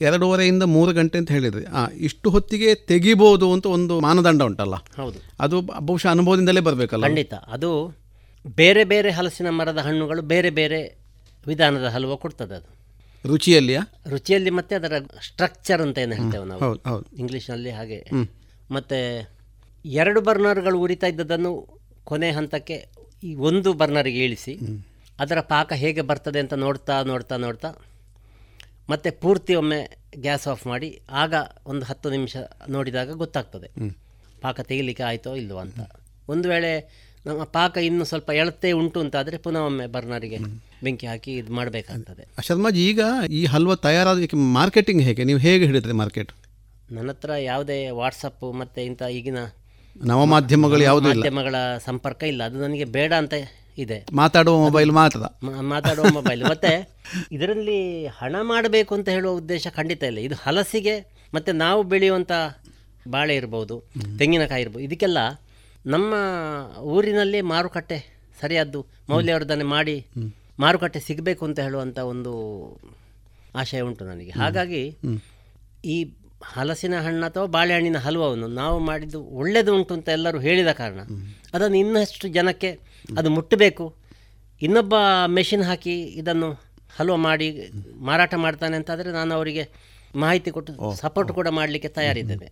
[0.02, 1.66] ಎರಡೂವರೆಯಿಂದ ಮೂರು ಗಂಟೆ ಅಂತ ಹೇಳಿದ್ರಿ.
[1.96, 4.76] ಇಷ್ಟು ಹೊತ್ತಿಗೆ ತೆಗಿಬೋದು ಅಂತ ಒಂದು ಮಾನದಂಡ ಉಂಟಲ್ಲ?
[4.76, 5.20] ಹೌದು.
[5.40, 7.04] ಅದು ಬಹುಶಃ ಅನುಭವದಿಂದಲೇ ಬರಬೇಕಲ್ಲ?
[7.04, 7.34] ಖಂಡಿತ.
[7.34, 7.72] ಅದು
[8.56, 10.80] ಬೇರೆ ಬೇರೆ ಹಲಸಿನ ಮರದ ಹಣ್ಣುಗಳು ಬೇರೆ ಬೇರೆ
[11.48, 12.70] ವಿಧಾನದ ಹಲವು ಕೊಡ್ತದೆ ಅದು.
[13.28, 13.82] ರುಚಿಯಲ್ಲಿಯಾ?
[14.10, 14.94] ರುಚಿಯಲ್ಲಿ ಮತ್ತೆ ಅದರ
[15.28, 17.06] ಸ್ಟ್ರಕ್ಚರ್ ಅಂತ ಏನು ಹೇಳ್ತೇವೆ ನಾವು.
[17.18, 18.00] ಇಂಗ್ಲೀಷ್ನಲ್ಲಿ ಹಾಗೆ.
[18.72, 19.00] ಮತ್ತೆ
[19.86, 21.52] ಎರಡು ಬರ್ನರ್ಗಳು ಉರಿತಾ ಇದ್ದದನ್ನು
[22.04, 22.88] ಕೊನೆ ಹಂತಕ್ಕೆ
[23.24, 24.54] ಈ ಒಂದು ಬರ್ನರ್ಗೆ ಇಳಿಸಿ
[25.20, 27.70] ಅದರ ಪಾಕ ಹೇಗೆ ಬರ್ತದೆ ಅಂತ ನೋಡ್ತಾ ನೋಡ್ತಾ ನೋಡ್ತಾ
[28.90, 29.80] ಮತ್ತೆ ಪೂರ್ತಿ ಒಮ್ಮೆ
[30.18, 31.34] ಗ್ಯಾಸ್ ಆಫ್ ಮಾಡಿ ಆಗ
[31.68, 32.36] ಒಂದು ಹತ್ತು ನಿಮಿಷ
[32.70, 33.68] ನೋಡಿದಾಗ ಗೊತ್ತಾಗ್ತದೆ.
[34.42, 35.80] ಪಾಕ ತೆಗಿಲಿಕ್ಕೆ ಆಯಿತೋ ಇಲ್ವೋ ಅಂತ.
[36.30, 40.38] ಒಂದು ವೇಳೆ ನಮ್ಮ ಪಾಕ ಇನ್ನು ಸ್ವಲ್ಪ ಎಳತೆ ಉಂಟು ಅಂತಾದರೆ ಪುನಃ ಒಮ್ಮೆ ಬರ್ನರಿಗೆ
[40.84, 42.28] ಬೆಂಕಿ ಹಾಕಿ ಇದು ಮಾಡಬೇಕಾಗ್ತದೆ.
[42.42, 45.24] ಶರ್ಮಾಜಿ ಈಗ ಈ ಹಲ್ವ ತಯಾರಾದಕ್ಕೆ ಮಾರ್ಕೆಟಿಂಗ್ ಹೇಗೆ?
[45.24, 46.32] ನೀವು ಹೇಗೆ ಹಿಡಿದ್ರೆ ಮಾರ್ಕೆಟ್?
[46.92, 49.38] ನನ್ನ ಹತ್ರ ಯಾವುದೇ ವಾಟ್ಸಪ್ ಮತ್ತು ಇಂಥ ಈಗಿನ
[50.06, 51.56] ನವಮಾಧ್ಯಮಗಳು ಯಾವುದೇ ಮಾಧ್ಯಮಗಳ
[51.86, 52.44] ಸಂಪರ್ಕ ಇಲ್ಲ.
[52.44, 53.34] ಅದು ನನಗೆ ಬೇಡ ಅಂತ
[53.78, 53.98] ಇದೆ.
[54.14, 55.20] ಮಾತಾಡುವ ಮೊಬೈಲ್ ಮಾತ್ರ.
[55.70, 56.72] ಮಾತಾಡುವ ಮೊಬೈಲ್ ಮತ್ತೆ
[57.32, 57.80] ಇದರಲ್ಲಿ
[58.20, 60.20] ಹಣ ಮಾಡಬೇಕು ಅಂತ ಹೇಳುವ ಉದ್ದೇಶ ಖಂಡಿತ ಇಲ್ಲ.
[60.20, 60.96] ಇದು ಹಲಸಿಗೆ
[61.34, 62.32] ಮತ್ತೆ ನಾವು ಬೆಳೆಯುವಂತ
[63.08, 63.76] ಬಾಳೆ ಇರ್ಬೋದು
[64.20, 65.18] ತೆಂಗಿನಕಾಯಿ ಇರ್ಬೋದು ಇದಕ್ಕೆಲ್ಲ
[65.86, 66.12] ನಮ್ಮ
[66.88, 67.98] ಊರಿನಲ್ಲಿ ಮಾರುಕಟ್ಟೆ
[68.42, 68.80] ಸರಿಯಾದ್ದು
[69.10, 69.96] ಮೌಲ್ಯವರ್ಧನೆ ಮಾಡಿ
[70.60, 72.32] ಮಾರುಕಟ್ಟೆ ಸಿಗಬೇಕು ಅಂತ ಹೇಳುವಂತ ಒಂದು
[73.56, 74.32] ಆಶಯ ಉಂಟು ನನಗೆ.
[74.32, 74.84] ಹಾಗಾಗಿ
[75.86, 75.98] ಈ
[76.54, 81.02] ಹಲಸಿನ ಹಣ್ಣು ಅಥವಾ ಬಾಳೆಹಣ್ಣಿನ ಹಲ್ವವನ್ನು ನಾವು ಮಾಡಿದ್ದು ಒಳ್ಳೆಯದು ಉಂಟು ಅಂತ ಎಲ್ಲರೂ ಹೇಳಿದ ಕಾರಣ
[81.54, 82.70] ಅದನ್ನು ಇನ್ನಷ್ಟು ಜನಕ್ಕೆ
[83.20, 83.86] ಅದು ಮುಟ್ಟಬೇಕು.
[84.62, 84.96] ಇನ್ನೊಬ್ಬ
[85.38, 86.50] ಮೆಷಿನ್ ಹಾಕಿ ಇದನ್ನು
[86.98, 87.48] ಹಲ್ವ ಮಾಡಿ
[88.10, 89.64] ಮಾರಾಟ ಮಾಡ್ತಾನೆ ಅಂತಾದರೆ ನಾನು ಅವರಿಗೆ
[90.24, 92.48] ಮಾಹಿತಿ ಕೊಟ್ಟು ಸಪೋರ್ಟ್ ಕೂಡ ಮಾಡಲಿಕ್ಕೆ ತಯಾರಿದ್ದೇನೆ.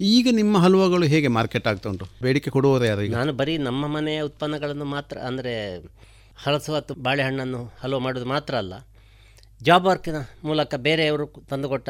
[0.00, 2.06] ಈಗ ನಿಮ್ಮ ಹಲ್ವಗಳು ಹೇಗೆ ಮಾರ್ಕೆಟ್ ಆಗ್ತಾ ಉಂಟು?
[2.24, 5.54] ಬೇಡಿಕೆ ಕೊಡುವವರು ಯಾರು ನಾನು ಬರೀ ನಮ್ಮ ಮನೆಯ ಉತ್ಪನ್ನಗಳನ್ನು ಮಾತ್ರ ಅಂದರೆ
[6.44, 8.74] ಹಲಸು ಅಥವಾ ಬಾಳೆಹಣ್ಣನ್ನು ಹಲವು ಮಾಡೋದು ಮಾತ್ರ ಅಲ್ಲ.
[9.62, 11.88] ಜಾಬ್ ವರ್ಕಿನ ಮೂಲಕ ಬೇರೆಯವರು ತಂದುಕೊಟ್ಟ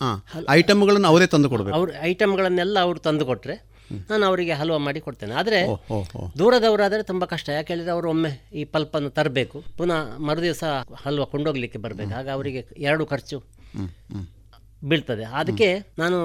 [0.00, 0.16] ಹಾಂ
[0.50, 3.54] ಐಟಮ್ಗಳನ್ನು ಅವರೇ ತಂದು ಕೊಡಬೇಕು ಅವ್ರ ಐಟಮ್ಗಳನ್ನೆಲ್ಲ ಅವರು ತಂದು ಕೊಟ್ಟರೆ
[4.10, 5.34] ನಾನು ಅವರಿಗೆ ಹಲ್ವ ಮಾಡಿ ಕೊಡ್ತೇನೆ.
[5.34, 5.60] ಆದರೆ.
[6.38, 7.48] ದೂರದವರಾದರೆ ತುಂಬ ಕಷ್ಟ.
[7.48, 9.64] ಯಾಕೆ ಹೇಳಿದರೆ ಅವರು ಒಮ್ಮೆ ಈ ಪಲ್ಪನ್ನು ತರಬೇಕು.
[9.76, 10.64] ಪುನಃ ಮರುದಿವಸ
[11.04, 12.14] ಹಲ್ವ ಕೊಂಡೋಗ್ಲಿಕ್ಕೆ ಬರಬೇಕು.
[12.14, 13.38] ಆಗ ಅವರಿಗೆ ಎರಡು ಖರ್ಚು
[14.84, 15.24] ಬೀಳ್ತದೆ.
[15.24, 15.68] ಅದಕ್ಕೆ
[15.98, 16.18] ನಾನು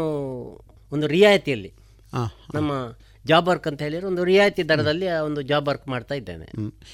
[0.91, 1.71] ಒಂದು ರಿಯಾಯಿತಿಯಲ್ಲಿ
[2.53, 2.71] ನಮ್ಮ
[3.25, 6.47] ಜಾಬ್ ವರ್ಕ್ ಅಂತ ಹೇಳಿದ್ರೆ ಒಂದು ರಿಯಾಯಿತಿ ದರದಲ್ಲಿ ಒಂದು ಜಾಬ್ ವರ್ಕ್ ಮಾಡ್ತಾ ಇದ್ದೇನೆ.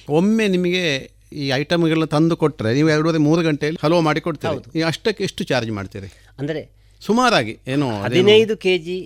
[0.10, 4.81] ಒಮ್ಮೆ ನಿಮಗೆ ಈ ಐಟಮ್ಗಳನ್ನ ತಂದು ಕೊಟ್ಟರೆ ನೀವು ಎರಡೂವರೆ ಮೂರು ಗಂಟೆಯಲ್ಲಿ ಹಲವು ಮಾಡಿ ಕೊಡ್ತೀರಿ.
[4.81, 6.10] ಅಷ್ಟಕ್ಕೆ ಎಷ್ಟು ಚಾರ್ಜ್ ಮಾಡ್ತೀರಿ?
[6.39, 6.61] ಅಂದರೆ
[7.02, 7.57] ಸುಮಾರಾಗಿ.
[7.68, 8.98] ಏನು ಹದಿನೈದು ಕೆ ಜಿ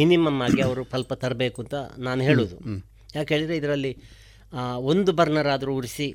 [0.00, 1.76] ಮಿನಿಮಮ್ ಆಗಿ ಅವರು ಸ್ವಲ್ಪ ತರಬೇಕು ಅಂತ
[2.06, 2.56] ನಾನು ಹೇಳೋದು.
[3.16, 3.92] ಯಾಕೆ ಹೇಳಿದರೆ ಇದರಲ್ಲಿ
[4.92, 6.06] ಒಂದು ಬರ್ನರ್ ಆದರೂ ಉರಿಸಿ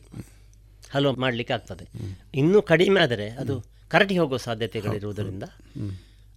[0.94, 1.86] ಹಲೋ ಮಾಡಲಿಕ್ಕೆ ಆಗ್ತದೆ.
[2.42, 3.56] ಇನ್ನೂ ಕಡಿಮೆ ಆದರೆ ಅದು
[3.94, 5.46] ಕರಟಿ ಹೋಗೋ ಸಾಧ್ಯತೆಗಳಿರುವುದರಿಂದ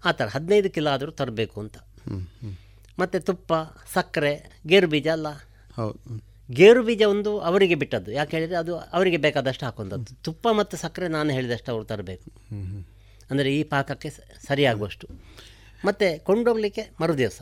[0.03, 1.77] ಆ ಥರ ಹದಿನೈದು ಕಿಲೋ ಆದರೂ ತರಬೇಕು ಅಂತ.
[3.01, 3.53] ಮತ್ತು ತುಪ್ಪ
[3.95, 4.33] ಸಕ್ಕರೆ
[4.71, 5.29] ಗೇರು ಬೀಜ ಅಲ್ಲ.
[5.79, 5.99] ಹೌದು
[6.59, 8.11] ಗೇರು ಬೀಜ ಒಂದು ಅವರಿಗೆ ಬಿಟ್ಟದ್ದು.
[8.19, 10.11] ಯಾಕೆ ಹೇಳಿದರೆ ಅದು ಅವರಿಗೆ ಬೇಕಾದಷ್ಟು ಹಾಕೊಂಡದ್ದು.
[10.27, 12.29] ತುಪ್ಪ ಮತ್ತು ಸಕ್ಕರೆ ನಾನು ಹೇಳಿದಷ್ಟು ಅವರು ತರಬೇಕು.
[13.31, 14.11] ಅಂದರೆ ಈ ಪಾಕಕ್ಕೆ
[14.49, 15.07] ಸರಿಯಾಗುವಷ್ಟು.
[15.85, 17.39] ಮತ್ತು ಕೊಂಡೋಗ್ಲಿಕ್ಕೆ ಮರುದಿವಸ.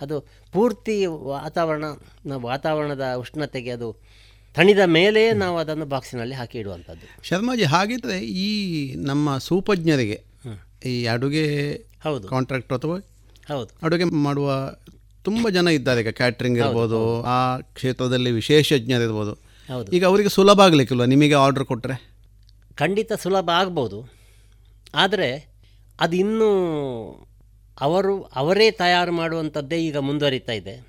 [0.00, 0.16] ಅದು
[0.52, 1.84] ಪೂರ್ತಿ ವಾತಾವರಣ
[2.44, 3.88] ವಾತಾವರಣದ ಉಷ್ಣತೆಗೆ ಅದು
[4.54, 7.06] ತಣಿದ ಮೇಲೆ ನಾವು ಅದನ್ನು ಬಾಕ್ಸಿನಲ್ಲಿ ಹಾಕಿ ಇಡುವಂಥದ್ದು.
[7.22, 8.48] ಶರ್ಮಾಜಿ ಹಾಗಿದ್ರೆ ಈ
[8.94, 10.18] ನಮ್ಮ ಸೂಪಜ್ಞರಿಗೆ
[10.84, 11.44] ಈ ಅಡುಗೆ
[12.04, 12.28] ಹೌದು.
[12.28, 12.96] ಕಾಂಟ್ರಾಕ್ಟ್ ಅಥವಾ
[13.48, 13.70] ಹೌದು.
[13.82, 14.48] ಅಡುಗೆ ಮಾಡುವ
[15.22, 19.32] ತುಂಬ ಜನ ಇದ್ದಾರೆ ಈಗ ಕ್ಯಾಟ್ರಿಂಗ್ ಇರ್ಬೋದು ಆ ಕ್ಷೇತ್ರದಲ್ಲಿ ವಿಶೇಷಜ್ಞರಿರ್ಬೋದು
[19.68, 19.88] ಹೌದು.
[19.92, 21.04] ಈಗ ಅವರಿಗೆ ಸುಲಭ ಆಗಲಿಕ್ಕಿಲ್ವ?
[21.04, 21.96] ನಿಮಗೆ ಆರ್ಡರ್ ಕೊಟ್ಟರೆ
[22.74, 23.98] ಖಂಡಿತ ಸುಲಭ ಆಗ್ಬೋದು.
[24.94, 25.28] ಆದರೆ
[26.00, 26.48] ಅದು ಇನ್ನೂ
[27.80, 30.86] ಅವರು ಅವರೇ ತಯಾರು ಮಾಡುವಂಥದ್ದೇ ಈಗ ಮುಂದುವರಿತಾ ಇದೆ.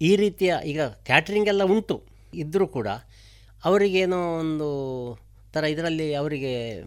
[0.00, 2.02] ಈ ರೀತಿಯ ಈಗ ಕ್ಯಾಟ್ರಿಂಗ್ ಎಲ್ಲ ಉಂಟು.
[2.34, 2.88] ಇದ್ದರೂ ಕೂಡ
[3.64, 5.18] ಅವರಿಗೇನೋ ಒಂದು
[5.52, 6.82] ಥರ ಇದರಲ್ಲಿ ಅವರಿಗೆ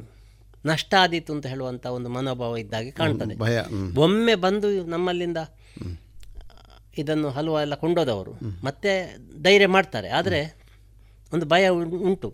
[0.66, 3.36] ನಷ್ಟ ಆದೀತು ಅಂತ ಹೇಳುವಂಥ ಒಂದು ಮನೋಭಾವ ಇದ್ದಾಗೆ ಕಾಣ್ತದೆ.
[4.00, 5.38] ಒಮ್ಮೆ ಬಂದು ನಮ್ಮಲ್ಲಿಂದ
[6.98, 8.32] ಇದನ್ನು ಹಲುವ ಎಲ್ಲ ಕೊಂಡೋದವರು.
[8.66, 10.10] ಮತ್ತೆ ಧೈರ್ಯ ಮಾಡ್ತಾರೆ.
[10.10, 10.56] ಆದರೆ
[11.34, 12.34] ಒಂದು ಭಯ ಉಂ- ಉಂಟು.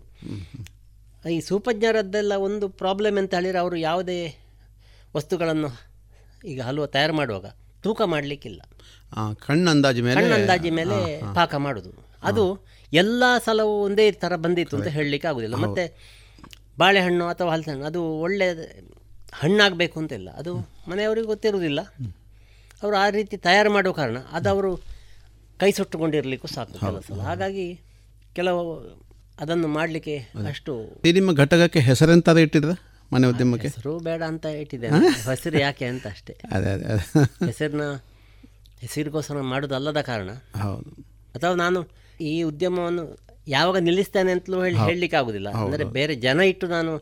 [1.30, 4.36] ಈ ಸೂಪಜ್ಞರದ್ದೆಲ್ಲ ಒಂದು ಪ್ರಾಬ್ಲಮ್ ಅಂತ ಹೇಳಿದರೆ ಅವರು ಯಾವುದೇ
[5.16, 5.95] ವಸ್ತುಗಳನ್ನು
[6.44, 7.46] ಈಗ ಹಲ್ವ ತಯಾರು ಮಾಡುವಾಗ
[7.82, 8.60] ತೂಕ ಮಾಡಲಿಕ್ಕಿಲ್ಲ.
[9.12, 10.96] ಕಣ್ಣಂದಾಜಿ ಕಣ್ಣು ಅಂದಾಜು ಮೇಲೆ ಕಣ್ಣು ಅಂದಾಜಿ ಮೇಲೆ.
[11.34, 11.90] ಪಾಕ ಮಾಡೋದು.
[12.22, 12.44] ಅದು
[12.92, 15.54] ಎಲ್ಲ ಸಲವೂ ಒಂದೇ ಥರ ಬಂದಿತ್ತು ಅಂತ ಹೇಳಲಿಕ್ಕೆ ಆಗೋದಿಲ್ಲ.
[15.54, 15.84] ಮತ್ತು
[16.78, 18.46] ಬಾಳೆಹಣ್ಣು ಅಥವಾ ಹಲಸಣ್ಣು ಹಣ್ಣು ಅದು ಒಳ್ಳೆ
[19.32, 20.54] ಹಣ್ಣಾಗಬೇಕು ಅಂತಿಲ್ಲ ಅದು
[20.88, 21.80] ಮನೆಯವರಿಗೆ ಗೊತ್ತಿರುವುದಿಲ್ಲ.
[22.82, 24.70] ಅವರು ಆ ರೀತಿ ತಯಾರು ಮಾಡುವ ಕಾರಣ ಅದು ಅವರು
[25.60, 27.80] ಕೈ ಸುಟ್ಟುಕೊಂಡಿರಲಿಕ್ಕೂ ಸಾಕು ಕೆಲಸ ಹಾಗಾಗಿ
[28.34, 28.62] ಕೆಲವು
[29.40, 30.16] ಅದನ್ನು ಮಾಡಲಿಕ್ಕೆ
[30.48, 30.72] ಅಷ್ಟು
[31.12, 32.72] ನಿಮ್ಮ ಘಟಕಕ್ಕೆ ಹೆಸರೆಂತಾದ ಇಟ್ಟಿದ್ರ?
[33.12, 33.68] ಮನೆ ಉದ್ಯಮಕ್ಕೆ?
[33.68, 34.98] ಹೆಸರು ಬೇಡ ಅಂತ ಇಟ್ಟಿದ್ದೇನೆ.
[35.30, 36.36] ಹೆಸರು ಯಾಕೆ ಅಂತ ಅಷ್ಟೇ.
[36.52, 36.84] ಅದೇ ಅದೇ
[37.46, 37.82] ಹೆಸರನ್ನ
[38.80, 40.30] ಹೆಸರಿಗೋಸ್ಕರ ಮಾಡೋದಲ್ಲದ ಕಾರಣ.
[40.62, 40.90] ಹೌದು.
[41.34, 41.88] ಅಥವಾ ನಾನು
[42.20, 43.18] ಈ ಉದ್ಯಮವನ್ನು
[43.48, 44.76] ಯಾವಾಗ ನಿಲ್ಲಿಸ್ತೇನೆ ಅಂತಲೂ ಹೇಳಿ.
[44.76, 45.48] ಹೇಳಲಿಕ್ಕೆ ಆಗುದಿಲ್ಲ.
[45.48, 46.96] ಅಂದ್ರೆ ಬೇರೆ ಜನ ಇಟ್ಟು ನಾನು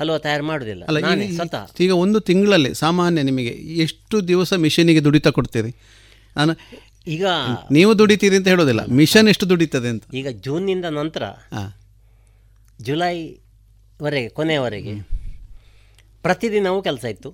[0.00, 0.84] ಹಲವ ತಯಾರು ಮಾಡುದಿಲ್ಲ
[1.34, 1.70] ಸ್ವತಃ.
[1.80, 3.50] ಈಗ ಒಂದು ತಿಂಗಳಲ್ಲಿ ಸಾಮಾನ್ಯ ನಿಮಗೆ
[3.86, 5.76] ಎಷ್ಟು ದಿವಸ ಮಿಷನಿಗೆ ದುಡಿತ ಕೊಡ್ತೀರಿ?
[6.36, 6.52] ನಾನು
[7.06, 7.26] ಈಗ
[7.70, 8.86] ನೀವು ದುಡಿತೀರಿ ಅಂತ ಹೇಳೋದಿಲ್ಲ.
[8.86, 10.04] ಮಿಷನ್ ಎಷ್ಟು ದುಡಿತದೆ ಅಂತ.
[10.14, 11.22] ಈಗ ಜೂನ್ನಿಂದ ನಂತರ.
[12.80, 15.17] ಜುಲೈವರೆಗೆ ಕೊನೆಯವರೆಗೆ
[16.28, 17.30] ಪ್ರತಿದಿನವೂ ಕೆಲಸ ಇತ್ತು.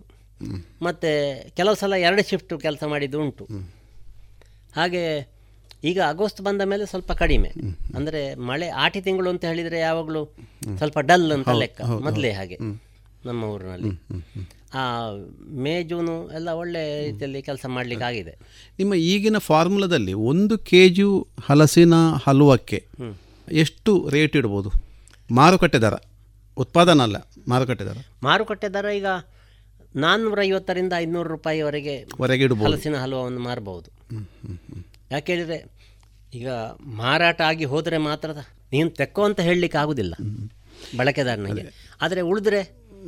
[0.83, 1.11] ಮತ್ತು
[1.57, 3.45] ಕೆಲವು ಸಲ ಎರಡು ಶಿಫ್ಟು ಕೆಲಸ ಮಾಡಿದ್ದು ಉಂಟು.
[4.77, 5.03] ಹಾಗೆ
[5.85, 7.51] ಈಗ ಆಗಸ್ಟ್ ಬಂದ ಮೇಲೆ ಸ್ವಲ್ಪ ಕಡಿಮೆ.
[7.97, 10.23] ಅಂದರೆ ಮಳೆ ಆಟಿ ತಿಂಗಳು ಅಂತ ಹೇಳಿದರೆ ಯಾವಾಗಲೂ
[10.79, 12.59] ಸ್ವಲ್ಪ ಡಲ್ ಅಂತ ಲೆಕ್ಕ ಮೊದಲೇ ಹಾಗೆ.
[13.27, 13.91] ನಮ್ಮ ಊರಿನಲ್ಲಿ.
[14.75, 14.83] ಆ
[15.65, 18.33] ಮೇ ಜೂನು ಎಲ್ಲ ಒಳ್ಳೆ ರೀತಿಯಲ್ಲಿ ಕೆಲಸ ಮಾಡಲಿಕ್ಕೆ ಆಗಿದೆ.
[18.79, 21.05] ನಿಮ್ಮ ಈಗಿನ ಫಾರ್ಮುಲಾದಲ್ಲಿ ಒಂದು ಕೆ ಜಿ
[21.47, 21.95] ಹಲಸಿನ
[22.25, 22.81] ಹಲುವಕ್ಕೆ.
[23.63, 24.71] ಎಷ್ಟು ರೇಟ್ ಇಡ್ಬೋದು?
[25.31, 25.97] ಮಾರುಕಟ್ಟೆ ದರ
[26.57, 27.19] ಉತ್ಪಾದನಾ ಅಲ್ಲ.
[27.49, 29.09] ಮಾರುಕಟ್ಟೆ ದರ ಮಾರುಕಟ್ಟೆ ದರ ಈಗ
[29.97, 31.95] ನಾನ್ನೂರ ಐವತ್ತರಿಂದ ಐನೂರು ರೂಪಾಯಿವರೆಗೆ.
[32.65, 33.91] ಹಲಸಿನ ಹಲವನ್ನು ಮಾರಬಹುದು
[35.11, 35.59] ಯಾಕೆ ಹೇಳಿದರೆ
[36.35, 36.49] ಈಗ
[37.03, 38.31] ಮಾರಾಟ ಆಗಿ ಹೋದರೆ ಮಾತ್ರ
[38.73, 40.15] ನೀನು ತೆಕ್ಕೋ ಅಂತ ಹೇಳಲಿಕ್ಕೆ ಆಗುದಿಲ್ಲ
[40.97, 41.65] ಬಳಕೆದಾರನಿಗೆ.
[42.01, 42.61] ಆದರೆ ಉಳಿದ್ರೆ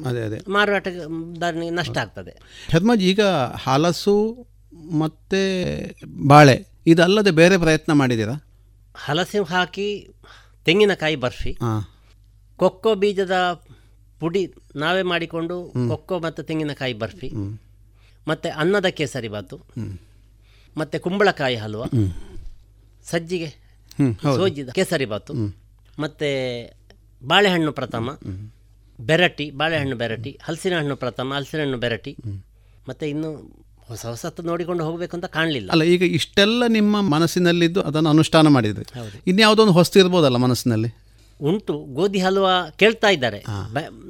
[0.07, 0.39] ಅದೇ ಅದೇ.
[0.49, 2.33] ಮಾರಾಟಗಾರನಿಗೆ ನಷ್ಟ ಆಗ್ತದೆ.
[2.73, 3.23] ಶರ್ಮಾಜಿ ಈಗ
[3.65, 4.17] ಹಲಸು
[4.99, 5.41] ಮತ್ತು
[6.27, 6.57] ಬಾಳೆ
[6.87, 8.35] ಇದಲ್ಲದೆ ಬೇರೆ ಪ್ರಯತ್ನ ಮಾಡಿದ್ದೀರಾ?
[8.95, 9.89] ಹಲಸು ಹಾಕಿ
[10.65, 11.53] ತೆಂಗಿನಕಾಯಿ ಬರ್ಫಿ
[12.57, 13.37] ಕೊಕ್ಕೋ ಬೀಜದ
[14.21, 17.31] ಪುಡಿ ನಾವೇ ಮಾಡಿಕೊಂಡು ಕೊಕ್ಕೋ ಮತ್ತು ತೆಂಗಿನಕಾಯಿ ಬರ್ಫಿ.
[18.29, 19.57] ಮತ್ತು ಅನ್ನದ ಕೇಸರಿ ಬಾತು.
[20.77, 21.85] ಮತ್ತು ಕುಂಬಳಕಾಯಿ ಹಲ್ವ.
[23.05, 23.49] ಸಜ್ಜಿಗೆ
[24.23, 25.35] ಸೋಜಿದ ಕೇಸರಿ ಬಾತು.
[25.99, 26.29] ಮತ್ತು
[27.27, 28.19] ಬಾಳೆಹಣ್ಣು ಪ್ರಥಮ.
[29.01, 32.17] ಬೆರಟಿ ಬಾಳೆಹಣ್ಣು ಬೆರಟಿ ಹಲಸಿನ ಹಣ್ಣು ಪ್ರಥಮ ಹಲಸಿನ ಹಣ್ಣು ಬೆರಟಿ.
[32.89, 33.31] ಮತ್ತು ಇನ್ನು
[33.87, 35.71] ಹೊಸ ಹೊಸತ್ತು ನೋಡಿಕೊಂಡು ಹೋಗಬೇಕು ಅಂತ ಕಾಣಲಿಲ್ಲ.
[35.71, 38.85] ಅಲ್ಲ ಈಗ ಇಷ್ಟೆಲ್ಲ ನಿಮ್ಮ ಮನಸ್ಸಿನಲ್ಲಿದ್ದು ಅದನ್ನು ಅನುಷ್ಠಾನ ಮಾಡಿದ್ರಿ.
[39.27, 41.06] ಇನ್ಯಾವುದೋ ಒಂದು ಹೊಸ್ತು ಇರ್ಬೋದಲ್ಲ ಮನಸ್ಸಿನಲ್ಲಿ?
[41.41, 41.79] ಉಂಟು.
[41.79, 42.47] ಗೋಧಿ ಹಲ್ವ
[42.77, 43.45] ಕೇಳ್ತಾ ಇದ್ದಾರೆ.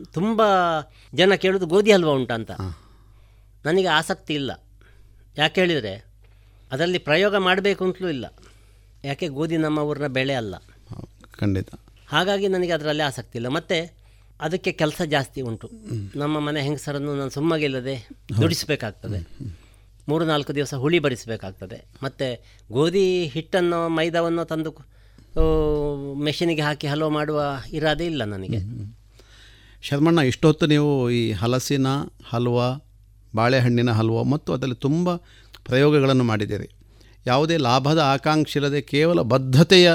[0.05, 0.47] ತುಂಬಾ
[1.15, 2.51] ಜನ ಕೇಳೋದು ಗೋಧಿ ಹಲ್ವ ಉಂಟ ಅಂತ.
[3.65, 4.65] ನನಗೆ ಆಸಕ್ತಿ ಇಲ್ಲ.
[5.39, 6.07] ಯಾಕೆ ಹೇಳಿದರೆ
[6.73, 8.35] ಅದರಲ್ಲಿ ಪ್ರಯೋಗ ಮಾಡಬೇಕು ಅಂತಲೂ ಇಲ್ಲ.
[9.05, 10.55] ಯಾಕೆ ಗೋಧಿ ನಮ್ಮ ಊರಿನ ಬೆಳೆ ಅಲ್ಲ.
[11.39, 11.69] ಖಂಡಿತ.
[12.09, 13.49] ಹಾಗಾಗಿ ನನಗೆ ಅದರಲ್ಲಿ ಆಸಕ್ತಿ ಇಲ್ಲ.
[13.49, 13.97] ಮತ್ತು
[14.41, 15.71] ಅದಕ್ಕೆ ಕೆಲಸ ಜಾಸ್ತಿ ಉಂಟು.
[16.19, 18.09] ನಮ್ಮ ಮನೆ ಹೆಂಗಸರನ್ನು ನಾನು ಸುಮ್ಮಗಿಲ್ಲದೆ
[18.41, 19.29] ದುಡಿಸಬೇಕಾಗ್ತದೆ.
[20.09, 21.85] ಮೂರು ನಾಲ್ಕು ದಿವಸ ಹುಳಿ ಬಡಿಸಬೇಕಾಗ್ತದೆ.
[22.03, 24.96] ಮತ್ತು ಗೋಧಿ ಹಿಟ್ಟನ್ನು ಮೈದಾವನ್ನು ತಂದು
[26.27, 27.39] ಮೆಷಿನಿಗೆ ಹಾಕಿ ಹಲೋ ಮಾಡುವ
[27.73, 28.59] ಇರಾದೆ ಇಲ್ಲ ನನಗೆ.
[29.83, 31.87] ಶರ್ಮಣ್ಣ, ಇಷ್ಟೊತ್ತು ನೀವು ಈ ಹಲಸಿನ
[32.31, 32.59] ಹಲ್ವ,
[33.37, 35.17] ಬಾಳೆಹಣ್ಣಿನ ಹಲ್ವ ಮತ್ತು ಅದರಲ್ಲಿ ತುಂಬ
[35.65, 36.69] ಪ್ರಯೋಗಗಳನ್ನು ಮಾಡಿದ್ದೀರಿ.
[37.27, 39.91] ಯಾವುದೇ ಲಾಭದ ಆಕಾಂಕ್ಷೆ ಇಲ್ಲದೆ ಕೇವಲ ಬದ್ಧತೆಯ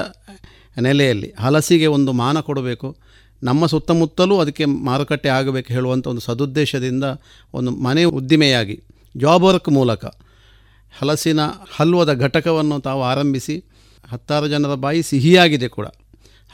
[0.80, 2.96] ನೆಲೆಯಲ್ಲಿ ಹಲಸಿಗೆ ಒಂದು ಮಾನ ಕೊಡಬೇಕು.
[3.42, 7.04] ನಮ್ಮ ಸುತ್ತಮುತ್ತಲೂ ಅದಕ್ಕೆ ಮಾರುಕಟ್ಟೆ ಆಗಬೇಕು ಹೇಳುವಂಥ ಒಂದು ಸದುದ್ದೇಶದಿಂದ
[7.54, 8.82] ಒಂದು ಮನೆ ಉದ್ದಿಮೆಯಾಗಿ
[9.16, 10.04] ಜಾಬ್ ವರ್ಕ್ ಮೂಲಕ
[11.00, 11.40] ಹಲಸಿನ
[11.76, 13.56] ಹಲ್ವದ ಘಟಕವನ್ನು ತಾವು ಆರಂಭಿಸಿ
[14.10, 15.86] ಹತ್ತಾರು ಜನರ ಬಾಯಿ ಸಿಹಿಯಾಗಿದೆ ಕೂಡ.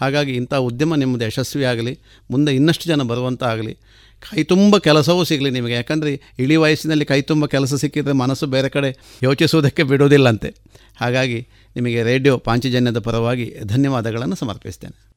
[0.01, 1.99] ಹಾಗಾಗಿ ಇಂಥ ಉದ್ಯಮ ನಿಮ್ಮದು ಯಶಸ್ವಿಯಾಗಲಿ,
[2.31, 3.75] ಮುಂದೆ ಇನ್ನಷ್ಟು ಜನ ಬರುವಂಥ ಆಗಲಿ.
[4.21, 5.75] ಕೈ ತುಂಬ ಕೆಲಸವೂ ಸಿಗಲಿ ನಿಮಗೆ.
[5.75, 10.55] ಯಾಕಂದರೆ ಇಳಿ ವಯಸ್ಸಿನಲ್ಲಿ ಕೈ ತುಂಬ ಕೆಲಸ ಸಿಕ್ಕಿದರೆ ಮನಸ್ಸು ಬೇರೆ ಕಡೆ ಯೋಚಿಸುವುದಕ್ಕೆ ಬಿಡುವುದಿಲ್ಲಂತೆ.
[10.97, 15.08] ಹಾಗಾಗಿ ನಿಮಗೆ ರೇಡಿಯೋ ಪಾಂಚಜನ್ಯದ ಪರವಾಗಿ ಧನ್ಯವಾದಗಳನ್ನು ಸಮರ್ಪಿಸ್ತೇನೆ.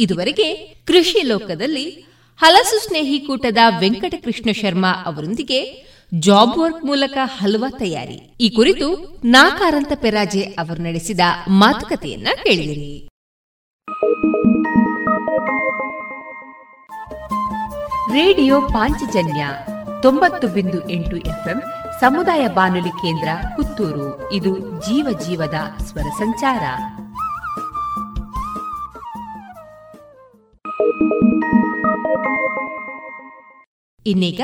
[0.00, 0.54] ಇದುವರೆಗೆ
[0.86, 1.90] ಕೃಷಿ ಲೋಕದಲ್ಲಿ
[2.38, 8.36] ಹಲಸು ಸ್ನೇಹಿ ಕೂಟದ ವೆಂಕಟಕೃಷ್ಣ ಶರ್ಮಾ ಅವರೊಂದಿಗೆ ಜಾಬ್ ವರ್ಕ್ ಮೂಲಕ ಹಲ್ವಾ ತಯಾರಿ.
[8.40, 13.08] ಈ ಕುರಿತು ನಾಕಾರಂತ ಪೆರಾಜೆ ಅವರು ನಡೆಸಿದ ಮಾತುಕತೆಯನ್ನ ಕೇಳಿದಿರಿ.
[18.12, 19.46] ರೇಡಿಯೋ ಪಾಂಚಜನ್ಯ
[20.02, 21.62] ತೊಂಬತ್ತು ಬಿಂದು ಎಂಟು ಎಫ್ಎಂ
[22.00, 24.32] ಸಮುದಾಯ ಬಾನುಲಿ ಕೇಂದ್ರ ಪುತ್ತೂರು.
[24.32, 26.60] ಇದು ಜೀವ ಜೀವದ ಸ್ವರ ಸಂಚಾರ.
[34.06, 34.40] ಇನ್ನೀಗ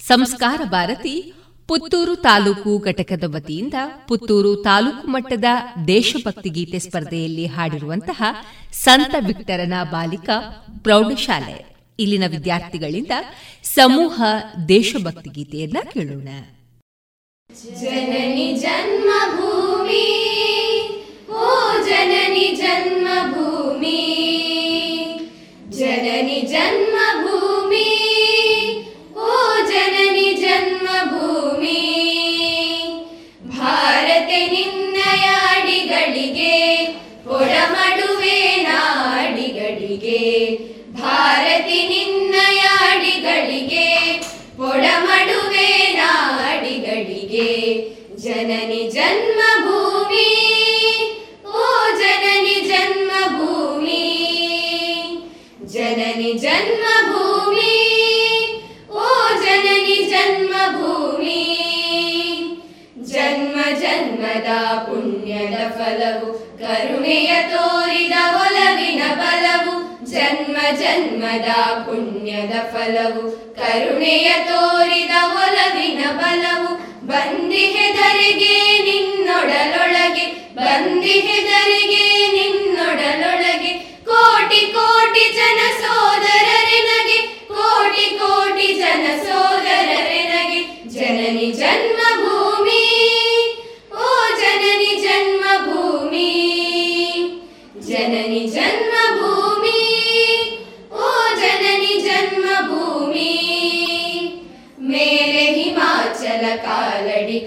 [0.00, 1.32] ಸಂಸ್ಕಾರ ಭಾರತಿ,
[1.68, 3.74] ಪುತ್ತೂರು ತಾಲೂಕು ಘಟಕದ ವತಿಯಿಂದ
[4.08, 5.44] ಪುತ್ತೂರು ತಾಲೂಕು ಮಟ್ಟದ
[5.86, 8.22] ದೇಶಭಕ್ತಿ ಗೀತೆ ಸ್ಪರ್ಧೆಯಲ್ಲಿ ಹಾಡಿರುವಂತಹ
[8.72, 11.76] ಸಂತ ವಿಕ್ಟರನ ಬಾಲಿಕಾ ಪ್ರೌಢಶಾಲೆ.
[11.98, 13.10] ಇಲ್ಲಿನ ವಿದ್ಯಾರ್ಥಿಗಳಿಂದ
[13.62, 14.22] ಸಮೂಹ
[14.68, 16.28] ದೇಶಭಕ್ತಿ ಗೀತೆಯನ್ನ ಕೇಳೋಣ.
[17.80, 20.06] ಜನನಿ ಜನ್ಮಭೂಮಿ,
[21.30, 24.31] ಓ ಜನನಿ ಜನ್ಮಭೂಮಿ.
[48.24, 50.28] जननि जन्मभूमि
[51.60, 51.70] ओ
[52.00, 54.04] जननि जन्मभूमि
[55.74, 57.74] जननि जन्मभूमि
[59.02, 59.08] ओ
[59.44, 61.40] जननि जन्मभूमि
[63.12, 66.14] जन्म जन्मदा पुण्यरफलौ
[66.62, 67.81] करुणयतो
[70.80, 71.48] ಜನ್ಮದ
[71.86, 73.24] ಪುಣ್ಯದ ಫಲವು,
[73.58, 76.70] ಕರುಣೆಯ ತೋರಿದ ಒಲವಿನ ಬಲವು.
[77.10, 78.56] ಬಂದಿಹೆದರಿಗೆ
[78.88, 80.26] ನಿನ್ನೊಡಲೊಳಗೆ
[80.58, 82.04] ಬಂದಿಹೆದರಿಗೆ
[82.36, 83.72] ನಿನ್ನೊಡಲೊಳಗೆ.
[84.08, 87.18] ಕೋಟಿ ಕೋಟಿ ಜನ ಸೋದರರೆನಗೆ
[87.52, 90.60] ಕೋಟಿ ಕೋಟಿ ಜನ ಸೋದರರೆನಗೆ
[90.94, 92.11] ಜನನಿ ಜನ್ಮಭೂಮಿ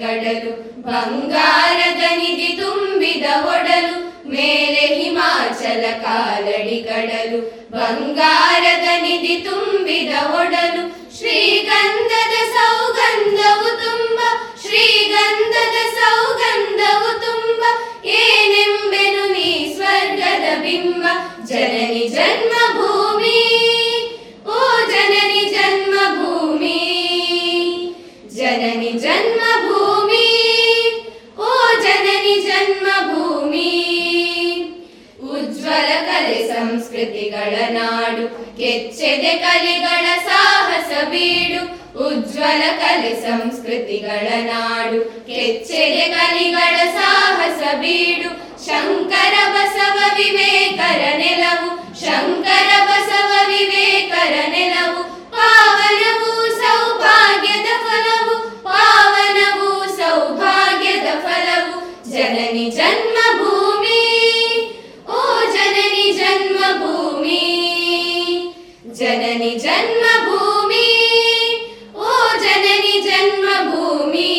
[0.01, 0.51] ಕಡಲು
[0.87, 3.95] ಬಂಗಾರದ ನಿಧಿ ತುಂಬಿದ ಒಡಲು,
[4.33, 7.39] ಮೇಲೆ ಹಿಮಾಚಲ ಕಾಲಡಿ ಕಡಲು
[7.75, 10.11] ಬಂಗಾರದ ನಿಧಿ ತುಂಬಿದ
[10.41, 10.83] ಒಡಲು,
[11.17, 14.19] ಶ್ರೀಗಂಧದ ಸೌಗಂಧವು ತುಂಬ,
[14.63, 17.63] ಶ್ರೀಗಂಧದ ಸೌಗಂಧವು ತುಂಬ,
[18.21, 21.05] ಏನೆಂಬೆನು ನೀ ಸ್ವರ್ಗದ ಬಿಂಬ,
[21.51, 23.54] ಜನನಿ ಜನ್ಮಭೂಮಿ.
[36.95, 38.25] ಸಂಸ್ಕೃತಿಗಳ ನಾಡು,
[38.57, 41.61] ಕೆಚ್ಚೆದೆ ಕಲೆಗಳ ಸಾಹಸ ಬೀಡು,
[42.05, 48.29] ಉಜ್ವಲ ಕಲೆ ಸಂಸ್ಕೃತಿಗಳ ನಾಡು, ಕೆಚ್ಚೆದೆ ಕಲಿಗಳ ಸಾಹಸ ಬೀಡು,
[48.65, 51.69] ಶಂಕರ ಬಸವ ವಿವೇಕರ ನೆಲವು,
[52.03, 55.03] ಶಂಕರ ಬಸವ ವಿವೇಕರ ನೆಲವು,
[55.35, 56.31] ಪಾವನವು
[56.61, 58.37] ಸೌಭಾಗ್ಯದ ಫಲವು,
[58.69, 59.69] ಪಾವನವು
[59.99, 61.77] ಸೌಭಾಗ್ಯದ ಫಲವು,
[62.11, 63.64] ಜನನಿ ಜನ್ಮಭೂಮಿ ಓ
[66.35, 67.43] ಜನ್ಮಭೂಮಿ,
[68.99, 70.87] ಜನನಿ ಜನ್ಮಭೂಮಿ,
[71.97, 72.09] ಓ
[72.43, 74.31] ಜನನಿ ಜನ್ಮಭೂಮಿ,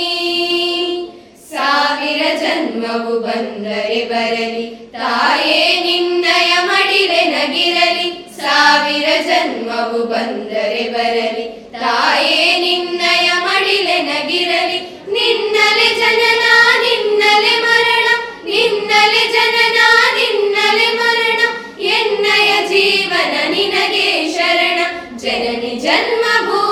[1.52, 4.66] ಸಾವಿರ ಜನ್ಮವು ಬಂದರೆ ಬರಲಿ,
[4.96, 8.08] ತಾಯೇ ನಿನ್ನಯ ಮಡಿಲೆ ನಗಿರಲಿ,
[8.40, 11.46] ಸಾವಿರ ಜನ್ಮವು ಬಂದರೆ ಬರಲಿ,
[11.80, 14.78] ತಾಯೇ ನಿನ್ನಯ ಮಡಿಲೆ ನಗಿರಲಿ,
[15.16, 16.44] ನಿನ್ನಲೆ ಜನನ,
[16.84, 18.06] ನಿನ್ನಲೆ ಮರಣ,
[18.52, 19.78] ನಿನ್ನಲೆ ಜನನ,
[20.18, 21.15] ನಿನ್ನಲೆ ಮರಣ.
[21.91, 24.79] ಎನ್ನಯ ಜೀವನ ನಿನಗೆ ಶರಣ
[25.17, 26.64] ಜನನಿ ಜನ್ಮಭೂಮಿ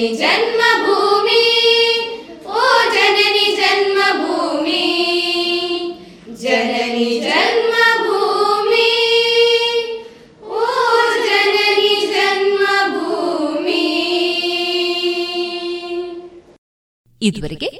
[0.00, 1.42] ಜನನಿ ಜನ್ಮಭೂಮಿ,
[2.48, 2.62] ಓ
[2.94, 4.84] ಜನನಿ ಜನ್ಮಭೂಮಿ
[6.42, 8.88] ಜನನಿ ಜನ್ಮಭೂಮಿ,
[10.60, 10.64] ಓ
[11.26, 13.84] ಜನನಿ ಜನ್ಮಭೂಮಿ.
[17.22, 17.70] ಇದುವರೆಗೆ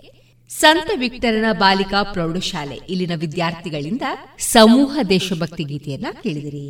[0.50, 4.02] ಸಂತ ವಿಕ್ಟರನ ಬಾಲಿಕಾ ಪ್ರೌಢಶಾಲೆ ಇಲ್ಲಿನ ವಿದ್ಯಾರ್ಥಿಗಳಿಂದ
[4.38, 6.68] ಸಮೂಹ ದೇಶಭಕ್ತಿ ಗೀತೆಯನ್ನ ಕೇಳಿದಿರಿ.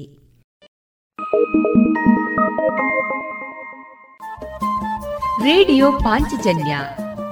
[5.42, 6.78] ರೇಡಿಯೋ ಪಾಂಚಜನ್ಯ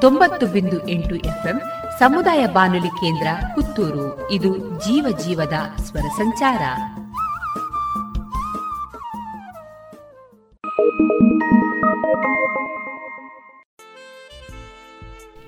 [0.00, 1.60] ತೊಂಬತ್ತು ಬಿಂದು ಎಂಟು ಎಫ್ಎಂ
[1.98, 4.30] ಸಮುದಾಯ ಬಾನುಲಿ ಕೇಂದ್ರ ಪುತ್ತೂರು.
[4.30, 5.52] ಇದು ಜೀವ ಜೀವದ
[5.82, 6.62] ಸ್ವರ ಸಂಚಾರ.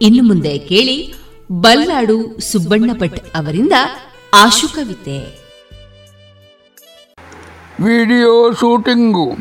[0.03, 1.15] ಇನ್ನು ಮುಂದೆ ಕೇಳಿ
[1.53, 3.73] ಬಲ್ಲಾಡು ಸುಬ್ಬಣ್ಣ ಭಟ್ ಅವರಿಂದ
[4.35, 5.19] ಆಶು ಕವಿತೆ.
[7.85, 9.37] ವಿಡಿಯೋ ಶೂಟಿಂಗು,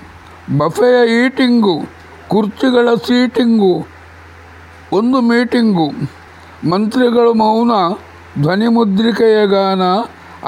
[0.57, 1.98] ಬಫೆಯ ಈಟಿಂಗು
[2.29, 3.73] ಕುರ್ಚಿಗಳ ಸೀಟಿಂಗು,
[4.91, 5.87] ಒಂದು ಮೀಟಿಂಗು.
[6.69, 7.73] ಮಂತ್ರಿಗಳು ಮೌನ
[8.41, 9.83] ಧ್ವನಿಮುದ್ರಿಕೆಯ ಗಾನ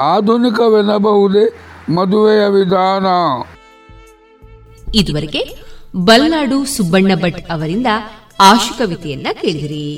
[0.00, 1.44] ಆಧುನಿಕವೆನ್ನಬಹುದೇ
[1.92, 3.06] ಮದುವೆಯ ವಿಧಾನ.
[4.94, 5.42] ಇದುವರೆಗೆ
[5.96, 7.86] ಬಲ್ನಾಡು ಸುಬ್ಬಣ್ಣ ಭಟ್ ಅವರಿಂದ
[8.40, 9.88] ಆಶು ಕವಿತೆಯನ್ನ ಕೇಳಿದಿರಿ.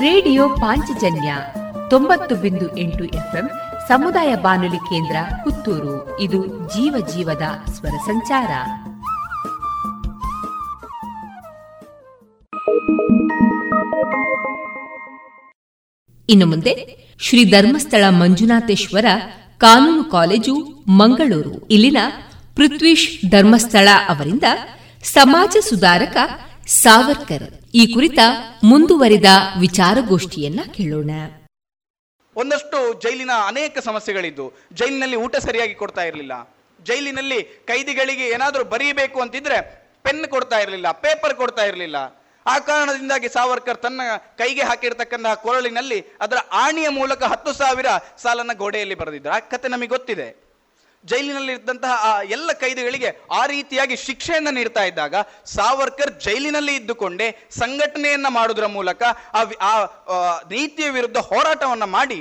[0.00, 1.36] ರೇಡಿಯೋ ಪಾಂಚಜನ್ಯ
[1.90, 3.50] ತೊಂಬತ್ತು ಬಿಂದು ಎಂಟು ಎಫ್ಎಂ
[3.88, 6.20] ಸಮುದಾಯ ಬಾನುಲಿ ಕೇಂದ್ರ ಪುತ್ತೂರು.
[6.20, 8.50] ಇದು ಜೀವ ಜೀವದ ಸ್ವರ ಸಂಚಾರ.
[16.28, 19.06] ಇನ್ನು ಮುಂದೆ ಶ್ರೀ ಧರ್ಮಸ್ಥಳ ಮಂಜುನಾಥೇಶ್ವರ
[19.58, 21.66] ಕಾನೂನು ಕಾಲೇಜು, ಮಂಗಳೂರು.
[21.66, 21.96] ಇಲ್ಲಿನ
[22.56, 24.44] ಪೃಥ್ವೀಶ್ ಧರ್ಮಸ್ಥಳ ಅವರಿಂದ
[25.02, 26.16] ಸಮಾಜ ಸುಧಾರಕ
[26.66, 28.18] ಸಾವರ್ಕರ್ ಈ ಕುರಿತ
[28.64, 29.26] ಮುಂದುವರಿದ
[29.60, 31.10] ವಿಚಾರಗೋಷ್ಠಿಯನ್ನ ಕೇಳೋಣ.
[32.36, 36.56] ಒಂದಷ್ಟು ಜೈಲಿನ ಅನೇಕ ಸಮಸ್ಯೆಗಳಿದ್ದು, ಜೈಲಿನಲ್ಲಿ ಊಟ ಸರಿಯಾಗಿ ಕೊಡ್ತಾ ಇರಲಿಲ್ಲ.
[36.80, 39.58] ಜೈಲಿನಲ್ಲಿ ಕೈದಿಗಳಿಗೆ ಏನಾದರೂ ಬರೀಬೇಕು ಅಂತಿದ್ರೆ
[40.02, 42.24] ಪೆನ್ ಕೊಡ್ತಾ ಇರಲಿಲ್ಲ, ಪೇಪರ್ ಕೊಡ್ತಾ ಇರಲಿಲ್ಲ.
[42.46, 44.00] ಆ ಕಾರಣದಿಂದಾಗಿ ಸಾವರ್ಕರ್ ತನ್ನ
[44.38, 47.86] ಕೈಗೆ ಹಾಕಿರ್ತಕ್ಕಂತಹ ಕೊರಳಿನಲ್ಲಿ ಅದರ ಆಣಿಯ ಮೂಲಕ ಹತ್ತು ಸಾವಿರ
[48.22, 49.32] ಸಾಲನ್ನ ಗೋಡೆಯಲ್ಲಿ ಬರೆದಿದ್ದರು.
[49.32, 50.43] ಆ ಕತೆ ನಮಗೆ ಗೊತ್ತಿದೆ.
[51.04, 55.14] ಜೈಲಿನಲ್ಲಿ ಇದ್ದಂತಹ ಆ ಎಲ್ಲ ಕೈದಿಗಳಿಗೆ ಆ ರೀತಿಯಾಗಿ ಶಿಕ್ಷೆಯನ್ನು ನೀಡ್ತಾ ಇದ್ದಾಗ
[55.44, 59.02] ಸಾವರ್ಕರ್ ಜೈಲಿನಲ್ಲಿ ಇದ್ದುಕೊಂಡೇ ಸಂಘಟನೆಯನ್ನ ಮಾಡುವುದರ ಮೂಲಕ
[59.32, 59.72] ಆ
[60.50, 62.20] ನೀತಿಯ ವಿರುದ್ಧ ಹೋರಾಟವನ್ನು ಮಾಡಿ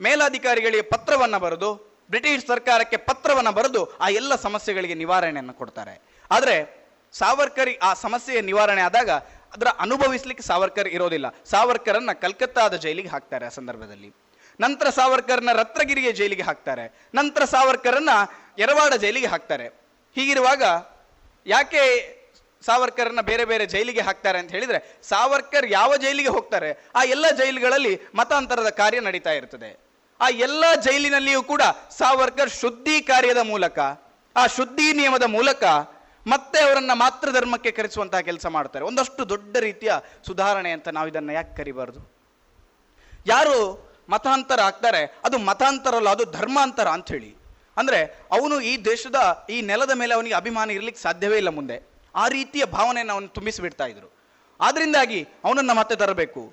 [0.00, 1.70] ಮೇಲಾಧಿಕಾರಿಗಳಿಗೆ ಪತ್ರವನ್ನು ಬರೆದು,
[2.10, 5.94] ಬ್ರಿಟಿಷ್ ಸರ್ಕಾರಕ್ಕೆ ಪತ್ರವನ್ನು ಬರೆದು ಆ ಎಲ್ಲ ಸಮಸ್ಯೆಗಳಿಗೆ ನಿವಾರಣೆಯನ್ನು ಕೊಡ್ತಾರೆ.
[6.30, 6.56] ಆದರೆ
[7.12, 9.10] ಸಾವರ್ಕರ್ ಆ ಸಮಸ್ಯೆಯ ನಿವಾರಣೆ ಆದಾಗ
[9.54, 11.26] ಅದರ ಅನುಭವಿಸ್ಲಿಕ್ಕೆ ಸಾವರ್ಕರ್ ಇರೋದಿಲ್ಲ.
[11.50, 14.10] ಸಾವರ್ಕರನ್ನ ಕಲ್ಕತ್ತಾದ ಜೈಲಿಗೆ ಹಾಕ್ತಾರೆ ಆ ಸಂದರ್ಭದಲ್ಲಿ.
[14.60, 17.08] ನಂತರ ಸಾವರ್ಕರ್ನ ರತ್ನಗಿರಿಯ ಜೈಲಿಗೆ ಹಾಕ್ತಾರೆ.
[17.14, 18.08] ನಂತರ ಸಾವರ್ಕರನ್ನ
[18.58, 19.66] ಎರವಾಡ ಜೈಲಿಗೆ ಹಾಕ್ತಾರೆ.
[20.14, 20.62] ಹೀಗಿರುವಾಗ
[21.46, 22.20] ಯಾಕೆ
[22.66, 28.68] ಸಾವರ್ಕರ್ನ ಬೇರೆ ಬೇರೆ ಜೈಲಿಗೆ ಹಾಕ್ತಾರೆ ಅಂತ ಹೇಳಿದ್ರೆ, ಸಾವರ್ಕರ್ ಯಾವ ಜೈಲಿಗೆ ಹೋಗ್ತಾರೆ, ಆ ಎಲ್ಲ ಜೈಲುಗಳಲ್ಲಿ ಮತಾಂತರದ
[28.68, 29.80] ಕಾರ್ಯ ನಡೀತಾ ಇರ್ತದೆ.
[30.20, 33.78] ಆ ಎಲ್ಲ ಜೈಲಿನಲ್ಲಿಯೂ ಕೂಡ ಸಾವರ್ಕರ್ ಶುದ್ಧಿ ಕಾರ್ಯದ ಮೂಲಕ,
[34.36, 35.64] ಆ ಶುದ್ಧಿ ನಿಯಮದ ಮೂಲಕ
[36.26, 38.84] ಮತ್ತೆ ಅವರನ್ನ ಮಾತೃ ಧರ್ಮಕ್ಕೆ ಕರೆಸುವಂತಹ ಕೆಲಸ ಮಾಡ್ತಾರೆ.
[38.84, 39.92] ಒಂದಷ್ಟು ದೊಡ್ಡ ರೀತಿಯ
[40.26, 42.12] ಸುಧಾರಣೆ ಅಂತ ನಾವು ಇದನ್ನ ಯಾಕೆ ಕರಿಬಾರದು?
[43.26, 45.20] ಯಾರು ಮತಾಂತರ ಆಗ್ತಾರೆ.
[45.24, 47.36] ಅದು ಮತಾಂತರ ಅಲ್ಲ, ಅದು ಧರ್ಮಾಂತರ ಅಂತ ಹೇಳಿ.
[47.76, 51.90] ಅಂದ್ರೆ ಅವನು ಈ ದೇಶದ, ಈ ನೆಲದ ಮೇಲೆ ಅವನಿಗೆ ಅಭಿಮಾನ ಇರಲಿಕ್ಕೆ ಸಾಧ್ಯವೇ ಇಲ್ಲ ಮುಂದೆ.
[52.14, 54.20] ಆ ರೀತಿಯ ಭಾವನೆಯನ್ನು ಅವನು ತುಂಬಿಸಿಬಿಡ್ತಾ ಇದ್ರು.
[54.60, 56.52] ಆದ್ರಿಂದಾಗಿ ಅವನನ್ನ ಮತ್ತೆ ತರಬೇಕು.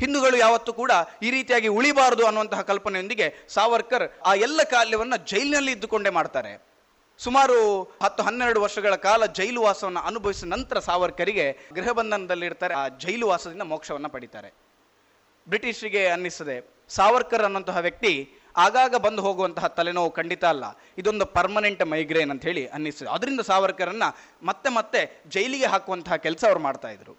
[0.00, 6.62] ಹಿಂದೂಗಳು ಯಾವತ್ತೂ ಕೂಡ ಈ ರೀತಿಯಾಗಿ ಉಳಿಬಾರದು ಅನ್ನುವಂತಹ ಕಲ್ಪನೆಯೊಂದಿಗೆ ಸಾವರ್ಕರ್ ಆ ಎಲ್ಲ ಕಾಲ್ಯವನ್ನು ಜೈಲಿನಲ್ಲಿ ಇದ್ದುಕೊಂಡೇ ಮಾಡ್ತಾರೆ.
[7.18, 13.62] ಸುಮಾರು ಹತ್ತು, ಹನ್ನೆರಡು ವರ್ಷಗಳ ಕಾಲ ಜೈಲು ವಾಸವನ್ನು ಅನುಭವಿಸಿದ ನಂತರ ಸಾವರ್ಕರಿಗೆ ಗೃಹಬಂಧನದಲ್ಲಿ ಇರ್ತಾರೆ ಆ ಜೈಲು ವಾಸದಿಂದ
[13.62, 14.54] ಮೋಕ್ಷವನ್ನ ಪಡಿತಾರೆ.
[15.48, 16.73] ಬ್ರಿಟಿಷರಿಗೆ ಅನ್ನಿಸ್ತದೆ.
[16.88, 20.64] ಸಾವರ್ಕರ್ ಅನ್ನೋಂತಹ ವ್ಯಕ್ತಿ ಆಗಾಗ ಬಂದು ಹೋಗುವಂತಹ ತಲೆನೋವು ಖಂಡಿತ ಅಲ್ಲ.
[20.98, 23.08] ಇದೊಂದು ಪರ್ಮನೆಂಟ್ ಮೈಗ್ರೇನ್ ಅಂತ ಹೇಳಿ ಅನ್ನಿಸ್ತದೆ.
[23.08, 24.02] ಅದರಿಂದ ಸಾವರ್ಕರನ್ನ
[24.42, 27.16] ಮತ್ತೆ ಮತ್ತೆ ಜೈಲಿಗೆ ಹಾಕುವಂತಹ ಕೆಲಸ ಅವ್ರು ಮಾಡ್ತಾ ಇದ್ರು.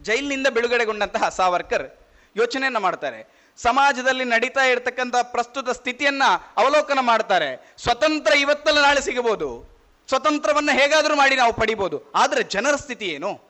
[0.00, 1.90] ಜೈಲಿನಿಂದ ಬಿಡುಗಡೆಗೊಂಡಂತಹ ಸಾವರ್ಕರ್
[2.36, 3.42] ಯೋಚನೆಯನ್ನ ಮಾಡ್ತಾರೆ.
[3.56, 6.22] ಸಮಾಜದಲ್ಲಿ ನಡೀತಾ ಇರತಕ್ಕಂಥ ಪ್ರಸ್ತುತ ಸ್ಥಿತಿಯನ್ನ
[6.56, 7.74] ಅವಲೋಕನ ಮಾಡ್ತಾರೆ.
[7.78, 9.72] ಸ್ವತಂತ್ರ ಇವತ್ತಲ್ಲ ನಾಳೆ ಸಿಗಬಹುದು.
[10.08, 12.12] ಸ್ವತಂತ್ರವನ್ನ ಹೇಗಾದ್ರೂ ಮಾಡಿ ನಾವು ಪಡಿಬಹುದು.
[12.14, 13.40] ಆದ್ರೆ ಜನರ ಸ್ಥಿತಿ ಏನು?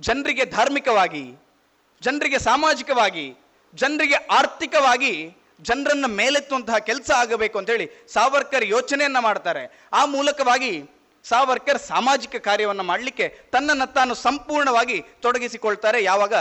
[0.00, 1.36] ಜನರಿಗೆ ಧಾರ್ಮಿಕವಾಗಿ
[2.02, 3.36] ಜನರಿಗೆ ಸಾಮಾಜಿಕವಾಗಿ,
[3.74, 9.80] ಜನರಿಗೆ ಆರ್ಥಿಕವಾಗಿ ಜನರನ್ನ ಮೇಲೆತ್ತುವಂತಹ ಕೆಲಸ ಆಗಬೇಕು ಅಂತ ಹೇಳಿ ಸಾವರ್ಕರ್ ಯೋಚನೆಯನ್ನ ಮಾಡ್ತಾರೆ.
[9.92, 10.84] ಆ ಮೂಲಕವಾಗಿ
[11.24, 16.34] ಸಾವರ್ಕರ್ ಸಾಮಾಜಿಕ ಕಾರ್ಯವನ್ನು ಮಾಡಲಿಕ್ಕೆ ತನ್ನನ್ನು ತಾನು ಸಂಪೂರ್ಣವಾಗಿ ತೊಡಗಿಸಿಕೊಳ್ತಾರೆ ಯಾವಾಗ?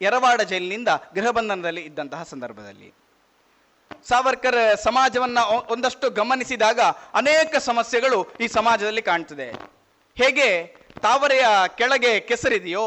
[0.00, 2.94] ಎರವಾಡ ಜೈಲಿನಿಂದ ಗೃಹಬಂಧನದಲ್ಲಿ ಇದ್ದಂತಹ ಸಂದರ್ಭದಲ್ಲಿ.
[4.08, 5.38] ಸಾವರ್ಕರ್ ಸಮಾಜವನ್ನ
[5.68, 6.80] ಒಂದಷ್ಟು ಗಮನಿಸಿದಾಗ
[7.14, 9.50] ಅನೇಕ ಸಮಸ್ಯೆಗಳು ಈ ಸಮಾಜದಲ್ಲಿ ಕಾಣ್ತದೆ.
[10.14, 10.66] ಹೇಗೆ
[11.02, 11.46] ತಾವರೆಯ
[11.76, 12.84] ಕೆಳಗೆ ಕೆಸರಿದೆಯೋ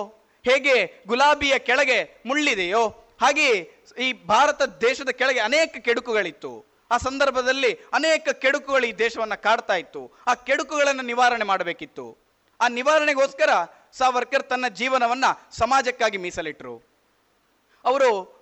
[0.49, 2.87] ಹೇಗೆ ಗುಲಾಬಿಯ ಕೆಳಗೆ ಮುಳ್ಳಿದೆಯೋ
[3.21, 6.65] ಹಾಗೆ ಈ ಭಾರತ ದೇಶದ ಕೆಳಗೆ ಅನೇಕ ಕೆಡುಕುಗಳಿತ್ತು.
[6.91, 10.11] ಆ ಸಂದರ್ಭದಲ್ಲಿ ಅನೇಕ ಕೆಡುಕುಗಳು ಈ ದೇಶವನ್ನ ಕಾಡ್ತಾ ಇತ್ತು.
[10.27, 12.17] ಆ ಕೆಡುಕುಗಳನ್ನು ನಿವಾರಣೆ ಮಾಡಬೇಕಿತ್ತು.
[12.61, 13.49] ಆ ನಿವಾರಣೆಗೋಸ್ಕರ
[13.93, 16.83] ಸಾವರ್ಕರ್ ತನ್ನ ಜೀವನವನ್ನ ಸಮಾಜಕ್ಕಾಗಿ ಮೀಸಲಿಟ್ಟರು
[17.85, 18.40] ಅವರು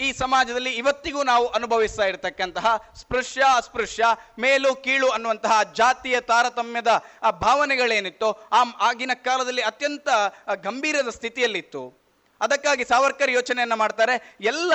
[0.00, 4.04] ಈ ಸಮಾಜದಲ್ಲಿ ಇವತ್ತಿಗೂ ನಾವು ಅನುಭವಿಸ್ತಾ ಇರತಕ್ಕಂತಹ ಸ್ಪೃಶ್ಯ ಅಸ್ಪೃಶ್ಯ,
[4.38, 6.88] ಮೇಲು ಕೀಳು ಅನ್ನುವಂತಹ ಜಾತಿಯ ತಾರತಮ್ಯದ,
[7.22, 10.08] ಆ ಭಾವನೆಗಳೇನಿತ್ತು, ಆ ಆಗಿನ ಕಾಲದಲ್ಲಿ ಅತ್ಯಂತ
[10.54, 12.04] ಗಂಭೀರದ ಸ್ಥಿತಿಯಲ್ಲಿತ್ತು.
[12.40, 14.72] ಅದಕ್ಕಾಗಿ ಸಾವರ್ಕರ್ ಯೋಚನೆಯನ್ನು ಮಾಡ್ತಾರೆ, ಎಲ್ಲ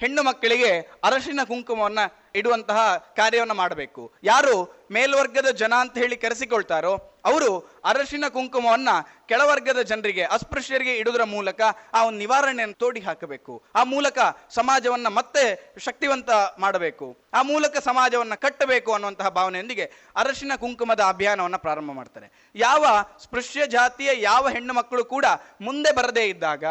[0.00, 4.12] ಹೆಣ್ಣು ಮಕ್ಕಳಿಗೆ ಅರಶಿನ ಕುಂಕುಮವನ್ನು ಇಡುವಂತಹ ಕಾರ್ಯವನ್ನು ಮಾಡಬೇಕು.
[4.22, 8.88] ಯಾರು ಮೇಲ್ವರ್ಗದ ಜನ ಅಂತ ಹೇಳಿ ಕರೆಸಿಕೊಳ್ತಾರೋ ಅವರು ಅರಶಿನ ಕುಂಕುಮವನ್ನ
[9.28, 11.60] ಕೆಳವರ್ಗದ ಜನರಿಗೆ, ಅಸ್ಪೃಶ್ಯರಿಗೆ ಇಡುವುದರ ಮೂಲಕ
[11.94, 13.62] ಆ ಒಂದು ನಿವಾರಣೆಯನ್ನು ತೋಡಿ ಹಾಕಬೇಕು.
[13.74, 14.18] ಆ ಮೂಲಕ
[14.50, 17.16] ಸಮಾಜವನ್ನ ಮತ್ತೆ ಶಕ್ತಿವಂತ ಮಾಡಬೇಕು.
[17.34, 22.50] ಆ ಮೂಲಕ ಸಮಾಜವನ್ನ ಕಟ್ಟಬೇಕು ಅನ್ನುವಂತಹ ಭಾವನೆಯೊಂದಿಗೆ ಅರಶಿನ ಕುಂಕುಮದ ಅಭಿಯಾನವನ್ನ ಪ್ರಾರಂಭ ಮಾಡ್ತಾರೆ.
[22.54, 22.86] ಯಾವ
[23.22, 25.24] ಸ್ಪೃಶ್ಯ ಜಾತಿಯ ಯಾವ ಹೆಣ್ಣು ಮಕ್ಕಳು ಕೂಡ
[25.60, 26.64] ಮುಂದೆ ಬರದೇ ಇದ್ದಾಗ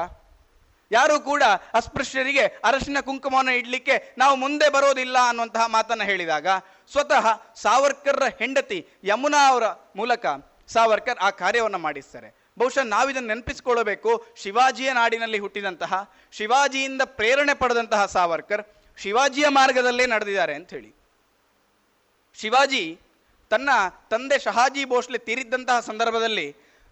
[0.91, 1.43] ಯಾರು ಕೂಡ
[1.73, 6.47] ಅಸ್ಪೃಶ್ಯರಿಗೆ ಅರಶಿನ ಕುಂಕುಮವನ್ನು ಇಡ್ಲಿಕ್ಕೆ ನಾವು ಮುಂದೆ ಬರೋದಿಲ್ಲ ಅನ್ನುವಂತಹ ಮಾತನ್ನ ಹೇಳಿದಾಗ
[6.91, 7.25] ಸ್ವತಃ
[7.63, 10.25] ಸಾವರ್ಕರ್ರ ಹೆಂಡತಿ ಯಮುನಾ ಅವರ ಮೂಲಕ
[10.75, 12.29] ಸಾವರ್ಕರ್ ಆ ಕಾರ್ಯವನ್ನು ಮಾಡಿಸ್ತಾರೆ.
[12.59, 14.11] ಬಹುಶಃ ನಾವಿದನ್ನು ನೆನಪಿಸಿಕೊಳ್ಳಬೇಕು,
[14.41, 15.93] ಶಿವಾಜಿಯ ನಾಡಿನಲ್ಲಿ ಹುಟ್ಟಿದಂತಹ,
[16.37, 18.63] ಶಿವಾಜಿಯಿಂದ ಪ್ರೇರಣೆ ಪಡೆದಂತಹ ಸಾವರ್ಕರ್
[18.97, 20.91] ಶಿವಾಜಿಯ ಮಾರ್ಗದಲ್ಲೇ ನಡೆದಿದ್ದಾರೆ ಅಂತ ಹೇಳಿ.
[22.37, 22.83] ಶಿವಾಜಿ
[23.51, 23.69] ತನ್ನ
[24.09, 26.47] ತಂದೆ ಶಹಾಜಿ ಭೋಸ್ಲೆ ತೀರಿದ್ದಂತಹ ಸಂದರ್ಭದಲ್ಲಿ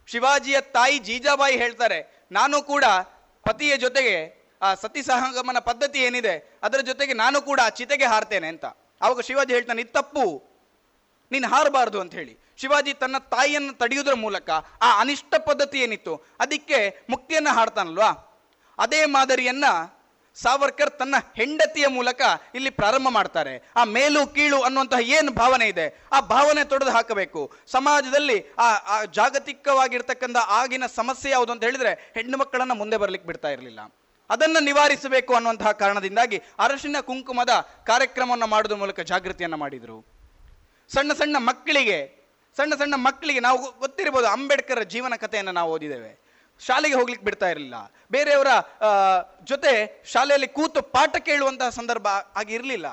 [0.08, 2.00] ಶಿವಾಜಿಯ ತಾಯಿ ಜೀಜಾಬಾಯಿ ಹೇಳ್ತಾರೆ,
[2.32, 2.84] ನಾನು ಕೂಡ
[3.48, 4.16] ಪತಿಯ ಜೊತೆಗೆ
[4.62, 6.34] ಆ ಸತಿ ಸಹಗಮನ ಪದ್ಧತಿ ಏನಿದೆ,
[6.66, 8.66] ಅದರ ಜೊತೆಗೆ ನಾನು ಕೂಡ ಆ ಚಿತೆಗೆ ಹಾರ್ತೇನೆ ಅಂತ.
[9.04, 10.24] ಅವಾಗ ಶಿವಾಜಿ ಹೇಳ್ತಾನೆ ಇದು ತಪ್ಪು.
[11.32, 12.34] ನೀನು ಹಾರಬಾರ್ದು ಅಂತ ಹೇಳಿ.
[12.60, 14.48] ಶಿವಾಜಿ ತನ್ನ ತಾಯಿಯನ್ನು ತಡೆಯುವುದರ ಮೂಲಕ
[14.86, 16.78] ಆ ಅನಿಷ್ಟ ಪದ್ಧತಿ ಏನಿತ್ತು, ಅದಕ್ಕೆ
[17.12, 18.10] ಮುಕ್ತಿಯನ್ನು ಹಾಡ್ತಾನಲ್ವಾ?
[18.78, 19.66] ಅದೇ ಮಾದರಿಯನ್ನ
[20.42, 22.20] ಸಾವರ್ಕರ್ ತನ್ನ ಹೆಂಡತಿಯ ಮೂಲಕ
[22.54, 23.70] ಇಲ್ಲಿ ಪ್ರಾರಂಭ ಮಾಡ್ತಾರೆ.
[23.76, 26.04] ಆ ಮೇಲು ಕೀಳು ಅನ್ನುವಂತಹ ಏನು ಭಾವನೆ ಇದೆ?
[26.12, 27.52] ಆ ಭಾವನೆ ತೊಡೆದು ಹಾಕಬೇಕು.
[27.66, 33.80] ಸಮಾಜದಲ್ಲಿ ಆ ಜಾಗತಿಕವಾಗಿರ್ತಕ್ಕಂಥ ಆಗಿನ ಸಮಸ್ಯೆ ಯಾವುದು ಅಂತ ಹೇಳಿದ್ರೆ ಹೆಣ್ಣು ಮಕ್ಕಳನ್ನ ಮುಂದೆ ಬರ್ಲಿಕ್ಕೆ ಬಿಡ್ತಾ ಇರಲಿಲ್ಲ.
[34.30, 37.50] ಅದನ್ನು ನಿವಾರಿಸಬೇಕು ಅನ್ನುವಂತಹ ಕಾರಣದಿಂದಾಗಿ ಅರಶಿನ ಕುಂಕುಮದ
[37.86, 40.06] ಕಾರ್ಯಕ್ರಮವನ್ನು ಮಾಡೋದ್ರ ಮೂಲಕ ಜಾಗೃತಿಯನ್ನ ಮಾಡಿದರು.
[40.88, 41.98] ಸಣ್ಣ ಸಣ್ಣ ಮಕ್ಕಳಿಗೆ,
[42.56, 46.27] ಸಣ್ಣ ಸಣ್ಣ ಮಕ್ಕಳಿಗೆ ನಾವು ಗೊತ್ತಿರ್ಬೋದು ಅಂಬೇಡ್ಕರ್ ಜೀವನ ಕಥೆಯನ್ನು ನಾವು ಓದಿದ್ದೇವೆ.
[46.66, 47.76] ಶಾಲೆಗೆ ಹೋಗ್ಲಿಕ್ಕೆ ಬಿಡ್ತಾ ಇರಲಿಲ್ಲ.
[48.10, 48.50] ಬೇರೆಯವರ
[49.44, 52.06] ಜೊತೆ ಶಾಲೆಯಲ್ಲಿ ಕೂತು ಪಾಠ ಕೇಳುವಂತಹ ಸಂದರ್ಭ
[52.36, 52.88] ಆಗಿರಲಿಲ್ಲ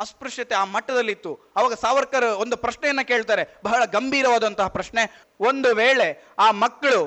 [0.00, 1.52] ಅಸ್ಪೃಶ್ಯತೆ ಆ ಮಟ್ಟದಲ್ಲಿತ್ತು.
[1.56, 3.44] ಅವಾಗ ಸಾವರ್ಕರ್ ಒಂದು ಪ್ರಶ್ನೆಯನ್ನ ಕೇಳ್ತಾರೆ.
[3.64, 5.02] ಬಹಳ ಗಂಭೀರವಾದಂತಹ ಪ್ರಶ್ನೆ.
[5.40, 7.00] ಒಂದು ವೇಳೆ ಆ ಮಕ್ಕಳು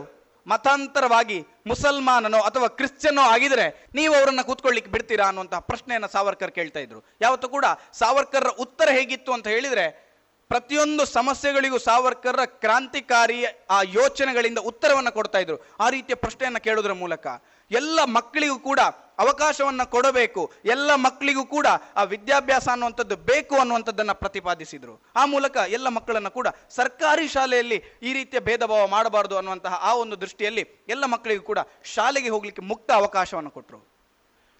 [0.47, 3.65] ಮತಾಂತರವಾಗಿ ಮುಸಲ್ಮಾನನೋ ಅಥವಾ ಕ್ರಿಶ್ಚಿಯನ್ನೋ ಆಗಿದ್ರೆ
[3.95, 6.99] ನೀವು ಅವರನ್ನ ಕೂತ್ಕೊಳ್ಳಿಕ್ ಬಿಡ್ತೀರಾ ಅನ್ನುವಂತಹ ಪ್ರಶ್ನೆಯನ್ನ ಸಾವರ್ಕರ್ ಕೇಳ್ತಾ ಇದ್ರು.
[7.21, 10.10] ಯಾವತ್ತೂ ಕೂಡ ಸಾವರ್ಕರ್ ಉತ್ತರ ಹೇಗಿತ್ತು ಅಂತ ಹೇಳಿದ್ರೆ
[10.51, 15.57] ಪ್ರತಿಯೊಂದು ಸಮಸ್ಯೆಗಳಿಗೂ ಸಾವರ್ಕರ್ರ ಕ್ರಾಂತಿಕಾರಿ ಆ ಯೋಚನೆಗಳಿಂದ ಉತ್ತರವನ್ನು ಕೊಡ್ತಾ ಇದ್ರು.
[15.79, 17.27] ಆ ರೀತಿಯ ಪ್ರಶ್ನೆಯನ್ನ ಕೇಳೋದ್ರ ಮೂಲಕ
[17.71, 18.79] ಎಲ್ಲ ಮಕ್ಕಳಿಗೂ ಕೂಡ
[19.19, 20.51] ಅವಕಾಶವನ್ನ ಕೊಡಬೇಕು.
[20.65, 25.01] ಎಲ್ಲ ಮಕ್ಕಳಿಗೂ ಕೂಡ ಆ ವಿದ್ಯಾಭ್ಯಾಸ ಅನ್ನುವಂಥದ್ದು ಬೇಕು ಅನ್ನುವಂಥದ್ದನ್ನು ಪ್ರತಿಪಾದಿಸಿದ್ರು.
[25.15, 30.21] ಆ ಮೂಲಕ ಎಲ್ಲ ಮಕ್ಕಳನ್ನ ಕೂಡ ಸರ್ಕಾರಿ ಶಾಲೆಯಲ್ಲಿ ಈ ರೀತಿಯ ಭೇದ ಭಾವ ಮಾಡಬಾರದು ಅನ್ನುವಂತಹ ಆ ಒಂದು
[30.21, 33.87] ದೃಷ್ಟಿಯಲ್ಲಿ ಎಲ್ಲ ಮಕ್ಕಳಿಗೂ ಕೂಡ ಶಾಲೆಗೆ ಹೋಗ್ಲಿಕ್ಕೆ ಮುಕ್ತ ಅವಕಾಶವನ್ನು ಕೊಟ್ಟರು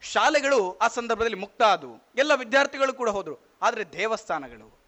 [0.01, 2.03] ಶಾಲೆಗಳು ಆ ಸಂದರ್ಭದಲ್ಲಿ ಮುಕ್ತ ಆದವು.
[2.18, 3.39] ಎಲ್ಲ ವಿದ್ಯಾರ್ಥಿಗಳು ಕೂಡ ಹೋದರು.
[3.61, 4.81] ಆದರೆ ದೇವಸ್ಥಾನಗಳು.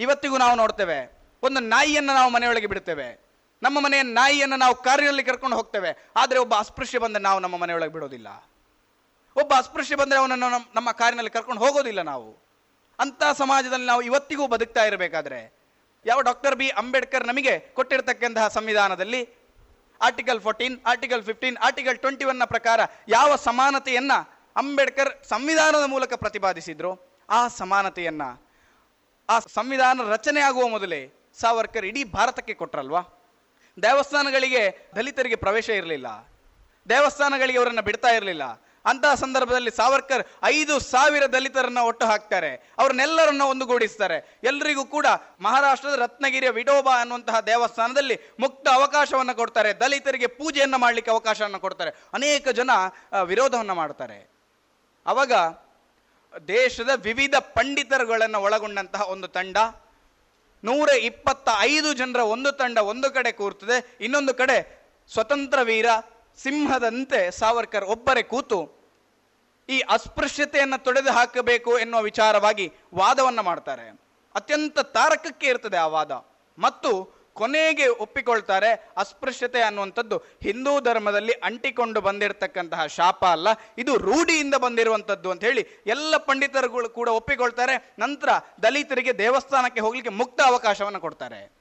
[0.00, 3.24] ಇವತ್ತಿಗೂ ನಾವು ನೋಡ್ತೇವೆ, ಒಂದು ನಾಯಿಯನ್ನು ನಾವು ಮನೆಯೊಳಗೆ ಬಿಡ್ತೇವೆ.
[3.62, 8.28] ನಮ್ಮ ಮನೆಯ ನಾಯಿಯನ್ನು ನಾವು ಕಾರಿನಲ್ಲಿ ಕರ್ಕೊಂಡು ಹೋಗ್ತೇವೆ, ಆದರೆ ಒಬ್ಬ ಅಸ್ಪೃಶ್ಯ ಬಂದರೆ ನಾವು ನಮ್ಮ ಮನೆಯೊಳಗೆ ಬಿಡೋದಿಲ್ಲ.
[9.36, 12.50] ಒಬ್ಬ ಅಸ್ಪೃಶ್ಯ ಬಂದರೆ ಅವನನ್ನು ನಮ್- ನಮ್ಮ ಕಾರಿನಲ್ಲಿ ಕರ್ಕೊಂಡು ಹೋಗೋದಿಲ್ಲ ನಾವು.
[13.00, 15.60] ಅಂಥ ಸಮಾಜದಲ್ಲಿ ನಾವು ಇವತ್ತಿಗೂ ಬದುಕ್ತಾ ಇರಬೇಕಾದ್ರೆ,
[16.06, 19.28] ಯಾವ ಡಾಕ್ಟರ್ ಬಿ ಅಂಬೇಡ್ಕರ್ ನಮಗೆ ಕೊಟ್ಟಿರತಕ್ಕಂತಹ ಸಂವಿಧಾನದಲ್ಲಿ
[20.02, 27.48] article fourteen, article fifteen, article twenty ಒನ್ನ ಪ್ರಕಾರ ಯಾವ ಸಮಾನತೆಯನ್ನು ಅಂಬೇಡ್ಕರ್ ಸಂವಿಧಾನದ ಮೂಲಕ ಪ್ರತಿಪಾದಿಸಿದ್ರು, ಆ
[27.48, 28.22] ಸಮಾನತೆಯನ್ನ
[29.30, 31.00] ಆ ಸಂವಿಧಾನ ರಚನೆ ಆಗುವ ಮೊದಲೇ
[31.40, 33.00] ಸಾವರ್ಕರ್ ಇಡೀ ಭಾರತಕ್ಕೆ ಕೊಟ್ರಲ್ವಾ?
[33.82, 34.62] ದೇವಸ್ಥಾನಗಳಿಗೆ
[34.96, 36.06] ದಲಿತರಿಗೆ ಪ್ರವೇಶ ಇರಲಿಲ್ಲ.
[36.88, 38.44] ದೇವಸ್ಥಾನಗಳಿಗೆ ಅವರನ್ನು ಬಿಡ್ತಾ ಇರಲಿಲ್ಲ.
[38.84, 42.72] ಅಂತಹ ಸಂದರ್ಭದಲ್ಲಿ ಸಾವರ್ಕರ್ ಐದು ಸಾವಿರ ದಲಿತರನ್ನ ಒಟ್ಟು ಹಾಕ್ತಾರೆ.
[42.78, 44.40] ಅವ್ರನ್ನೆಲ್ಲರನ್ನ ಒಂದುಗೂಡಿಸ್ತಾರೆ.
[44.44, 45.06] ಎಲ್ರಿಗೂ ಕೂಡ
[45.40, 49.72] ಮಹಾರಾಷ್ಟ್ರದ ರತ್ನಗಿರಿಯ ವಿಡೋಬಾ ಅನ್ನುವಂತಹ ದೇವಸ್ಥಾನದಲ್ಲಿ ಮುಕ್ತ ಅವಕಾಶವನ್ನು ಕೊಡ್ತಾರೆ.
[49.72, 51.90] ದಲಿತರಿಗೆ ಪೂಜೆಯನ್ನು ಮಾಡಲಿಕ್ಕೆ ಅವಕಾಶವನ್ನು ಕೊಡ್ತಾರೆ.
[52.12, 52.70] ಅನೇಕ ಜನ
[53.22, 54.30] ವಿರೋಧವನ್ನ ಮಾಡ್ತಾರೆ.
[55.06, 55.32] ಅವಾಗ
[56.48, 59.56] ದೇಶದ ವಿವಿಧ ಪಂಡಿತರುಗಳನ್ನು ಒಳಗೊಂಡಂತಹ ಒಂದು ತಂಡ.
[60.64, 63.96] ನೂರ ಇಪ್ಪತ್ತ ಐದು ಜನರ ಒಂದು ತಂಡ ಒಂದು ಕಡೆ ಕೂರ್ತದೆ.
[64.00, 64.58] ಇನ್ನೊಂದು ಕಡೆ
[65.12, 65.86] ಸ್ವತಂತ್ರ ವೀರ
[66.42, 68.80] ಸಿಂಹದಂತೆ ಸಾವರ್ಕರ್ ಒಬ್ಬರೇ ಕೂತು
[69.68, 74.00] ಈ ಅಸ್ಪೃಶ್ಯತೆಯನ್ನು ತೊಡೆದು ಹಾಕಬೇಕು ಎನ್ನುವ ವಿಚಾರವಾಗಿ ವಾದವನ್ನು ಮಾಡ್ತಾರೆ.
[74.34, 76.12] ಅತ್ಯಂತ ತಾರಕಕ್ಕೆ ಇರ್ತದೆ ಆ ವಾದ.
[76.58, 83.48] ಮತ್ತು ಕೊನೆಗೆ ಒಪ್ಪಿಕೊಳ್ತಾರೆ ಅಸ್ಪೃಶ್ಯತೆ ಅನ್ನುವಂಥದ್ದು ಹಿಂದೂ ಧರ್ಮದಲ್ಲಿ ಅಂಟಿಕೊಂಡು ಬಂದಿರತಕ್ಕಂತಹ ಶಾಪ ಅಲ್ಲ,
[83.78, 87.94] ಇದು ರೂಢಿಯಿಂದ ಬಂದಿರುವಂಥದ್ದು ಅಂತ ಹೇಳಿ ಎಲ್ಲ ಪಂಡಿತರುಗಳು ಕೂಡ ಒಪ್ಪಿಕೊಳ್ತಾರೆ.
[87.98, 88.28] ನಂತರ
[88.62, 91.52] ದಲಿತರಿಗೆ ದೇವಸ್ಥಾನಕ್ಕೆ ಹೋಗ್ಲಿಕ್ಕೆ ಮುಕ್ತ ಅವಕಾಶವನ್ನು ಕೊಡ್ತಾರೆ.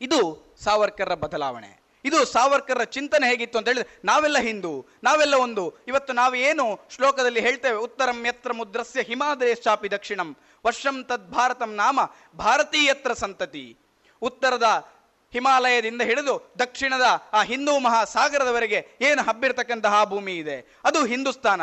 [0.00, 0.20] ಇದು
[0.64, 1.80] ಸಾವರ್ಕರ್ರ ಬದಲಾವಣೆ.
[2.04, 7.76] ಇದು ಸಾವರ್ಕರ್ರ ಚಿಂತನೆ ಹೇಗಿತ್ತು ಅಂತ ಹೇಳಿದ್ರೆ, ನಾವೆಲ್ಲ ಹಿಂದೂ, ನಾವೆಲ್ಲ ಒಂದು, ಇವತ್ತು ನಾವು ಏನು ಶ್ಲೋಕದಲ್ಲಿ ಹೇಳ್ತೇವೆ,
[7.76, 10.36] ಉತ್ತರಂ ಯತ್ರ ಮುದ್ರಸ್ಯ ಹಿಮಾದಯಶ್ಚಾಪಿ ದಕ್ಷಿಣಂ,
[10.66, 12.00] ವರ್ಷಂ ತದ್ ಭಾರತಂ ನಾಮ,
[12.36, 13.78] ಭಾರತೀಯತ್ರ ಸಂತತಿ.
[14.22, 14.92] ಉತ್ತರದ
[15.32, 17.02] ಹಿಮಾಲಯದಿಂದ ಹಿಡಿದು ದಕ್ಷಿಣದ
[17.32, 20.76] ಆ ಹಿಂದೂ ಮಹಾಸಾಗರದವರೆಗೆ ಏನು ಹಬ್ಬಿರ್ತಕ್ಕಂತಹ ಭೂಮಿ ಇದೆ?
[20.84, 21.60] ಅದು ಹಿಂದೂಸ್ತಾನ.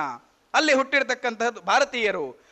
[0.54, 2.48] ಅಲ್ಲಿ ಹುಟ್ಟಿರ್ತಕ್ಕಂತಹದ್ದು ಭಾರತೀಯರು.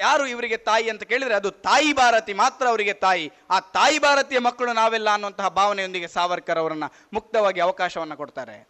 [0.00, 3.32] ಯಾರು ಇವರಿಗೆ ತಾಯಿ ಅಂತ ಕೇಳಿದರೆ ಅದು ತಾಯಿ ಭಾರತಿ ಮಾತ್ರ ಅವರಿಗೆ ತಾಯಿ.
[3.50, 8.68] ಆ ತಾಯಿ ಭಾರತೀಯ ಮಕ್ಕಳು ನಾವೆಲ್ಲ ಅನ್ನುವಂತಹ ಭಾವನೆಯೊಂದಿಗೆ ಸಾವರ್ಕರ್ ಅವರನ್ನು ಮುಕ್ತವಾಗಿ ಅವಕಾಶವನ್ನು ಕೊಡ್ತಾರೆ.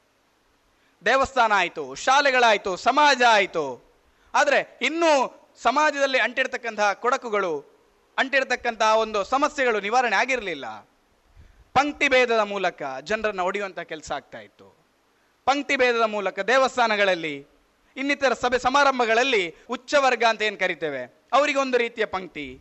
[1.04, 3.86] ದೇವಸ್ಥಾನ ಆಯಿತು, ಶಾಲೆಗಳಾಯಿತು, ಸಮಾಜ ಆಯಿತು.
[4.34, 7.75] ಆದರೆ ಇನ್ನೂ ಸಮಾಜದಲ್ಲಿ ಅಂಟಿರ್ತಕ್ಕಂತಹ ಕೊಡಕುಗಳು
[8.18, 10.88] ಅಂಟಿರ್ತಕ್ಕಂತಹ ಒಂದು ಸಮಸ್ಯೆಗಳು ನಿವಾರಣೆ ಆಗಿರಲಿಲ್ಲ.
[11.74, 14.76] ಪಂಕ್ತಿ ಭೇದದ ಮೂಲಕ ಜನರನ್ನು ಹೊಡೆಯುವಂಥ ಕೆಲಸ ಆಗ್ತಾ ಇತ್ತು.
[15.44, 17.46] ಪಂಕ್ತಿ ಭೇದದ ಮೂಲಕ ದೇವಸ್ಥಾನಗಳಲ್ಲಿ,
[17.96, 21.28] ಇನ್ನಿತರ ಸಭೆ ಸಮಾರಂಭಗಳಲ್ಲಿ ಉಚ್ಚ ವರ್ಗ ಅಂತ ಏನು ಕರಿತೇವೆ?
[21.32, 22.60] ಅವರಿಗೆ ಒಂದು ರೀತಿಯ ಪಂಕ್ತಿ,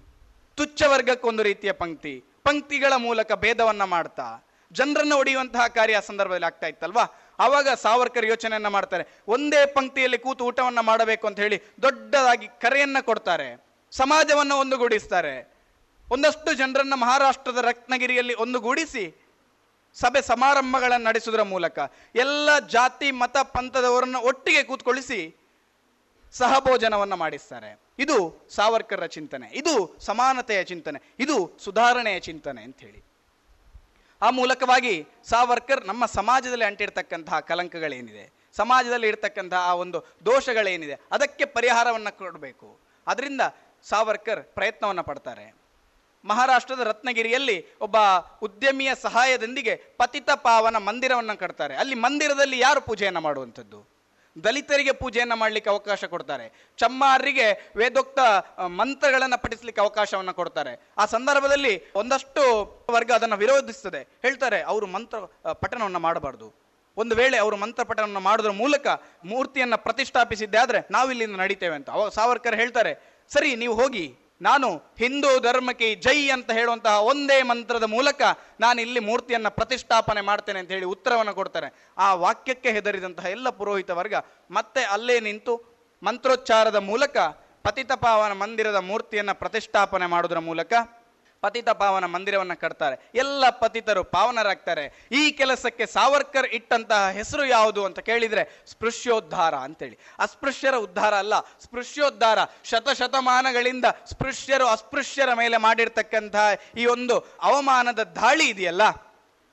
[0.56, 7.06] ತುಚ್ಛ ವರ್ಗಕ್ಕೆ ಒಂದು ರೀತಿಯ ಪಂಕ್ತಿ, ಪಂಕ್ತಿಗಳ ಮೂಲಕ ಭೇದವನ್ನು ಮಾಡ್ತಾ, ಜನರನ್ನು ಹೊಡೆಯುವಂತಹ ಕಾರ್ಯ ಸಂದರ್ಭದಲ್ಲಿ ಆಗ್ತಾ ಇತ್ತಲ್ವಾ?
[7.40, 9.04] ಆವಾಗ ಸಾವರ್ಕರ್ ಯೋಚನೆಯನ್ನು ಮಾಡ್ತಾರೆ.
[9.28, 13.65] ಒಂದೇ ಪಂಕ್ತಿಯಲ್ಲಿ ಕೂತು ಊಟವನ್ನ ಮಾಡಬೇಕು ಅಂತ ಹೇಳಿ ದೊಡ್ಡದಾಗಿ ಕರೆಯನ್ನ ಕೊಡ್ತಾರೆ.
[14.00, 15.36] ಸಮಾಜವನ್ನ ಒಂದುಗೂಡಿಸ್ತಾರೆ.
[16.08, 19.06] ಒಂದಷ್ಟು ಜನರನ್ನು ಮಹಾರಾಷ್ಟ್ರದ ರತ್ನಗಿರಿಯಲ್ಲಿ ಒಂದುಗೂಡಿಸಿ
[19.96, 21.78] ಸಭೆ ಸಮಾರಂಭಗಳನ್ನು ನಡೆಸುವುದರ ಮೂಲಕ
[22.24, 25.20] ಎಲ್ಲ ಜಾತಿ, ಮತ, ಪಂಥದವರನ್ನು ಒಟ್ಟಿಗೆ ಕೂತ್ಕೊಳ್ಳಿಸಿ
[26.34, 27.70] ಸಹಭೋಜನವನ್ನು ಮಾಡಿಸ್ತಾರೆ.
[28.04, 28.18] ಇದು
[28.56, 29.74] ಸಾವರ್ಕರ್ರ ಚಿಂತನೆ, ಇದು
[30.08, 31.36] ಸಮಾನತೆಯ ಚಿಂತನೆ, ಇದು
[31.66, 33.02] ಸುಧಾರಣೆಯ ಚಿಂತನೆ ಅಂತ ಹೇಳಿ
[34.22, 34.94] ಆ ಮೂಲಕವಾಗಿ
[35.30, 38.26] ಸಾವರ್ಕರ್ ನಮ್ಮ ಸಮಾಜದಲ್ಲಿ ಅಂಟಿರ್ತಕ್ಕಂತಹ ಕಲಂಕಗಳೇನಿದೆ
[38.58, 42.70] ಸಮಾಜದಲ್ಲಿ ಇರ್ತಕ್ಕಂತಹ ಆ ಒಂದು ದೋಷಗಳೇನಿದೆ, ಅದಕ್ಕೆ ಪರಿಹಾರವನ್ನು ಕೊಡಬೇಕು.
[43.08, 43.42] ಅದರಿಂದ
[43.90, 45.46] ಸಾವರ್ಕರ್ ಪ್ರಯತ್ನವನ್ನು ಪಡ್ತಾರೆ.
[46.26, 47.98] ಮಹಾರಾಷ್ಟ್ರದ ರತ್ನಗಿರಿಯಲ್ಲಿ ಒಬ್ಬ
[48.42, 51.76] ಉದ್ಯಮಿಯ ಸಹಾಯದೊಂದಿಗೆ ಪತಿತ ಪಾವನ ಮಂದಿರವನ್ನು ಕಟ್ತಾರೆ.
[51.76, 53.80] ಅಲ್ಲಿ ಮಂದಿರದಲ್ಲಿ ಯಾರು ಪೂಜೆಯನ್ನು ಮಾಡುವಂಥದ್ದು?
[54.36, 56.46] ದಲಿತರಿಗೆ ಪೂಜೆಯನ್ನು ಮಾಡಲಿಕ್ಕೆ ಅವಕಾಶ ಕೊಡ್ತಾರೆ.
[56.78, 58.20] ಚಮ್ಮಾರರಿಗೆ ವೇದೋಕ್ತ
[58.80, 60.74] ಮಂತ್ರಗಳನ್ನು ಪಠಿಸಲಿಕ್ಕೆ ಅವಕಾಶವನ್ನು ಕೊಡ್ತಾರೆ.
[60.98, 62.42] ಆ ಸಂದರ್ಭದಲ್ಲಿ ಒಂದಷ್ಟು
[62.90, 64.02] ವರ್ಗ ಅದನ್ನು ವಿರೋಧಿಸ್ತದೆ.
[64.22, 65.18] ಹೇಳ್ತಾರೆ, ಅವರು ಮಂತ್ರ
[65.54, 66.48] ಪಠಣವನ್ನು ಮಾಡಬಾರ್ದು.
[66.98, 68.88] ಒಂದು ವೇಳೆ ಅವರು ಮಂತ್ರ ಪಠಣವನ್ನು ಮಾಡೋದ್ರ ಮೂಲಕ
[69.26, 71.90] ಮೂರ್ತಿಯನ್ನು ಪ್ರತಿಷ್ಠಾಪಿಸಿದ್ದೆ ಆದರೆ ನಾವು ಇಲ್ಲಿಂದ ನಡೀತೇವೆ ಅಂತ.
[71.90, 74.06] ಅವಾಗ ಸಾವರ್ಕರ್ ಹೇಳ್ತಾರೆ ಸರಿ, ನೀವು ಹೋಗಿ,
[74.42, 78.22] ನಾನು ಹಿಂದೂ ಧರ್ಮಕ್ಕೆ ಜೈ ಅಂತ ಹೇಳುವಂತಹ ಒಂದೇ ಮಂತ್ರದ ಮೂಲಕ
[78.60, 81.68] ನಾನು ಇಲ್ಲಿ ಮೂರ್ತಿಯನ್ನ ಪ್ರತಿಷ್ಠಾಪನೆ ಮಾಡ್ತೇನೆ ಅಂತ ಹೇಳಿ ಉತ್ತರವನ್ನು ಕೊಡ್ತಾರೆ.
[81.98, 84.16] ಆ ವಾಕ್ಯಕ್ಕೆ ಹೆದರಿದಂತಹ ಎಲ್ಲ ಪುರೋಹಿತ ವರ್ಗ
[84.52, 85.56] ಮತ್ತೆ ಅಲ್ಲೇ ನಿಂತು
[86.04, 87.18] ಮಂತ್ರೋಚ್ಚಾರದ ಮೂಲಕ
[87.64, 90.74] ಪತಿತಪಾವನ ಮಂದಿರದ ಮೂರ್ತಿಯನ್ನ ಪ್ರತಿಷ್ಠಾಪನೆ ಮಾಡೋದರ ಮೂಲಕ
[91.46, 92.96] ಪತಿತ ಪಾವನ ಮಂದಿರವನ್ನ ಕಟ್ತಾರೆ.
[93.24, 94.86] ಎಲ್ಲ ಪತಿತರು ಪಾವನರಾಗ್ತಾರೆ.
[95.20, 99.98] ಈ ಕೆಲಸಕ್ಕೆ ಸಾವರ್ಕರ್ ಇಟ್ಟಂತಹ ಹೆಸರು ಯಾವುದು ಅಂತ ಕೇಳಿದ್ರೆ ಸ್ಪೃಶ್ಯೋದ್ಧಾರ ಅಂತೇಳಿ.
[100.20, 101.36] ಅಸ್ಪೃಶ್ಯರ ಉದ್ಧಾರ ಅಲ್ಲ,
[101.66, 102.40] ಸ್ಪೃಶ್ಯೋದ್ಧಾರ.
[102.72, 106.48] ಶತಶತಮಾನಗಳಿಂದ ಸ್ಪೃಶ್ಯರು ಅಸ್ಪೃಶ್ಯರ ಮೇಲೆ ಮಾಡಿರ್ತಕ್ಕಂತಹ
[106.82, 108.84] ಈ ಒಂದು ಅವಮಾನದ ದಾಳಿ ಇದೆಯಲ್ಲ,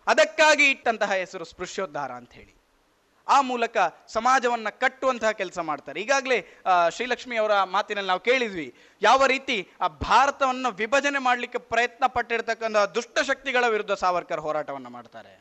[0.06, 2.52] ಅದಕ್ಕಾಗಿ ಇಟ್ಟಂತಹ ಹೆಸರು ಸ್ಪೃಶ್ಯೋದ್ಧಾರ ಅಂತ ಹೇಳಿ.
[3.28, 3.76] ಆ ಮೂಲಕ
[4.14, 5.96] ಸಮಾಜವನ್ನ ಕಟ್ಟುವಂತಹ ಕೆಲಸ ಮಾಡ್ತಾರೆ.
[6.04, 6.38] ಈಗಾಗಲೇ
[6.94, 8.68] ಶ್ರೀಲಕ್ಷ್ಮಿ ಅವರ ಮಾತಿನಲ್ಲಿ ನಾವು ಕೇಳಿದ್ವಿ,
[9.02, 15.32] ಯಾವ ರೀತಿ ಆ ಭಾರತವನ್ನು ವಿಭಜನೆ ಮಾಡಲಿಕ್ಕೆ ಪ್ರಯತ್ನ ಪಟ್ಟಿರ್ತಕ್ಕಂಥ ದುಷ್ಟಶಕ್ತಿಗಳ ವಿರುದ್ಧ ಸಾವರ್ಕರ್ ಹೋರಾಟವನ್ನ ಮಾಡ್ತಾರೆ.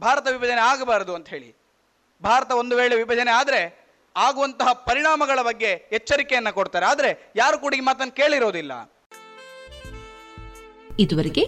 [0.00, 1.50] ಭಾರತ ವಿಭಜನೆ ಆಗಬಾರದು ಅಂತ ಹೇಳಿ.
[2.22, 3.60] ಭಾರತ ಒಂದು ವೇಳೆ ವಿಭಜನೆ ಆದ್ರೆ
[4.16, 6.86] ಆಗುವಂತಹ ಪರಿಣಾಮಗಳ ಬಗ್ಗೆ ಎಚ್ಚರಿಕೆಯನ್ನು ಕೊಡ್ತಾರೆ.
[6.92, 8.72] ಆದ್ರೆ ಯಾರು ಕೂಡ ಈ ಮಾತನ್ನು ಕೇಳಿರೋದಿಲ್ಲ.
[11.04, 11.44] ಇದುವರೆಗೆ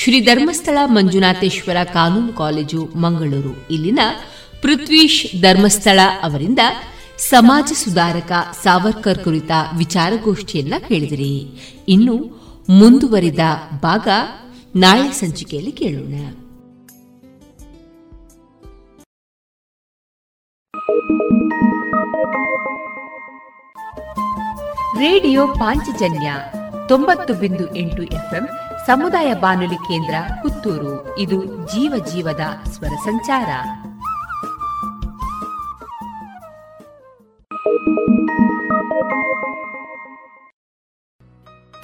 [0.00, 3.52] ಶ್ರೀ ಧರ್ಮಸ್ಥಳ ಮಂಜುನಾಥೇಶ್ವರ ಕಾನೂನು ಕಾಲೇಜು, ಮಂಗಳೂರು.
[3.74, 4.00] ಇಲ್ಲಿನ
[4.62, 6.58] ಪೃಥ್ವೀಶ್ ಧರ್ಮಸ್ಥಳ ಅವರಿಂದ
[7.18, 8.32] ಸಮಾಜ ಸುಧಾರಕ
[8.62, 11.48] ಸಾವರ್ಕರ್ ಕುರಿತ ವಿಚಾರಗೋಷ್ಠಿಯನ್ನ ಕೇಳಿದಿರಿ.
[11.88, 12.14] ಇನ್ನು
[12.68, 13.38] ಮುಂದುವರಿದ
[13.82, 14.08] ಭಾಗ
[14.76, 16.14] ನಾಳೆ ಸಂಚಿಕೆಯಲ್ಲಿ ಕೇಳೋಣ.
[24.98, 26.34] ರೇಡಿಯೋ ಪಾಂಚಜನ್ಯ
[26.88, 28.48] ತೊಂಬತ್ತು ಬಿಂದು ಎಂಟು ಎಫ್ಎಂ
[28.86, 31.18] ಸಮುದಾಯ ಬಾನುಲಿ ಕೇಂದ್ರ ಪುತ್ತೂರು.
[31.18, 33.48] ಇದು ಜೀವ ಜೀವದ ಸ್ವರ ಸಂಚಾರ.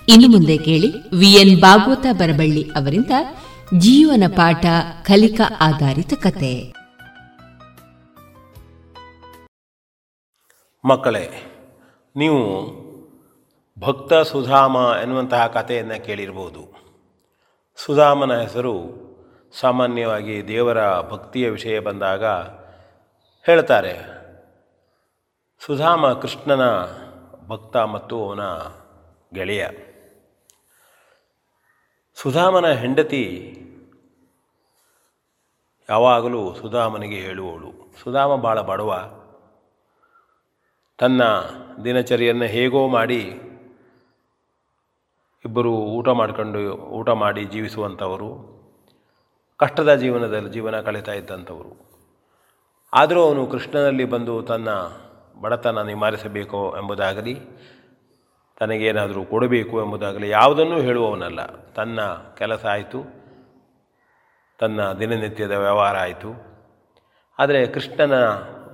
[0.09, 3.11] ಇನ್ನು ಮುಂದೆ ಕೇಳಿ ವಿಎನ್ ಭಾಗವತ ಬರಬಳ್ಳಿ ಅವರಿಂದ
[3.79, 4.67] ಜೀವನ ಪಾಠ
[5.03, 6.73] ಕಲಿಕಾ ಆಧಾರಿತ ಕತೆ.
[10.85, 11.31] ಮಕ್ಕಳೇ,
[12.17, 12.41] ನೀವು
[13.79, 16.77] ಭಕ್ತ ಸುಧಾಮ ಎನ್ನುವಂತಹ ಕಥೆಯನ್ನು ಕೇಳಿರ್ಬೋದು.
[17.77, 19.07] ಸುಧಾಮನ ಹೆಸರು
[19.61, 22.25] ಸಾಮಾನ್ಯವಾಗಿ ದೇವರ ಭಕ್ತಿಯ ವಿಷಯ ಬಂದಾಗ
[23.47, 24.16] ಹೇಳ್ತಾರೆ.
[25.59, 26.63] ಸುಧಾಮ ಕೃಷ್ಣನ
[27.47, 28.41] ಭಕ್ತ ಮತ್ತು ಅವನ
[29.35, 29.69] ಗೆಳೆಯ.
[32.15, 33.25] ಸುಧಾಮನ ಹೆಂಡತಿ
[35.89, 39.21] ಯಾವಾಗಲೂ ಸುಧಾಮನಿಗೆ ಹೇಳುವವಳು ಸುಧಾಮ ಭಾಳ ಬಡವ.
[40.99, 41.23] ತನ್ನ
[41.85, 43.23] ದಿನಚರಿಯನ್ನು ಹೇಗೋ ಮಾಡಿ
[45.45, 48.57] ಇಬ್ಬರು ಊಟ ಮಾಡ್ಕೊಂಡು ಊಟ ಮಾಡಿ ಜೀವಿಸುವಂಥವರು,
[49.57, 51.87] ಕಷ್ಟದ ಜೀವನದಲ್ಲಿ ಜೀವನ ಕಳೀತಾ ಇದ್ದಂಥವರು.
[52.95, 54.69] ಆದರೂ ಅವನು ಕೃಷ್ಣನಲ್ಲಿ ಬಂದು ತನ್ನ
[55.41, 57.41] ಬಡತನ ನಿವಾರಿಸಬೇಕು ಎಂಬುದಾಗಲಿ,
[58.61, 61.47] ತನಗೇನಾದರೂ ಕೊಡಬೇಕು ಎಂಬುದಾಗಲಿ ಯಾವುದನ್ನೂ ಹೇಳುವವನಲ್ಲ.
[61.47, 62.01] ತನ್ನ
[62.39, 63.27] ಕೆಲಸ ಆಯಿತು,
[64.59, 66.57] ತನ್ನ ದಿನನಿತ್ಯದ ವ್ಯವಹಾರ ಆಯಿತು.
[67.39, 68.15] ಆದರೆ ಕೃಷ್ಣನ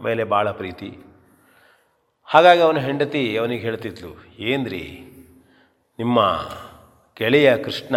[0.02, 0.98] ಮೇಲೆ ಭಾಳ ಪ್ರೀತಿ.
[2.24, 5.00] ಹಾಗಾಗಿ ಅವನ ಹೆಂಡತಿ ಅವನಿಗೆ ಹೇಳ್ತಿದ್ಲು ಏನ್ರಿ
[5.98, 6.40] ನಿಮ್ಮ
[7.18, 7.96] ಗೆಳೆಯ ಕೃಷ್ಣ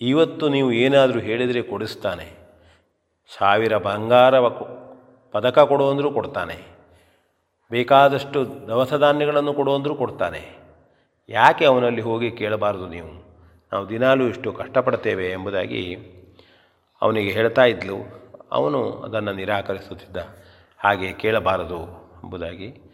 [0.00, 2.32] ಇವತ್ತು ನೀವು ಏನಾದರೂ ಹೇಳಿದರೆ ಕೊಡಿಸ್ತಾನೆ.
[3.38, 4.40] ಸಾವಿರ ಬಂಗಾರ
[5.32, 6.72] ಪದಕ ಕೊಡು ಅಂದರೂ ಕೊಡ್ತಾನೆ.
[7.72, 10.58] ಬೇಕಾದಷ್ಟು ದವಸ ಧಾನ್ಯಗಳನ್ನು ಕೊಡು ಅಂದರೂ ಕೊಡ್ತಾನೆ.
[11.28, 13.08] ಯಾಕೆ ಅವನಲ್ಲಿ ಹೋಗಿ ಕೇಳಬಾರದು ನೀವು?
[13.72, 15.96] ನಾವು ದಿನಾಲೂ ಇಷ್ಟು ಕಷ್ಟಪಡ್ತೇವೆ ಎಂಬುದಾಗಿ
[17.02, 17.94] ಅವನಿಗೆ ಹೇಳ್ತಾ ಇದ್ಲು.
[18.52, 20.16] ಅವನು ಅದನ್ನು ನಿರಾಕರಿಸುತ್ತಿದ್ದ.
[20.78, 21.80] ಹಾಗೆ ಕೇಳಬಾರದು
[22.24, 22.92] ಎಂಬುದಾಗಿ.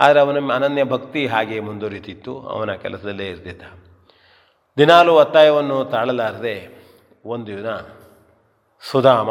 [0.00, 2.40] ಆದರೆ ಅವನ ಅನನ್ಯ ಭಕ್ತಿ ಹಾಗೆ ಮುಂದುವರಿತಿತ್ತು.
[2.40, 3.62] ಅವನ ಕೆಲಸದಲ್ಲೇ ಇರ್ತಿದ್ದ.
[4.78, 6.84] ದಿನಾಲೂ ಒತ್ತಾಯವನ್ನು ತಾಳಲಾರದೆ
[7.24, 7.70] ಒಂದು ದಿನ
[8.90, 9.30] ಸುಧಾಮ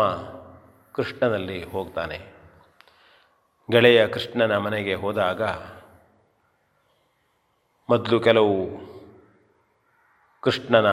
[0.93, 2.36] ಕೃಷ್ಣನಲ್ಲಿ ಹೋಗ್ತಾನೆ.
[3.72, 5.44] ಗೆಳೆಯ ಕೃಷ್ಣನ ಮನೆಗೆ ಹೋದಾಗ
[7.89, 8.69] ಮೊದಲು ಕೆಲವು
[10.41, 10.91] ಕೃಷ್ಣನ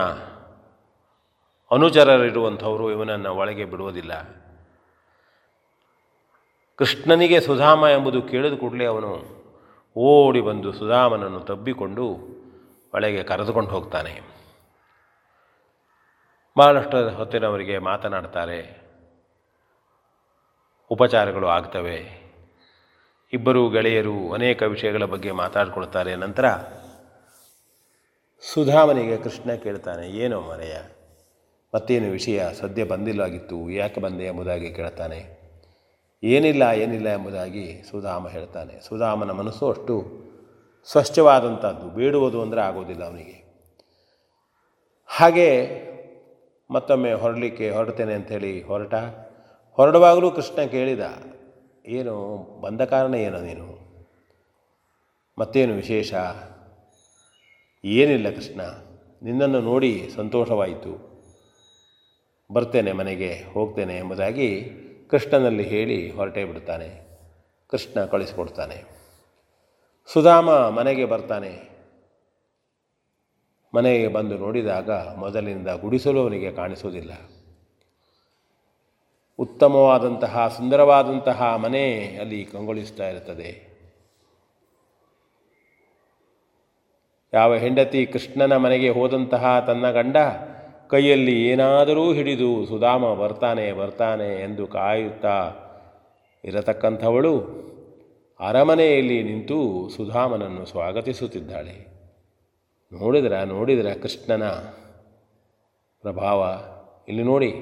[1.71, 4.23] ಅನುಚರರಿರುವಂಥವರು ಇವನನ್ನು ಒಳಗೆ ಬಿಡುವುದಿಲ್ಲ.
[6.75, 9.45] ಕೃಷ್ಣನಿಗೆ ಸುಧಾಮ ಎಂಬುದು ಕೇಳಿದ ಕೂಡಲೇ ಅವನು
[9.97, 12.17] ಓಡಿ ಬಂದು ಸುಧಾಮನನ್ನು ತಬ್ಬಿಕೊಂಡು
[12.93, 14.21] ಒಳಗೆ ಕರೆದುಕೊಂಡು ಹೋಗ್ತಾನೆ.
[16.57, 18.81] ಬಹಳಷ್ಟು ಹೊತ್ತಿನವರಿಗೆ ಮಾತನಾಡ್ತಾರೆ.
[20.89, 22.24] ಉಪಚಾರಗಳು ಆಗ್ತವೆ.
[23.33, 26.15] ಇಬ್ಬರು ಗೆಳೆಯರು ಅನೇಕ ವಿಷಯಗಳ ಬಗ್ಗೆ ಮಾತಾಡಿಕೊಳ್ತಾರೆ.
[26.15, 26.45] ನಂತರ
[28.53, 30.75] ಸುಧಾಮನಿಗೆ ಕೃಷ್ಣ ಕೇಳ್ತಾನೆ, ಏನೋ ಮರೆಯ,
[31.75, 32.43] ಮತ್ತೇನು ವಿಷಯ?
[32.53, 34.25] ಸದ್ಯ ಬಂದಿಲ್ಲಾಗಿತ್ತು, ಯಾಕೆ ಬಂದೆ?
[34.25, 35.19] ಎಂಬುದಾಗಿ ಕೇಳ್ತಾನೆ.
[36.23, 38.87] ಏನಿಲ್ಲ ಏನಿಲ್ಲ ಎಂಬುದಾಗಿ ಸುಧಾಮ ಹೇಳ್ತಾನೆ.
[38.87, 39.95] ಸುಧಾಮನ ಮನಸ್ಸು ಅಷ್ಟು
[40.91, 43.37] ಸ್ವಚ್ಛವಾದಂಥದ್ದು ಬೇಡುವುದು ಅಂದರೆ ಆಗೋದಿಲ್ಲ ಅವನಿಗೆ.
[45.09, 45.49] ಹಾಗೆ
[46.69, 48.95] ಮತ್ತೊಮ್ಮೆ ಹೊರಡಲಿಕ್ಕೆ ಹೊರಡ್ತೇನೆ ಅಂಥೇಳಿ ಹೊರಟ.
[49.77, 50.99] ಹೊರಡುವಾಗಲೂ ಕೃಷ್ಣ ಕೇಳಿದ
[51.87, 52.37] ಏನು?
[52.61, 53.67] ಬಂದ ಕಾರಣ ಏನು ನೀನು
[55.39, 56.13] ಮತ್ತೇನು ವಿಶೇಷ?
[57.85, 58.61] ಏನಿಲ್ಲ ಕೃಷ್ಣ,
[59.23, 61.15] ನಿನ್ನನ್ನು ನೋಡಿ ಸಂತೋಷವಾಯಿತು.
[62.51, 64.71] ಬರ್ತೇನೆ ಮನೆಗೆ, ಹೋಗ್ತೇನೆ ಎಂಬುದಾಗಿ
[65.09, 66.89] ಕೃಷ್ಣನಲ್ಲಿ ಹೇಳಿ ಹೊರಟೇ ಬಿಡ್ತಾನೆ
[67.69, 68.83] ಕೃಷ್ಣ ಕಳಿಸಿಕೊಡ್ತಾನೆ.
[70.13, 71.53] ಸುಧಾಮ ಮನೆಗೆ ಬರ್ತಾನೆ.
[73.75, 77.13] ಮನೆಗೆ ಬಂದು ನೋಡಿದಾಗ ಮೊದಲಿನಿಂದ ಗುಡಿಸಲು ಅವನಿಗೆ ಕಾಣಿಸುವುದಿಲ್ಲ.
[79.39, 83.75] ಉತ್ತಮವಾದಂತಹ, ಸುಂದರವಾದಂತಹ ಮನೆ ಅಲ್ಲಿ ಕಂಗೊಳಿಸ್ತಾ ಇರುತ್ತದೆ.
[87.33, 90.17] ಯಾವ ಹೆಂಡತಿ ಕೃಷ್ಣನ ಮನೆಗೆ ಹೋದಂತಹ ತನ್ನ ಗಂಡ
[90.89, 95.53] ಕೈಯಲ್ಲಿ ಏನಾದರೂ ಹಿಡಿದು, ಸುಧಾಮ, ಬರ್ತಾನೆ ಬರ್ತಾನೆ ಎಂದು ಕಾಯುತ್ತಾ
[96.43, 97.65] ಇರತಕ್ಕಂಥವಳು
[98.39, 101.95] ಅರಮನೆಯಲ್ಲಿ ನಿಂತು ಸುಧಾಮನನ್ನು ಸ್ವಾಗತಿಸುತ್ತಿದ್ದಾಳೆ.
[102.93, 104.49] ನೋಡಿದ್ರ ನೋಡಿದ್ರ ಕೃಷ್ಣನ
[106.01, 106.59] ಪ್ರಭಾವ?
[107.07, 107.53] ಇಲ್ಲಿ ನೋಡಿ.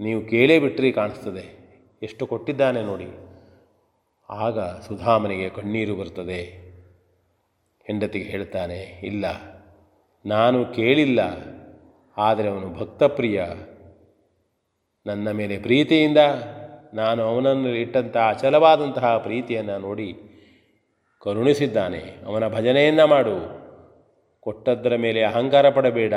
[0.00, 1.44] ನೀವು ಕೇಳೇ ಬಿಟ್ಟರೆ ಕಾಣಿಸ್ತದೆ.
[2.02, 3.08] ಎಷ್ಟು ಕೊಟ್ಟಿದ್ದಾನೆ ನೋಡಿ.
[4.30, 6.66] ಆಗ ಸುಧಾಮನಿಗೆ ಕಣ್ಣೀರು ಬರ್ತದೆ
[7.86, 9.24] ಹೆಂಡತಿಗೆ ಹೇಳ್ತಾನೆ, ಇಲ್ಲ,
[10.26, 11.20] ನಾನು ಕೇಳಿಲ್ಲ,
[12.16, 13.44] ಆದರೆ ಅವನು ಭಕ್ತಪ್ರಿಯ.
[15.06, 16.18] ನನ್ನ ಮೇಲೆ ಪ್ರೀತಿಯಿಂದ
[16.94, 20.08] ನಾನು ಅವನನ್ನು ಇಟ್ಟಂತಹ ಅಚಲವಾದಂತಹ ಪ್ರೀತಿಯನ್ನು ನೋಡಿ
[21.22, 22.02] ಕರುಣಿಸಿದ್ದಾನೆ.
[22.26, 23.36] ಅವನ ಭಜನೆಯನ್ನು ಮಾಡು.
[24.40, 26.14] ಕೊಟ್ಟದ್ದರ ಮೇಲೆ ಅಹಂಕಾರ ಪಡಬೇಡ.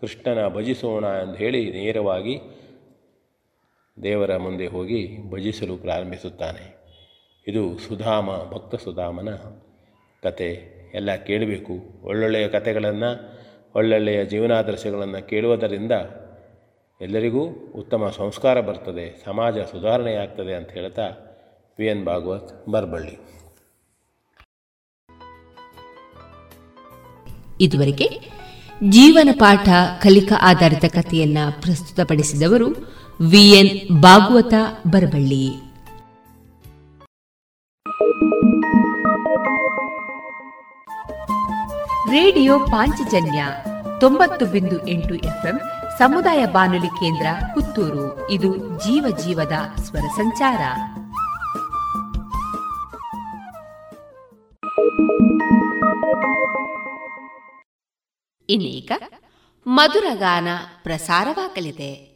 [0.00, 2.40] ಕೃಷ್ಣನ ಭಜಿಸೋಣ ಎಂದು ಹೇಳಿ ನೇರವಾಗಿ
[4.02, 6.76] ದೇವರ ಮುಂದೆ ಹೋಗಿ ಭಜಿಸಲು ಪ್ರಾರಂಭಿಸುತ್ತಾನೆ.
[7.48, 9.28] ಇದು ಸುಧಾಮ, ಭಕ್ತ ಸುಧಾಮನ
[10.22, 10.82] ಕತೆ.
[10.94, 11.72] ಎಲ್ಲ ಕೇಳಬೇಕು.
[12.02, 13.38] ಒಳ್ಳೊಳ್ಳೆಯ ಕಥೆಗಳನ್ನು
[13.74, 15.92] ಒಳ್ಳೊಳ್ಳೆಯ ಜೀವನಾದರ್ಶಗಳನ್ನು ಕೇಳುವುದರಿಂದ
[17.00, 17.46] ಎಲ್ಲರಿಗೂ
[17.76, 19.22] ಉತ್ತಮ ಸಂಸ್ಕಾರ ಬರ್ತದೆ.
[19.24, 21.08] ಸಮಾಜ ಸುಧಾರಣೆಯಾಗ್ತದೆ ಅಂತ ಹೇಳ್ತಾ
[21.78, 23.18] ವಿ ಎನ್ ಭಾಗವತ್ ಬರಬಳ್ಳಿ.
[27.60, 28.08] ಇದುವರೆಗೆ
[28.90, 29.68] ಜೀವನ ಪಾಠ
[30.02, 34.54] ಕಲಿಕಾ ಆಧಾರಿತ ಕಥೆಯನ್ನ ಪ್ರಸ್ತುತಪಡಿಸಿದವರು V N Bhagavata
[34.86, 35.50] Barballi
[42.10, 43.46] radio Panchajanya
[44.00, 45.60] ತೊಂಬತ್ತು ಬಿಂದು ಎಂಟು ಎಫ್ಎಂ
[45.98, 48.30] ಸಮುದಾಯ ಬಾನುಲಿ ಕೇಂದ್ರ ಪುತ್ತೂರು.
[48.30, 50.60] ಇದು ಜೀವ ಜೀವದ ಸ್ವರ ಸಂಚಾರ.
[58.48, 58.92] ಇನ್ನೀಗ
[59.66, 60.48] ಮಧುರಗಾನ
[60.82, 62.11] ಪ್ರಸಾರವಾಗಲಿದೆ.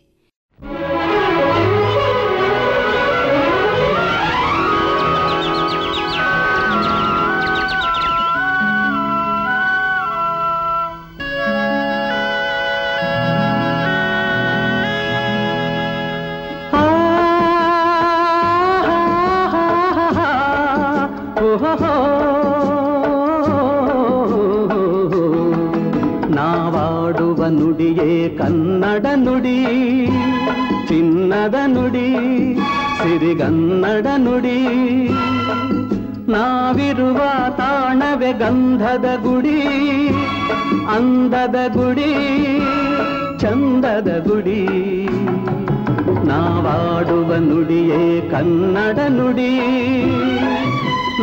[48.36, 49.52] ಕನ್ನಡ ನುಡಿ.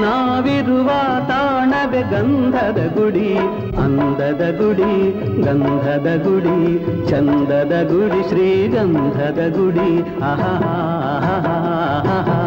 [0.01, 0.89] ನಾವಿರುವ
[1.27, 3.37] ತಾಣವೆ ಗಂಧದ ಗುಡಿ,
[3.77, 4.93] ಅಂದದ ಗುಡಿ,
[5.43, 6.57] ಗಂಧದ ಗುಡಿ,
[7.09, 10.23] ಚಂದದ ಗುಡಿ, ಶ್ರೀಗಂಧದ ಗುಡಿ.
[10.23, 12.42] ಆಹಾ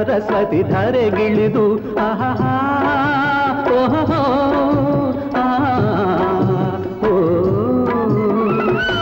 [0.00, 1.64] ಸರಸ್ವತಿ ಧರೆಗಿಳಿದು
[2.04, 2.28] ಆಹಾ
[3.78, 4.20] ಓಹೋ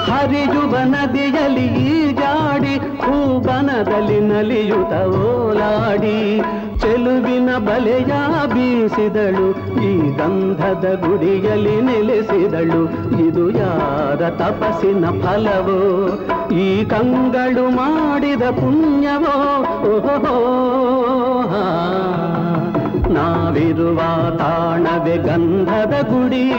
[0.09, 6.19] ಹರಿಯುವ ನದಿಯಲ್ಲಿ ಈಜಾಡಿ ಹೂಬನದಲ್ಲಿ ನಲಿಯುತ ಓಲಾಡಿ,
[6.83, 8.13] ಚೆಲುವಿನ ಬಲೆಯ
[8.55, 9.49] ಬೀಸಿದಳು,
[9.91, 12.83] ಈ ಗಂಧದ ಗುಡಿಯಲ್ಲಿ ನೆಲೆಸಿದಳು,
[13.29, 15.81] ಇದು ಯಾರ ತಪಸ್ಸಿನ ಫಲವೋ?
[16.59, 19.37] ಈ ಕಂಗಳು ಮಾಡಿದ ಪುಣ್ಯವೋ?
[23.09, 23.99] ನಾವಿರುವ
[24.37, 26.51] ತಾಣವೇ ಗಂಧದ ಗುಡಿ.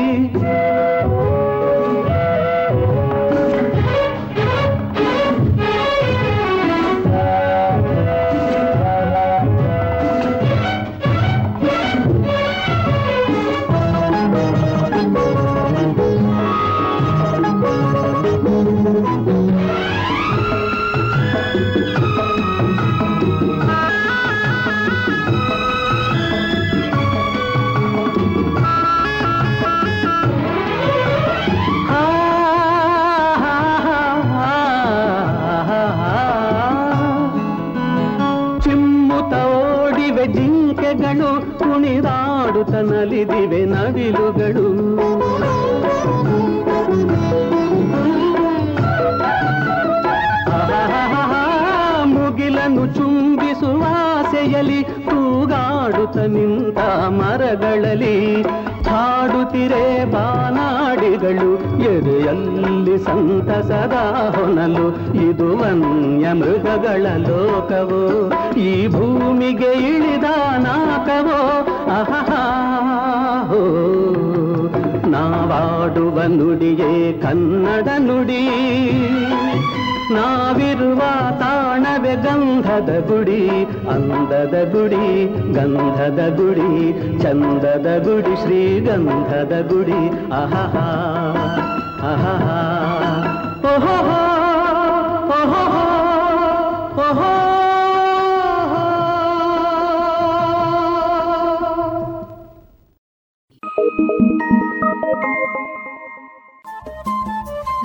[43.19, 44.65] ನಲಿದಿವೆ ನವಿಲುಗಳು.
[52.05, 56.77] ಮುಗಿಲನ್ನು ಚುಂಬಿಸುವ ಆಸೆಯಲ್ಲಿ ತೂಗಾಡುತ್ತ ನಿಂತ
[57.19, 58.41] ಮರಗಳಲ್ಲಿ
[58.89, 61.51] ಹಾಡುತ್ತಿರೆ ಬಾನಾಡಿಗಳು.
[61.83, 63.93] ಎದೆಯಲ್ಲಿ ಸಂತಸದ
[64.35, 68.31] ಹೊನಲು ಇದು ವನ್ಯ ಮೃಗಗಳ ಲೋಕವೋ?
[68.57, 70.23] ಈ ಭೂಮಿಗೆ ಇಳಿದ
[70.57, 71.68] ನಾಕವೋ?
[75.05, 78.49] ನಾವಾಡುವ ನುಡಿಯೇ ಕನ್ನಡ ನುಡಿ.
[80.13, 80.99] ನಾವಿರುವ
[81.39, 83.49] ತಾಣವೆ ಗಂಧದ ಗುಡಿ,
[83.89, 90.31] ಅಂದದ ಗುಡಿ, ಗಂಧದ ಗುಡಿ, ಚಂದದ ಗುಡಿ, ಶ್ರೀಗಂಧದ ಗುಡಿ.
[90.31, 90.77] ಅಹಹ
[92.03, 93.28] ಆಹಾ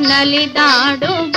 [0.00, 1.36] ನಲಿದಾಡುವ.